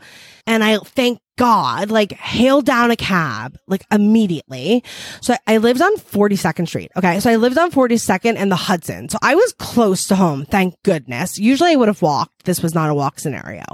And 0.46 0.62
I 0.62 0.78
thank 0.78 1.20
God, 1.36 1.90
like 1.90 2.12
hail 2.12 2.62
down 2.62 2.90
a 2.90 2.96
cab, 2.96 3.58
like 3.66 3.84
immediately. 3.90 4.82
So 5.20 5.34
I 5.46 5.58
lived 5.58 5.82
on 5.82 5.96
42nd 5.96 6.66
Street. 6.66 6.90
Okay. 6.96 7.20
So 7.20 7.30
I 7.30 7.36
lived 7.36 7.58
on 7.58 7.70
42nd 7.70 8.36
and 8.36 8.50
the 8.50 8.56
Hudson. 8.56 9.08
So 9.08 9.18
I 9.22 9.34
was 9.34 9.52
close 9.58 10.06
to 10.08 10.16
home. 10.16 10.44
Thank 10.44 10.82
goodness. 10.82 11.38
Usually 11.38 11.72
I 11.72 11.76
would 11.76 11.88
have 11.88 12.02
walked. 12.02 12.44
This 12.44 12.62
was 12.62 12.74
not 12.74 12.90
a 12.90 12.94
walk 12.94 13.18
scenario. 13.18 13.64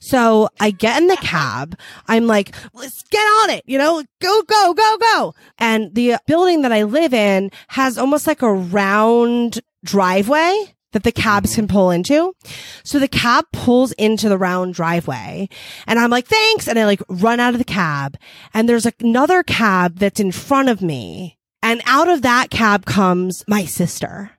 So 0.00 0.48
I 0.60 0.70
get 0.70 1.00
in 1.00 1.08
the 1.08 1.16
cab. 1.16 1.78
I'm 2.06 2.26
like, 2.26 2.54
let's 2.72 3.02
get 3.04 3.20
on 3.20 3.50
it, 3.50 3.64
you 3.66 3.78
know, 3.78 4.02
go, 4.20 4.42
go, 4.42 4.74
go, 4.74 4.98
go. 4.98 5.34
And 5.58 5.94
the 5.94 6.16
building 6.26 6.62
that 6.62 6.72
I 6.72 6.84
live 6.84 7.12
in 7.12 7.50
has 7.68 7.98
almost 7.98 8.26
like 8.26 8.42
a 8.42 8.52
round 8.52 9.60
driveway 9.84 10.74
that 10.94 11.02
the 11.02 11.12
cabs 11.12 11.50
mm-hmm. 11.50 11.62
can 11.62 11.68
pull 11.68 11.90
into. 11.90 12.34
So 12.82 12.98
the 12.98 13.08
cab 13.08 13.44
pulls 13.52 13.92
into 13.92 14.28
the 14.28 14.38
round 14.38 14.74
driveway 14.74 15.48
and 15.86 15.98
I'm 15.98 16.10
like, 16.10 16.26
thanks. 16.26 16.66
And 16.66 16.78
I 16.78 16.86
like 16.86 17.02
run 17.08 17.40
out 17.40 17.52
of 17.52 17.58
the 17.58 17.64
cab 17.64 18.16
and 18.54 18.68
there's 18.68 18.86
another 18.86 19.42
cab 19.42 19.98
that's 19.98 20.20
in 20.20 20.32
front 20.32 20.70
of 20.70 20.80
me. 20.80 21.36
And 21.62 21.82
out 21.86 22.08
of 22.08 22.22
that 22.22 22.50
cab 22.50 22.86
comes 22.86 23.44
my 23.46 23.64
sister. 23.64 24.30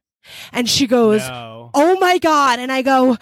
And 0.51 0.67
she 0.67 0.87
goes, 0.87 1.21
No. 1.21 1.69
oh 1.73 1.99
my 1.99 2.17
God. 2.17 2.59
And 2.59 2.71
I 2.71 2.81
go, 2.81 3.15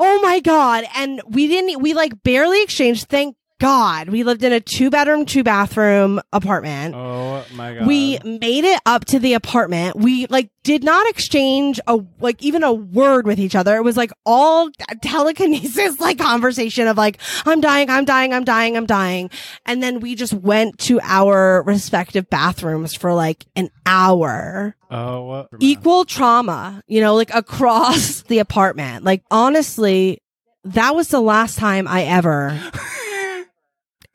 oh 0.00 0.20
my 0.22 0.40
God. 0.40 0.84
And 0.94 1.20
we 1.26 1.46
didn't, 1.46 1.82
we 1.82 1.92
like 1.92 2.22
barely 2.22 2.62
exchanged. 2.62 3.08
Thank 3.08 3.36
God. 3.60 4.08
We 4.08 4.22
lived 4.22 4.44
in 4.44 4.52
a 4.52 4.60
two 4.60 4.88
bedroom, 4.88 5.26
two 5.26 5.42
bathroom 5.42 6.20
apartment. 6.32 6.94
Oh 6.94 7.44
my 7.54 7.74
God. 7.74 7.86
We 7.86 8.18
made 8.24 8.64
it 8.64 8.80
up 8.86 9.04
to 9.06 9.18
the 9.18 9.34
apartment. 9.34 9.96
We 9.96 10.26
like 10.26 10.50
did 10.62 10.84
not 10.84 11.08
exchange 11.08 11.80
a 11.86 11.98
like 12.20 12.42
even 12.42 12.62
a 12.62 12.72
word 12.72 13.26
with 13.26 13.40
each 13.40 13.56
other. 13.56 13.76
It 13.76 13.82
was 13.82 13.96
like 13.96 14.12
all 14.24 14.70
telekinesis 15.02 15.98
like 16.00 16.18
conversation 16.18 16.86
of 16.86 16.96
like 16.96 17.18
I'm 17.46 17.60
dying, 17.60 17.90
I'm 17.90 18.04
dying, 18.04 18.32
I'm 18.32 18.44
dying, 18.44 18.76
I'm 18.76 18.86
dying. 18.86 19.30
And 19.66 19.82
then 19.82 20.00
we 20.00 20.14
just 20.14 20.32
went 20.32 20.78
to 20.80 21.00
our 21.02 21.62
respective 21.62 22.30
bathrooms 22.30 22.94
for 22.94 23.12
like 23.12 23.44
an 23.56 23.70
hour. 23.86 24.76
Oh 24.90 25.24
what? 25.24 25.48
Equal 25.58 26.04
trauma, 26.04 26.82
you 26.86 27.00
know, 27.00 27.16
like 27.16 27.34
across 27.34 28.22
the 28.28 28.38
apartment. 28.38 29.04
Like 29.04 29.22
honestly, 29.32 30.22
that 30.64 30.94
was 30.94 31.08
the 31.08 31.20
last 31.20 31.58
time 31.58 31.88
I 31.88 32.04
ever 32.04 32.60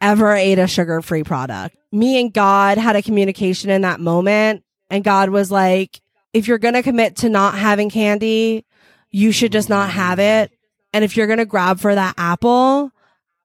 ever 0.04 0.34
ate 0.34 0.60
a 0.60 0.68
sugar 0.68 1.02
free 1.02 1.24
product. 1.24 1.76
Me 1.92 2.20
and 2.20 2.32
God 2.32 2.78
had 2.78 2.96
a 2.96 3.02
communication 3.02 3.70
in 3.70 3.82
that 3.82 4.00
moment. 4.00 4.64
And 4.90 5.04
God 5.04 5.30
was 5.30 5.50
like, 5.50 6.02
if 6.34 6.48
you're 6.48 6.60
going 6.60 6.74
to 6.76 6.84
commit 6.84 7.16
to 7.18 7.30
not 7.30 7.56
having 7.56 7.90
candy, 7.90 8.66
you 9.10 9.32
should 9.32 9.52
just 9.52 9.70
not 9.70 9.90
have 9.90 10.20
it. 10.20 10.52
And 10.92 11.04
if 11.04 11.18
you're 11.18 11.28
going 11.28 11.40
to 11.40 11.46
grab 11.46 11.80
for 11.80 11.96
that 11.96 12.16
apple, 12.18 12.92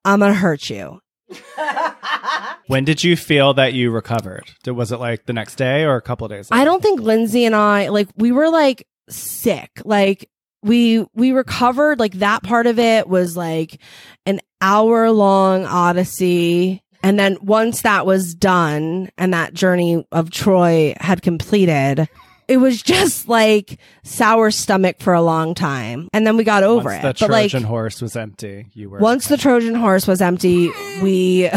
I'm 0.05 0.19
going 0.19 0.33
to 0.33 0.39
hurt 0.39 0.69
you. 0.69 1.01
When 2.69 2.85
did 2.85 3.03
you 3.03 3.17
feel 3.17 3.55
that 3.55 3.73
you 3.73 3.91
recovered? 3.91 4.45
Was 4.67 4.93
it 4.93 4.99
like 4.99 5.25
the 5.25 5.33
next 5.33 5.55
day 5.55 5.85
or 5.85 5.97
a 5.97 6.03
couple 6.03 6.27
of 6.27 6.31
days? 6.31 6.49
I 6.51 6.67
don't 6.67 6.83
think 6.83 7.01
Lindsay 7.01 7.47
and 7.47 7.55
I, 7.55 7.89
like, 7.89 8.09
we 8.17 8.31
were 8.31 8.51
like 8.51 8.87
sick. 9.09 9.71
Like, 9.87 10.29
we, 10.63 11.05
we 11.15 11.33
recovered, 11.33 11.99
like, 11.99 12.15
that 12.15 12.43
part 12.43 12.67
of 12.67 12.79
it 12.79 13.09
was 13.09 13.37
like 13.37 13.81
an 14.27 14.41
hour 14.61 15.11
long 15.11 15.65
odyssey. 15.65 16.83
And 17.03 17.19
then 17.19 17.39
once 17.41 17.83
that 17.83 18.07
was 18.07 18.35
done 18.35 19.09
and 19.17 19.33
that 19.33 19.55
journey 19.55 20.05
of 20.11 20.31
Troy 20.31 20.95
had 21.01 21.23
completed, 21.23 22.09
it 22.49 22.57
was 22.57 22.83
just 22.83 23.29
like 23.29 23.79
sour 24.03 24.51
stomach 24.51 24.97
for 25.01 25.13
a 25.15 25.23
long 25.23 25.55
time. 25.55 26.09
And 26.13 26.27
then 26.27 26.37
we 26.37 26.43
got 26.45 26.65
over 26.65 26.89
Once 26.89 26.99
it. 26.99 27.03
the 27.19 27.27
but 27.27 27.31
like, 27.31 27.51
Trojan 27.51 27.69
horse 27.69 28.03
was 28.03 28.17
empty, 28.17 28.67
you 28.73 28.91
were 28.91 28.99
once 28.99 29.29
the 29.29 29.37
Trojan 29.37 29.75
horse 29.77 30.07
was 30.09 30.21
empty, 30.21 30.71
we 31.03 31.49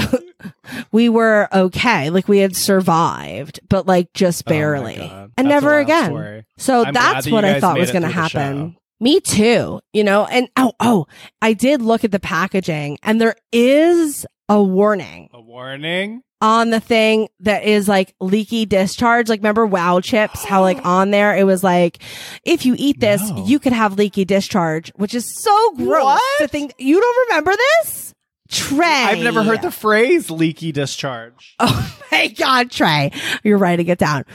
we 0.92 1.10
were 1.10 1.48
okay. 1.52 2.10
Like 2.10 2.28
we 2.28 2.38
had 2.40 2.56
survived, 2.56 3.62
but 3.70 3.88
like 3.88 4.14
just 4.14 4.44
Oh 4.48 4.50
barely. 4.50 4.98
God. 4.98 5.32
and 5.38 5.48
That's 5.48 5.64
never 5.64 5.80
again. 5.80 6.06
story. 6.12 6.46
So 6.58 6.84
I'm 6.86 6.94
that's 6.94 7.26
that 7.26 7.32
what 7.32 7.46
I 7.46 7.60
thought 7.60 7.80
was 7.80 7.92
going 7.92 8.04
to 8.04 8.10
happen. 8.10 8.76
Me 9.02 9.20
too, 9.20 9.82
you 9.94 10.04
know, 10.04 10.26
and 10.26 10.48
oh, 10.56 10.74
oh, 10.80 11.08
I 11.42 11.54
did 11.54 11.82
look 11.82 12.04
at 12.04 12.12
the 12.12 12.20
packaging 12.20 13.00
and 13.02 13.20
there 13.20 13.36
is 13.52 14.26
a 14.48 14.62
warning 14.62 15.28
A 15.34 15.42
warning. 15.42 16.22
on 16.40 16.70
the 16.70 16.80
thing 16.80 17.28
that 17.40 17.64
is 17.64 17.88
like 17.88 18.14
leaky 18.22 18.66
discharge. 18.68 19.28
Like 19.28 19.40
remember 19.40 19.66
wow 19.66 20.02
chips, 20.02 20.46
how 20.46 20.62
like 20.62 20.80
on 20.86 21.10
there 21.10 21.36
it 21.36 21.46
was 21.46 21.64
like, 21.64 21.98
if 22.44 22.64
you 22.66 22.76
eat 22.78 23.00
this, 23.00 23.28
No. 23.32 23.44
you 23.48 23.58
could 23.58 23.74
have 23.74 23.98
leaky 23.98 24.24
discharge, 24.24 24.92
which 24.96 25.16
is 25.16 25.26
so 25.42 25.72
gross 25.78 26.04
What? 26.04 26.22
to 26.42 26.48
think. 26.48 26.76
You 26.78 27.02
don't 27.02 27.28
remember 27.30 27.54
this? 27.82 28.14
Trey. 28.52 28.86
I've 28.86 29.24
never 29.24 29.42
heard 29.44 29.64
the 29.64 29.72
phrase 29.72 30.30
leaky 30.30 30.72
discharge. 30.72 31.56
Oh 31.60 31.98
my 32.12 32.28
God, 32.28 32.70
Trey. 32.70 33.12
You're 33.44 33.58
writing 33.58 33.88
it 33.88 33.98
down. 33.98 34.26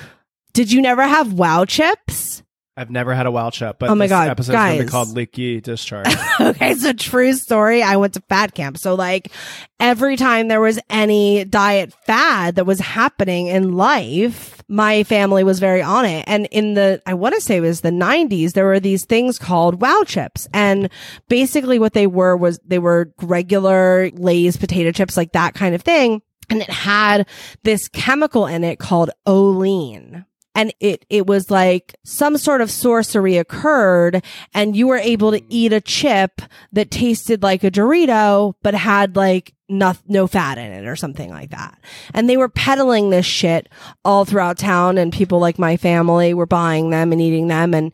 Did 0.55 0.73
you 0.73 0.81
never 0.81 1.03
have 1.07 1.35
wow 1.35 1.67
chips? 1.67 2.43
I've 2.79 2.91
never 2.91 3.15
had 3.15 3.25
a 3.25 3.31
wild 3.31 3.55
chip, 3.55 3.79
but 3.79 3.89
Oh 3.89 3.95
my 3.95 4.05
this 4.05 4.11
God, 4.11 4.29
episode's 4.29 4.55
gonna 4.55 4.83
be 4.83 4.89
called 4.89 5.09
leaky 5.09 5.63
discharge. 5.63 6.15
okay, 6.41 6.75
so 6.75 6.93
true 6.93 7.33
story. 7.33 7.83
I 7.83 7.97
went 7.97 8.13
to 8.15 8.21
fat 8.29 8.55
camp. 8.55 8.77
So 8.77 8.95
like 8.95 9.33
every 9.81 10.17
time 10.17 10.49
there 10.49 10.61
was 10.61 10.79
any 10.91 11.47
diet 11.47 11.95
fad 12.05 12.57
that 12.57 12.67
was 12.67 12.79
happening 12.79 13.47
in 13.47 13.73
life, 13.73 14.63
my 14.69 15.05
family 15.05 15.43
was 15.43 15.59
very 15.59 15.81
on 15.81 16.05
it. 16.05 16.25
And 16.27 16.47
in 16.51 16.75
the, 16.75 17.01
I 17.07 17.15
want 17.15 17.35
to 17.35 17.41
say 17.41 17.57
it 17.57 17.61
was 17.61 17.81
the 17.81 17.91
nineties, 17.91 18.53
there 18.53 18.67
were 18.67 18.81
these 18.81 19.07
things 19.07 19.39
called 19.39 19.81
wow 19.81 20.03
chips. 20.05 20.47
And 20.53 20.91
basically 21.29 21.79
what 21.79 21.95
they 21.95 22.07
were 22.07 22.37
was 22.37 22.61
they 22.67 22.79
were 22.79 23.11
regular 23.23 24.11
Lay's 24.13 24.59
potato 24.59 24.93
chips, 24.93 25.17
like 25.17 25.33
that 25.33 25.55
kind 25.55 25.75
of 25.75 25.81
thing. 25.81 26.21
And 26.51 26.61
it 26.61 26.71
had 26.71 27.27
this 27.63 27.89
chemical 27.89 28.47
in 28.47 28.65
it 28.65 28.79
called 28.79 29.11
olean 29.25 30.27
and 30.57 30.73
it 30.81 31.05
it 31.11 31.27
was 31.27 31.51
like 31.51 31.95
some 32.03 32.39
sort 32.39 32.63
of 32.63 32.71
sorcery 32.71 33.37
occurred 33.37 34.25
and 34.55 34.75
you 34.75 34.89
were 34.89 34.97
able 34.97 35.31
to 35.31 35.43
eat 35.49 35.73
a 35.73 35.81
chip 35.81 36.41
that 36.73 36.91
tasted 36.91 37.43
like 37.43 37.63
a 37.63 37.71
Dorito 37.71 38.55
but 38.63 38.75
had 38.75 39.15
like 39.15 39.53
no, 39.69 39.95
no 40.07 40.27
fat 40.29 40.59
in 40.59 40.73
it 40.73 40.87
or 40.87 40.95
something 40.95 41.29
like 41.29 41.51
that. 41.51 41.77
And 42.15 42.31
they 42.31 42.37
were 42.37 42.49
peddling 42.49 43.11
this 43.11 43.27
shit 43.27 43.69
all 44.05 44.25
throughout 44.25 44.59
town 44.59 44.97
and 44.97 45.13
people 45.13 45.41
like 45.41 45.59
my 45.59 45.77
family 45.77 46.33
were 46.35 46.47
buying 46.47 46.91
them 46.91 47.13
and 47.13 47.21
eating 47.21 47.49
them 47.49 47.75
and 47.75 47.93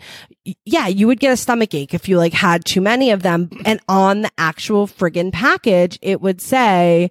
yeah, 0.64 0.86
you 0.86 1.06
would 1.06 1.20
get 1.20 1.32
a 1.32 1.36
stomach 1.36 1.74
ache 1.74 1.94
if 1.94 2.08
you 2.08 2.16
like 2.16 2.32
had 2.32 2.64
too 2.64 2.80
many 2.80 3.10
of 3.10 3.22
them 3.22 3.50
and 3.64 3.80
on 3.88 4.22
the 4.22 4.30
actual 4.38 4.86
friggin' 4.86 5.32
package 5.32 5.98
it 6.02 6.20
would 6.20 6.40
say 6.40 7.10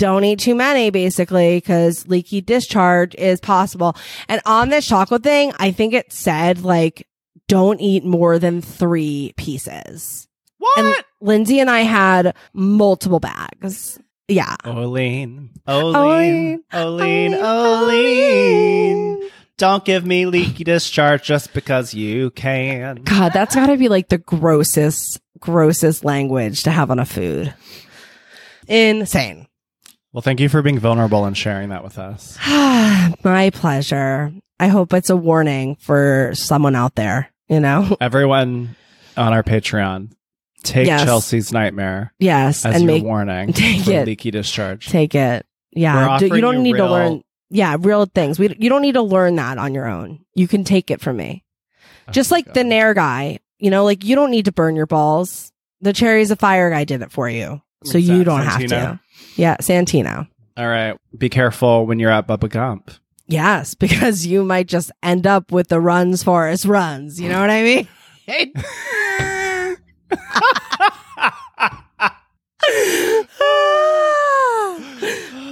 don't 0.00 0.24
eat 0.24 0.38
too 0.38 0.54
many 0.54 0.88
basically 0.88 1.58
because 1.58 2.08
leaky 2.08 2.40
discharge 2.40 3.14
is 3.16 3.38
possible. 3.38 3.94
And 4.28 4.40
on 4.46 4.70
this 4.70 4.86
chocolate 4.88 5.22
thing, 5.22 5.52
I 5.58 5.72
think 5.72 5.92
it 5.92 6.10
said 6.10 6.64
like, 6.64 7.06
don't 7.48 7.80
eat 7.82 8.02
more 8.02 8.38
than 8.38 8.62
three 8.62 9.34
pieces. 9.36 10.26
what? 10.56 10.78
And 10.78 10.94
Lindsay 11.20 11.60
and 11.60 11.68
I 11.68 11.80
had 11.80 12.34
multiple 12.54 13.20
bags. 13.20 14.00
Yeah. 14.26 14.56
Oline, 14.64 15.50
Oline, 15.66 15.94
Oline, 15.96 16.64
Oline, 16.72 17.34
Oline. 17.34 17.44
Oline. 17.44 19.30
Don't 19.58 19.84
give 19.84 20.06
me 20.06 20.24
leaky 20.24 20.64
discharge 20.64 21.24
just 21.24 21.52
because 21.52 21.92
you 21.92 22.30
can. 22.30 23.02
God, 23.02 23.32
that's 23.34 23.54
gotta 23.54 23.76
be 23.76 23.88
like 23.90 24.08
the 24.08 24.16
grossest, 24.16 25.20
grossest 25.38 26.04
language 26.06 26.62
to 26.62 26.70
have 26.70 26.90
on 26.90 26.98
a 26.98 27.04
food. 27.04 27.52
Insane. 28.66 29.46
Well, 30.12 30.22
thank 30.22 30.40
you 30.40 30.48
for 30.48 30.60
being 30.62 30.78
vulnerable 30.78 31.24
and 31.24 31.36
sharing 31.36 31.68
that 31.68 31.84
with 31.84 31.98
us. 31.98 32.36
My 33.24 33.50
pleasure. 33.54 34.32
I 34.58 34.66
hope 34.68 34.92
it's 34.92 35.10
a 35.10 35.16
warning 35.16 35.76
for 35.76 36.32
someone 36.34 36.74
out 36.74 36.94
there, 36.96 37.30
you 37.48 37.60
know? 37.60 37.96
Everyone 38.00 38.76
on 39.16 39.32
our 39.32 39.42
Patreon, 39.42 40.12
take 40.64 40.86
Yes. 40.86 41.04
Chelsea's 41.04 41.52
nightmare 41.52 42.12
Yes. 42.18 42.66
as 42.66 42.74
and 42.76 42.84
your 42.84 42.92
make 42.94 43.04
warning 43.04 43.52
take 43.54 43.84
for 43.84 43.92
it. 43.92 44.06
leaky 44.06 44.30
discharge. 44.30 44.88
take 44.88 45.14
it. 45.14 45.46
Yeah. 45.72 46.18
Do- 46.18 46.26
you 46.26 46.40
don't 46.40 46.56
you 46.56 46.62
need 46.62 46.76
to 46.76 46.86
learn 46.90 47.22
yeah, 47.52 47.76
real 47.80 48.06
things. 48.06 48.38
We 48.38 48.54
you 48.58 48.68
don't 48.68 48.82
need 48.82 48.92
to 48.94 49.02
learn 49.02 49.36
that 49.36 49.58
on 49.58 49.74
your 49.74 49.86
own. 49.88 50.24
You 50.34 50.46
can 50.48 50.62
take 50.64 50.90
it 50.90 51.00
from 51.00 51.16
me. 51.16 51.44
Oh 52.08 52.12
Just 52.12 52.30
Oh, 52.30 52.34
like 52.36 52.46
the 52.46 52.62
God. 52.62 52.66
Nair 52.66 52.94
guy, 52.94 53.38
you 53.58 53.70
know, 53.70 53.84
like 53.84 54.04
you 54.04 54.14
don't 54.16 54.30
need 54.30 54.44
to 54.46 54.52
burn 54.52 54.76
your 54.76 54.86
balls. 54.86 55.52
The 55.80 55.92
cherries 55.92 56.30
of 56.30 56.38
fire 56.38 56.70
guy 56.70 56.84
did 56.84 57.02
it 57.02 57.10
for 57.10 57.28
you. 57.28 57.62
So 57.84 57.94
What's 57.98 58.06
you 58.08 58.24
don't 58.24 58.42
have 58.42 58.60
Santino? 58.60 58.68
to. 58.68 59.00
Yeah, 59.36 59.56
Santino. 59.58 60.28
All 60.56 60.68
right. 60.68 60.96
Be 61.16 61.28
careful 61.28 61.86
when 61.86 61.98
you're 61.98 62.10
at 62.10 62.26
Bubba 62.26 62.48
Gump. 62.50 62.90
Yes, 63.26 63.74
because 63.74 64.26
you 64.26 64.44
might 64.44 64.66
just 64.66 64.90
end 65.02 65.26
up 65.26 65.52
with 65.52 65.68
the 65.68 65.80
runs 65.80 66.22
for 66.22 66.42
Forrest 66.42 66.64
runs. 66.64 67.20
You 67.20 67.28
know 67.28 67.40
what 67.40 67.50
I 67.50 67.62
mean? 67.62 67.88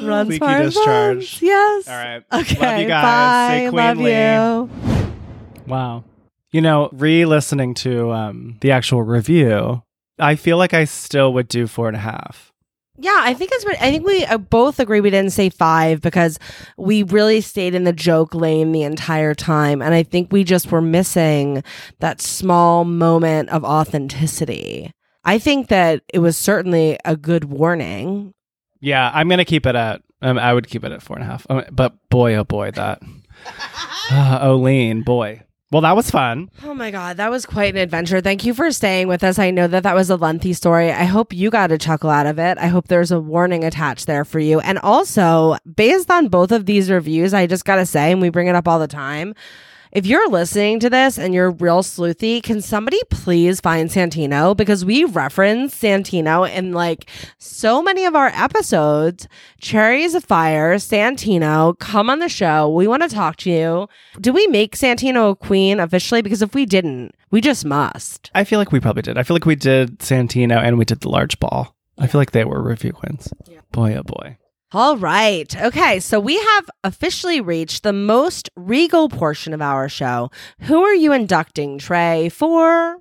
runs 0.02 0.28
Leaky 0.30 0.38
Forrest 0.38 0.76
discharge. 0.76 1.16
runs. 1.16 1.42
Yes. 1.42 1.88
All 1.88 1.94
right. 1.94 2.22
Okay. 2.32 2.60
Love 2.60 2.78
you 2.80 2.88
guys. 2.88 3.72
Bye. 3.72 3.92
Love 3.92 3.98
you. 4.00 4.70
Wow. 5.66 6.04
You 6.50 6.60
know, 6.60 6.88
re 6.92 7.24
listening 7.24 7.74
to 7.74 8.12
um, 8.12 8.56
the 8.60 8.70
actual 8.70 9.02
review, 9.02 9.82
I 10.18 10.34
feel 10.34 10.56
like 10.56 10.72
I 10.74 10.84
still 10.84 11.32
would 11.34 11.48
do 11.48 11.66
four 11.66 11.88
and 11.88 11.96
a 11.96 12.00
half. 12.00 12.52
Yeah, 13.00 13.20
I 13.20 13.32
think 13.32 13.50
it's. 13.54 13.64
I 13.80 13.92
think 13.92 14.04
we 14.04 14.24
uh, 14.24 14.38
both 14.38 14.80
agree 14.80 15.00
we 15.00 15.10
didn't 15.10 15.32
say 15.32 15.50
five 15.50 16.00
because 16.00 16.38
we 16.76 17.04
really 17.04 17.40
stayed 17.40 17.74
in 17.74 17.84
the 17.84 17.92
joke 17.92 18.34
lane 18.34 18.72
the 18.72 18.82
entire 18.82 19.34
time, 19.34 19.80
and 19.80 19.94
I 19.94 20.02
think 20.02 20.32
we 20.32 20.42
just 20.42 20.72
were 20.72 20.82
missing 20.82 21.62
that 22.00 22.20
small 22.20 22.84
moment 22.84 23.50
of 23.50 23.64
authenticity. 23.64 24.90
I 25.24 25.38
think 25.38 25.68
that 25.68 26.02
it 26.12 26.18
was 26.18 26.36
certainly 26.36 26.98
a 27.04 27.16
good 27.16 27.44
warning. 27.44 28.34
Yeah, 28.80 29.10
I'm 29.12 29.28
going 29.28 29.38
to 29.38 29.44
keep 29.44 29.66
it 29.66 29.76
at, 29.76 30.02
um, 30.22 30.38
I 30.38 30.54
would 30.54 30.68
keep 30.68 30.84
it 30.84 30.92
at 30.92 31.02
four 31.02 31.16
and 31.16 31.24
a 31.24 31.26
half. 31.28 31.46
Um, 31.50 31.64
But 31.70 31.94
boy, 32.08 32.34
oh 32.34 32.44
boy, 32.44 32.70
that. 32.72 33.02
uh, 34.10 34.40
Olene, 34.40 35.04
boy. 35.04 35.42
Well, 35.70 35.82
that 35.82 35.96
was 35.96 36.10
fun. 36.10 36.50
Oh 36.64 36.72
my 36.72 36.90
God, 36.90 37.18
that 37.18 37.30
was 37.30 37.44
quite 37.44 37.74
an 37.74 37.80
adventure. 37.80 38.22
Thank 38.22 38.46
you 38.46 38.54
for 38.54 38.70
staying 38.70 39.06
with 39.06 39.22
us. 39.22 39.38
I 39.38 39.50
know 39.50 39.68
that 39.68 39.82
that 39.82 39.94
was 39.94 40.08
a 40.08 40.16
lengthy 40.16 40.54
story. 40.54 40.90
I 40.90 41.04
hope 41.04 41.34
you 41.34 41.50
got 41.50 41.70
a 41.70 41.76
chuckle 41.76 42.08
out 42.08 42.24
of 42.24 42.38
it. 42.38 42.56
I 42.56 42.68
hope 42.68 42.88
there's 42.88 43.10
a 43.10 43.20
warning 43.20 43.64
attached 43.64 44.06
there 44.06 44.24
for 44.24 44.40
you. 44.40 44.60
And 44.60 44.78
also, 44.78 45.58
based 45.76 46.10
on 46.10 46.28
both 46.28 46.52
of 46.52 46.64
these 46.64 46.90
reviews, 46.90 47.34
I 47.34 47.46
just 47.46 47.66
got 47.66 47.76
to 47.76 47.84
say, 47.84 48.12
and 48.12 48.22
we 48.22 48.30
bring 48.30 48.46
it 48.46 48.54
up 48.54 48.66
all 48.66 48.78
the 48.78 48.88
time. 48.88 49.34
If 49.90 50.06
you're 50.06 50.28
listening 50.28 50.80
to 50.80 50.90
this 50.90 51.18
and 51.18 51.32
you're 51.32 51.50
real 51.50 51.82
sleuthy, 51.82 52.42
can 52.42 52.60
somebody 52.60 53.00
please 53.10 53.60
find 53.60 53.88
Santino? 53.88 54.56
Because 54.56 54.84
we 54.84 55.04
reference 55.04 55.74
Santino 55.74 56.48
in 56.50 56.72
like 56.72 57.08
so 57.38 57.82
many 57.82 58.04
of 58.04 58.14
our 58.14 58.28
episodes. 58.28 59.26
Cherries 59.60 60.14
of 60.14 60.24
Fire, 60.24 60.74
Santino, 60.74 61.78
come 61.78 62.10
on 62.10 62.18
the 62.18 62.28
show. 62.28 62.68
We 62.68 62.86
want 62.86 63.02
to 63.02 63.08
talk 63.08 63.36
to 63.36 63.50
you. 63.50 63.88
Do 64.20 64.32
we 64.32 64.46
make 64.48 64.76
Santino 64.76 65.30
a 65.30 65.34
queen 65.36 65.80
officially? 65.80 66.20
Because 66.22 66.42
if 66.42 66.54
we 66.54 66.66
didn't, 66.66 67.14
we 67.30 67.40
just 67.40 67.64
must. 67.64 68.30
I 68.34 68.44
feel 68.44 68.58
like 68.58 68.72
we 68.72 68.80
probably 68.80 69.02
did. 69.02 69.16
I 69.16 69.22
feel 69.22 69.34
like 69.34 69.46
we 69.46 69.56
did 69.56 70.00
Santino 70.00 70.58
and 70.62 70.78
we 70.78 70.84
did 70.84 71.00
the 71.00 71.08
large 71.08 71.40
ball. 71.40 71.74
I 71.98 72.06
feel 72.06 72.20
like 72.20 72.32
they 72.32 72.44
were 72.44 72.62
review 72.62 72.92
queens. 72.92 73.32
Boy, 73.72 73.94
oh 73.96 74.02
boy. 74.02 74.36
All 74.72 74.98
right. 74.98 75.56
Okay. 75.56 75.98
So 75.98 76.20
we 76.20 76.38
have 76.38 76.70
officially 76.84 77.40
reached 77.40 77.82
the 77.82 77.92
most 77.92 78.50
regal 78.54 79.08
portion 79.08 79.54
of 79.54 79.62
our 79.62 79.88
show. 79.88 80.30
Who 80.60 80.82
are 80.82 80.94
you 80.94 81.12
inducting, 81.12 81.78
Trey, 81.78 82.28
for? 82.28 82.98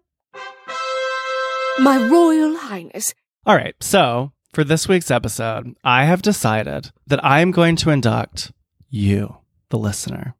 My 1.80 2.08
Royal 2.10 2.56
Highness. 2.56 3.14
All 3.46 3.56
right. 3.56 3.76
So 3.82 4.32
for 4.54 4.64
this 4.64 4.88
week's 4.88 5.12
episode, 5.12 5.76
I 5.84 6.06
have 6.06 6.22
decided 6.22 6.92
that 7.08 7.24
I 7.24 7.42
am 7.42 7.52
going 7.52 7.76
to 7.78 7.90
induct 7.90 8.54
you, 8.90 9.38
the 9.70 9.78
listener. 9.78 10.36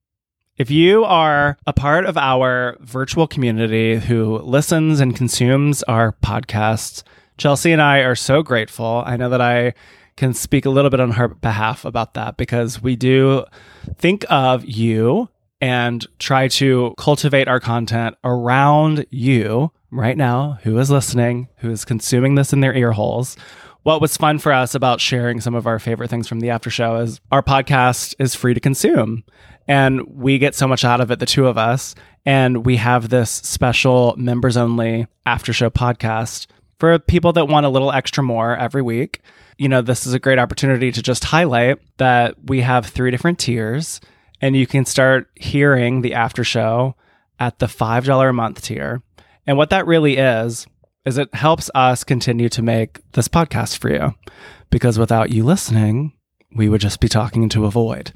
If 0.58 0.72
you 0.72 1.04
are 1.04 1.58
a 1.68 1.74
part 1.74 2.06
of 2.06 2.18
our 2.18 2.78
virtual 2.80 3.28
community 3.28 3.98
who 3.98 4.40
listens 4.40 5.00
and 5.02 5.16
consumes 5.16 5.84
our 5.84 6.14
podcasts, 6.14 7.04
Chelsea 7.38 7.72
and 7.72 7.82
I 7.82 8.00
are 8.00 8.16
so 8.16 8.42
grateful. 8.42 9.04
I 9.06 9.18
know 9.18 9.30
that 9.30 9.42
I 9.42 9.74
can 10.18 10.34
speak 10.34 10.66
a 10.66 10.70
little 10.70 10.90
bit 10.90 11.00
on 11.00 11.12
her 11.12 11.30
behalf 11.30 11.86
about 11.86 12.16
that 12.16 12.36
because 12.36 12.82
we 12.82 12.96
do 12.96 13.46
think 13.98 14.26
of 14.30 14.66
you 14.66 15.30
and 15.62 16.06
try 16.20 16.48
to 16.48 16.94
cultivate 16.98 17.48
our 17.48 17.60
content 17.60 18.16
around 18.24 19.06
you 19.10 19.72
right 19.92 20.18
now, 20.18 20.60
who 20.64 20.78
is 20.78 20.92
listening, 20.92 21.48
who 21.58 21.72
is 21.72 21.86
consuming 21.86 22.36
this 22.36 22.54
in 22.54 22.60
their 22.60 22.76
ear 22.76 22.92
holes. 22.92 23.38
What 23.84 24.02
was 24.02 24.18
fun 24.18 24.40
for 24.40 24.52
us 24.52 24.76
about 24.76 25.00
sharing 25.00 25.40
some 25.40 25.56
of 25.56 25.66
our 25.66 25.80
favorite 25.80 26.10
things 26.10 26.28
from 26.28 26.42
the 26.42 26.50
after 26.50 26.70
show 26.70 26.98
is 26.98 27.22
our 27.32 27.42
podcast 27.42 28.16
is 28.20 28.36
free 28.36 28.54
to 28.54 28.60
consume. 28.60 29.24
And 29.68 30.02
we 30.08 30.40
get 30.40 30.56
so 30.56 30.68
much 30.68 30.84
out 30.84 31.00
of 31.00 31.10
it, 31.12 31.20
the 31.20 31.26
two 31.26 31.48
of 31.48 31.58
us. 31.58 31.96
And 32.26 32.66
we 32.66 32.78
have 32.78 33.10
this 33.10 33.32
special 33.32 34.14
members 34.18 34.58
only 34.58 35.08
after 35.26 35.54
show 35.54 35.70
podcast 35.70 36.48
for 36.80 37.00
people 37.00 37.34
that 37.34 37.48
want 37.48 37.66
a 37.66 37.70
little 37.70 37.92
extra 37.92 38.24
more 38.24 38.56
every 38.58 38.82
week. 38.82 39.22
You 39.58 39.70
know, 39.70 39.82
this 39.82 40.06
is 40.06 40.14
a 40.14 40.20
great 40.20 40.40
opportunity 40.40 40.92
to 40.92 41.02
just 41.02 41.26
highlight 41.26 41.80
that 41.98 42.36
we 42.46 42.62
have 42.62 42.86
three 42.86 43.12
different 43.12 43.40
tiers 43.40 44.00
and 44.42 44.56
you 44.56 44.68
can 44.68 44.86
start 44.86 45.30
hearing 45.36 46.02
the 46.02 46.14
after 46.14 46.44
show 46.44 46.96
at 47.40 47.60
the 47.60 47.66
$5 47.66 48.30
a 48.30 48.34
month 48.34 48.62
tier. 48.62 49.02
And 49.46 49.58
what 49.58 49.70
that 49.70 49.88
really 49.88 50.18
is, 50.18 50.68
is 51.06 51.18
it 51.18 51.34
helps 51.34 51.72
us 51.74 52.04
continue 52.04 52.50
to 52.50 52.62
make 52.62 53.00
this 53.14 53.28
podcast 53.28 53.78
for 53.78 53.90
you 53.90 54.14
because 54.70 55.00
without 55.00 55.32
you 55.32 55.44
listening, 55.44 56.14
we 56.56 56.70
would 56.70 56.82
just 56.82 57.00
be 57.00 57.08
talking 57.08 57.44
into 57.44 57.66
a 57.66 57.72
void. 57.72 58.12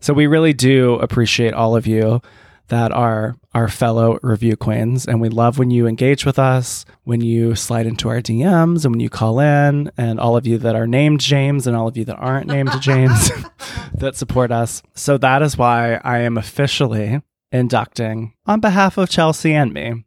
So 0.00 0.14
we 0.14 0.26
really 0.26 0.52
do 0.52 0.94
appreciate 0.94 1.54
all 1.54 1.76
of 1.76 1.86
you 1.86 2.22
that 2.68 2.92
are 2.92 3.36
our 3.54 3.68
fellow 3.68 4.18
review 4.22 4.56
queens. 4.56 5.06
And 5.06 5.20
we 5.20 5.28
love 5.28 5.58
when 5.58 5.70
you 5.70 5.86
engage 5.86 6.26
with 6.26 6.38
us, 6.38 6.84
when 7.04 7.20
you 7.20 7.54
slide 7.54 7.86
into 7.86 8.08
our 8.08 8.20
DMs, 8.20 8.84
and 8.84 8.94
when 8.94 9.00
you 9.00 9.08
call 9.08 9.40
in, 9.40 9.90
and 9.96 10.20
all 10.20 10.36
of 10.36 10.46
you 10.46 10.58
that 10.58 10.76
are 10.76 10.86
named 10.86 11.20
James 11.20 11.66
and 11.66 11.76
all 11.76 11.88
of 11.88 11.96
you 11.96 12.04
that 12.04 12.16
aren't 12.16 12.46
named 12.46 12.70
James 12.80 13.30
that 13.94 14.16
support 14.16 14.50
us. 14.50 14.82
So 14.94 15.18
that 15.18 15.42
is 15.42 15.56
why 15.56 16.00
I 16.04 16.18
am 16.18 16.36
officially 16.36 17.22
inducting, 17.52 18.34
on 18.46 18.60
behalf 18.60 18.98
of 18.98 19.08
Chelsea 19.08 19.54
and 19.54 19.72
me, 19.72 20.04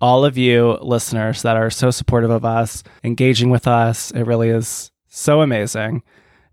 all 0.00 0.24
of 0.24 0.36
you 0.36 0.76
listeners 0.82 1.42
that 1.42 1.56
are 1.56 1.70
so 1.70 1.90
supportive 1.90 2.30
of 2.30 2.44
us, 2.44 2.82
engaging 3.02 3.50
with 3.50 3.66
us. 3.66 4.10
It 4.10 4.24
really 4.24 4.50
is 4.50 4.90
so 5.08 5.40
amazing. 5.40 6.02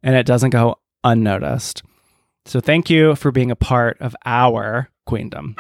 And 0.04 0.16
it 0.16 0.26
doesn't 0.26 0.52
go 0.52 0.80
unnoticed. 1.04 1.84
So 2.46 2.60
thank 2.60 2.90
you 2.90 3.16
for 3.16 3.32
being 3.32 3.52
a 3.52 3.56
part 3.56 3.98
of 4.00 4.16
our 4.26 4.90
queendom. 5.06 5.56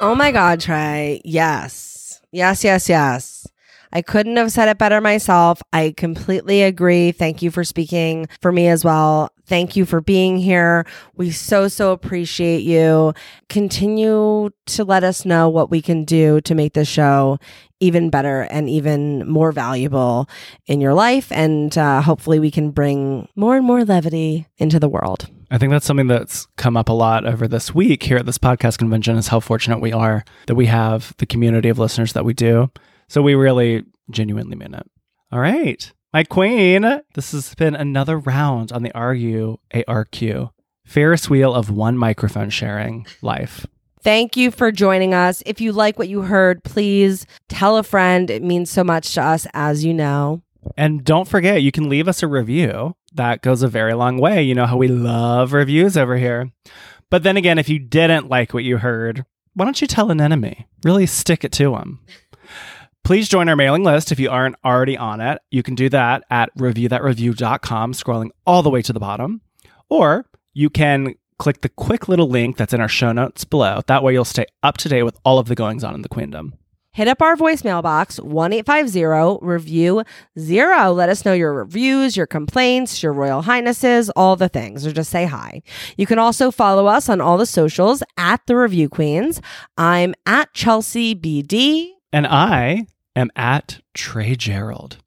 Oh 0.00 0.14
my 0.16 0.32
God, 0.32 0.60
Trey. 0.60 1.22
Yes. 1.24 2.20
Yes, 2.32 2.64
yes, 2.64 2.88
yes. 2.88 3.46
I 3.92 4.02
couldn't 4.02 4.36
have 4.36 4.50
said 4.50 4.68
it 4.68 4.76
better 4.76 5.00
myself. 5.00 5.62
I 5.72 5.94
completely 5.96 6.62
agree. 6.62 7.12
Thank 7.12 7.42
you 7.42 7.50
for 7.52 7.62
speaking 7.62 8.26
for 8.40 8.50
me 8.50 8.66
as 8.68 8.84
well. 8.84 9.30
Thank 9.46 9.76
you 9.76 9.84
for 9.84 10.00
being 10.00 10.38
here. 10.38 10.86
We 11.16 11.30
so, 11.30 11.68
so 11.68 11.92
appreciate 11.92 12.62
you. 12.62 13.12
Continue 13.48 14.50
to 14.66 14.84
let 14.84 15.04
us 15.04 15.24
know 15.24 15.48
what 15.48 15.70
we 15.70 15.82
can 15.82 16.04
do 16.04 16.40
to 16.42 16.54
make 16.54 16.72
this 16.72 16.88
show 16.88 17.38
even 17.80 18.08
better 18.08 18.42
and 18.42 18.70
even 18.70 19.28
more 19.28 19.52
valuable 19.52 20.28
in 20.66 20.80
your 20.80 20.94
life. 20.94 21.30
And 21.30 21.76
uh, 21.76 22.00
hopefully, 22.00 22.38
we 22.38 22.50
can 22.50 22.70
bring 22.70 23.28
more 23.36 23.56
and 23.56 23.66
more 23.66 23.84
levity 23.84 24.46
into 24.56 24.80
the 24.80 24.88
world. 24.88 25.28
I 25.50 25.58
think 25.58 25.70
that's 25.70 25.86
something 25.86 26.06
that's 26.08 26.46
come 26.56 26.76
up 26.76 26.88
a 26.88 26.92
lot 26.92 27.26
over 27.26 27.46
this 27.46 27.74
week 27.74 28.02
here 28.02 28.16
at 28.16 28.26
this 28.26 28.38
podcast 28.38 28.78
convention 28.78 29.16
is 29.16 29.28
how 29.28 29.40
fortunate 29.40 29.80
we 29.80 29.92
are 29.92 30.24
that 30.46 30.54
we 30.54 30.66
have 30.66 31.14
the 31.18 31.26
community 31.26 31.68
of 31.68 31.78
listeners 31.78 32.14
that 32.14 32.24
we 32.24 32.32
do. 32.32 32.70
So 33.08 33.22
we 33.22 33.34
really 33.34 33.84
genuinely 34.10 34.56
mean 34.56 34.74
it. 34.74 34.90
All 35.30 35.40
right. 35.40 35.92
My 36.14 36.22
queen, 36.22 37.00
this 37.14 37.32
has 37.32 37.56
been 37.56 37.74
another 37.74 38.16
round 38.16 38.70
on 38.70 38.84
the 38.84 38.92
RU 38.94 39.58
ARQ 39.74 40.50
Ferris 40.86 41.28
wheel 41.28 41.52
of 41.52 41.70
one 41.70 41.98
microphone 41.98 42.50
sharing 42.50 43.04
life. 43.20 43.66
Thank 44.00 44.36
you 44.36 44.52
for 44.52 44.70
joining 44.70 45.12
us. 45.12 45.42
If 45.44 45.60
you 45.60 45.72
like 45.72 45.98
what 45.98 46.08
you 46.08 46.22
heard, 46.22 46.62
please 46.62 47.26
tell 47.48 47.78
a 47.78 47.82
friend. 47.82 48.30
It 48.30 48.44
means 48.44 48.70
so 48.70 48.84
much 48.84 49.12
to 49.14 49.22
us, 49.22 49.48
as 49.54 49.84
you 49.84 49.92
know. 49.92 50.40
And 50.76 51.02
don't 51.02 51.26
forget, 51.26 51.62
you 51.62 51.72
can 51.72 51.88
leave 51.88 52.06
us 52.06 52.22
a 52.22 52.28
review. 52.28 52.94
That 53.12 53.42
goes 53.42 53.64
a 53.64 53.68
very 53.68 53.94
long 53.94 54.18
way. 54.18 54.40
You 54.40 54.54
know 54.54 54.66
how 54.66 54.76
we 54.76 54.86
love 54.86 55.52
reviews 55.52 55.96
over 55.96 56.16
here. 56.16 56.52
But 57.10 57.24
then 57.24 57.36
again, 57.36 57.58
if 57.58 57.68
you 57.68 57.80
didn't 57.80 58.28
like 58.28 58.54
what 58.54 58.62
you 58.62 58.76
heard, 58.76 59.24
why 59.54 59.64
don't 59.64 59.80
you 59.80 59.88
tell 59.88 60.12
an 60.12 60.20
enemy? 60.20 60.68
Really 60.84 61.06
stick 61.06 61.44
it 61.44 61.50
to 61.52 61.72
them. 61.72 62.00
Please 63.04 63.28
join 63.28 63.50
our 63.50 63.56
mailing 63.56 63.84
list 63.84 64.12
if 64.12 64.18
you 64.18 64.30
aren't 64.30 64.56
already 64.64 64.96
on 64.96 65.20
it. 65.20 65.38
You 65.50 65.62
can 65.62 65.74
do 65.74 65.90
that 65.90 66.24
at 66.30 66.48
reviewthatreview.com, 66.56 67.92
scrolling 67.92 68.30
all 68.46 68.62
the 68.62 68.70
way 68.70 68.80
to 68.80 68.94
the 68.94 69.00
bottom. 69.00 69.42
Or 69.90 70.24
you 70.54 70.70
can 70.70 71.14
click 71.38 71.60
the 71.60 71.68
quick 71.68 72.08
little 72.08 72.30
link 72.30 72.56
that's 72.56 72.72
in 72.72 72.80
our 72.80 72.88
show 72.88 73.12
notes 73.12 73.44
below. 73.44 73.82
That 73.88 74.02
way 74.02 74.14
you'll 74.14 74.24
stay 74.24 74.46
up 74.62 74.78
to 74.78 74.88
date 74.88 75.02
with 75.02 75.18
all 75.22 75.38
of 75.38 75.48
the 75.48 75.54
goings 75.54 75.84
on 75.84 75.94
in 75.94 76.00
the 76.00 76.08
queendom. 76.08 76.54
Hit 76.92 77.06
up 77.06 77.20
our 77.20 77.36
voicemail 77.36 77.82
box, 77.82 78.18
1 78.20 78.52
850 78.54 79.44
review 79.44 80.02
zero. 80.38 80.92
Let 80.92 81.10
us 81.10 81.26
know 81.26 81.34
your 81.34 81.52
reviews, 81.52 82.16
your 82.16 82.26
complaints, 82.26 83.02
your 83.02 83.12
royal 83.12 83.42
highnesses, 83.42 84.08
all 84.10 84.36
the 84.36 84.48
things, 84.48 84.86
or 84.86 84.92
just 84.92 85.10
say 85.10 85.26
hi. 85.26 85.60
You 85.98 86.06
can 86.06 86.18
also 86.18 86.50
follow 86.50 86.86
us 86.86 87.10
on 87.10 87.20
all 87.20 87.36
the 87.36 87.44
socials 87.44 88.02
at 88.16 88.46
the 88.46 88.56
Review 88.56 88.88
Queens. 88.88 89.42
I'm 89.76 90.14
at 90.24 90.54
Chelsea 90.54 91.14
BD. 91.14 91.90
And 92.12 92.28
I 92.28 92.86
am 93.16 93.30
at 93.36 93.80
Trey 93.94 94.34
Gerald. 94.34 94.98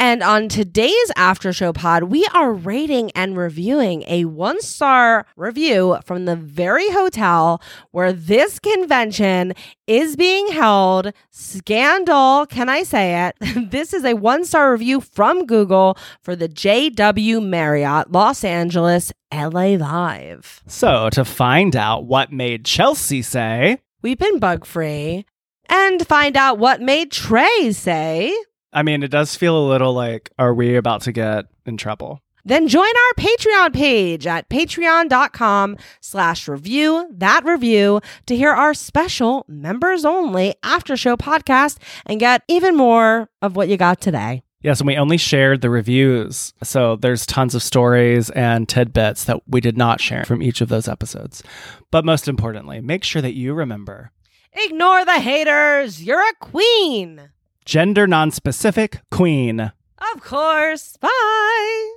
And 0.00 0.22
on 0.22 0.48
today's 0.48 1.10
after 1.16 1.52
show 1.52 1.72
pod, 1.72 2.04
we 2.04 2.24
are 2.32 2.52
rating 2.52 3.10
and 3.16 3.36
reviewing 3.36 4.04
a 4.06 4.26
one 4.26 4.60
star 4.62 5.26
review 5.34 5.98
from 6.04 6.24
the 6.24 6.36
very 6.36 6.88
hotel 6.90 7.60
where 7.90 8.12
this 8.12 8.60
convention 8.60 9.54
is 9.88 10.14
being 10.14 10.52
held. 10.52 11.12
Scandal, 11.32 12.46
can 12.46 12.68
I 12.68 12.84
say 12.84 13.26
it? 13.26 13.70
this 13.72 13.92
is 13.92 14.04
a 14.04 14.14
one 14.14 14.44
star 14.44 14.70
review 14.70 15.00
from 15.00 15.46
Google 15.46 15.98
for 16.22 16.36
the 16.36 16.48
JW 16.48 17.44
Marriott 17.44 18.12
Los 18.12 18.44
Angeles 18.44 19.12
LA 19.34 19.74
Live. 19.74 20.62
So, 20.68 21.10
to 21.10 21.24
find 21.24 21.74
out 21.74 22.04
what 22.04 22.32
made 22.32 22.64
Chelsea 22.64 23.20
say, 23.20 23.80
We've 24.00 24.16
been 24.18 24.38
bug 24.38 24.64
free. 24.64 25.26
And 25.68 26.06
find 26.06 26.36
out 26.36 26.58
what 26.58 26.80
made 26.80 27.12
Trey 27.12 27.72
say. 27.72 28.34
I 28.72 28.82
mean, 28.82 29.02
it 29.02 29.10
does 29.10 29.34
feel 29.34 29.56
a 29.56 29.68
little 29.68 29.92
like, 29.92 30.30
are 30.38 30.54
we 30.54 30.76
about 30.76 31.02
to 31.02 31.12
get 31.12 31.46
in 31.66 31.76
trouble? 31.76 32.22
then 32.48 32.66
join 32.66 32.86
our 32.86 33.14
patreon 33.18 33.74
page 33.74 34.26
at 34.26 34.48
patreon.com 34.48 35.76
slash 36.00 36.48
review 36.48 37.06
that 37.12 37.44
review 37.44 38.00
to 38.26 38.36
hear 38.36 38.52
our 38.52 38.72
special 38.72 39.44
members 39.48 40.04
only 40.04 40.54
after 40.62 40.96
show 40.96 41.16
podcast 41.16 41.78
and 42.06 42.20
get 42.20 42.42
even 42.48 42.74
more 42.74 43.28
of 43.42 43.54
what 43.54 43.68
you 43.68 43.76
got 43.76 44.00
today 44.00 44.42
Yes, 44.60 44.80
and 44.80 44.88
we 44.88 44.96
only 44.96 45.18
shared 45.18 45.60
the 45.60 45.70
reviews. 45.70 46.52
So 46.64 46.96
there's 46.96 47.24
tons 47.24 47.54
of 47.54 47.62
stories 47.62 48.28
and 48.30 48.68
tidbits 48.68 49.22
that 49.24 49.40
we 49.46 49.60
did 49.60 49.78
not 49.78 50.00
share 50.00 50.24
from 50.24 50.42
each 50.42 50.60
of 50.60 50.68
those 50.68 50.88
episodes. 50.88 51.44
But 51.92 52.04
most 52.04 52.26
importantly, 52.26 52.80
make 52.80 53.04
sure 53.04 53.22
that 53.22 53.34
you 53.34 53.54
remember 53.54 54.10
ignore 54.52 55.04
the 55.04 55.20
haters 55.20 56.02
you're 56.02 56.20
a 56.20 56.34
queen 56.40 57.30
gender 57.64 58.06
non-specific 58.06 59.00
queen. 59.10 59.60
of 59.60 60.22
course 60.22 60.96
bye 61.00 61.90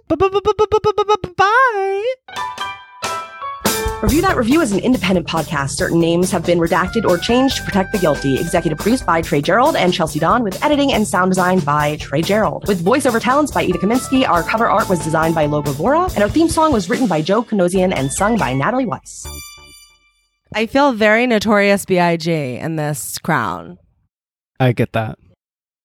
Bye. 1.38 2.14
Review 4.04 4.22
That 4.24 4.36
Review 4.36 4.62
is 4.62 4.72
an 4.72 4.80
independent 4.80 5.28
podcast. 5.28 5.72
Certain 5.72 6.00
names 6.00 6.32
have 6.32 6.44
been 6.46 6.58
redacted 6.60 7.06
or 7.06 7.18
changed 7.20 7.58
to 7.58 7.64
protect 7.64 7.92
the 7.92 8.00
guilty. 8.00 8.40
Executive 8.40 8.78
produced 8.80 9.06
by 9.06 9.22
Trey 9.22 9.42
Gerald 9.42 9.76
and 9.76 9.94
Chelsea 9.94 10.20
Don, 10.20 10.44
with 10.44 10.62
editing 10.64 10.92
and 10.92 11.08
sound 11.08 11.30
design 11.32 11.60
by 11.60 11.98
Trey 11.98 12.22
Gerald. 12.24 12.68
With 12.68 12.84
voiceover 12.84 13.22
talents 13.22 13.52
by 13.52 13.62
Ida 13.62 13.78
Kaminsky, 13.78 14.28
our 14.28 14.42
cover 14.44 14.68
art 14.70 14.90
was 14.90 15.00
designed 15.04 15.36
by 15.36 15.46
Lobo 15.46 15.72
Vora, 15.74 16.12
and 16.16 16.24
our 16.24 16.30
theme 16.30 16.50
song 16.50 16.74
was 16.74 16.90
written 16.90 17.08
by 17.08 17.22
Joe 17.22 17.44
Kanosian 17.44 17.94
and 17.96 18.12
sung 18.12 18.38
by 18.38 18.54
Natalie 18.54 18.86
Weiss. 18.86 19.28
I 20.54 20.66
feel 20.66 20.94
very 20.94 21.28
notorious 21.28 21.86
big 21.86 22.28
in 22.28 22.76
this 22.76 23.18
crown 23.20 23.78
I 24.62 24.74
get 24.74 24.94
that. 24.94 25.18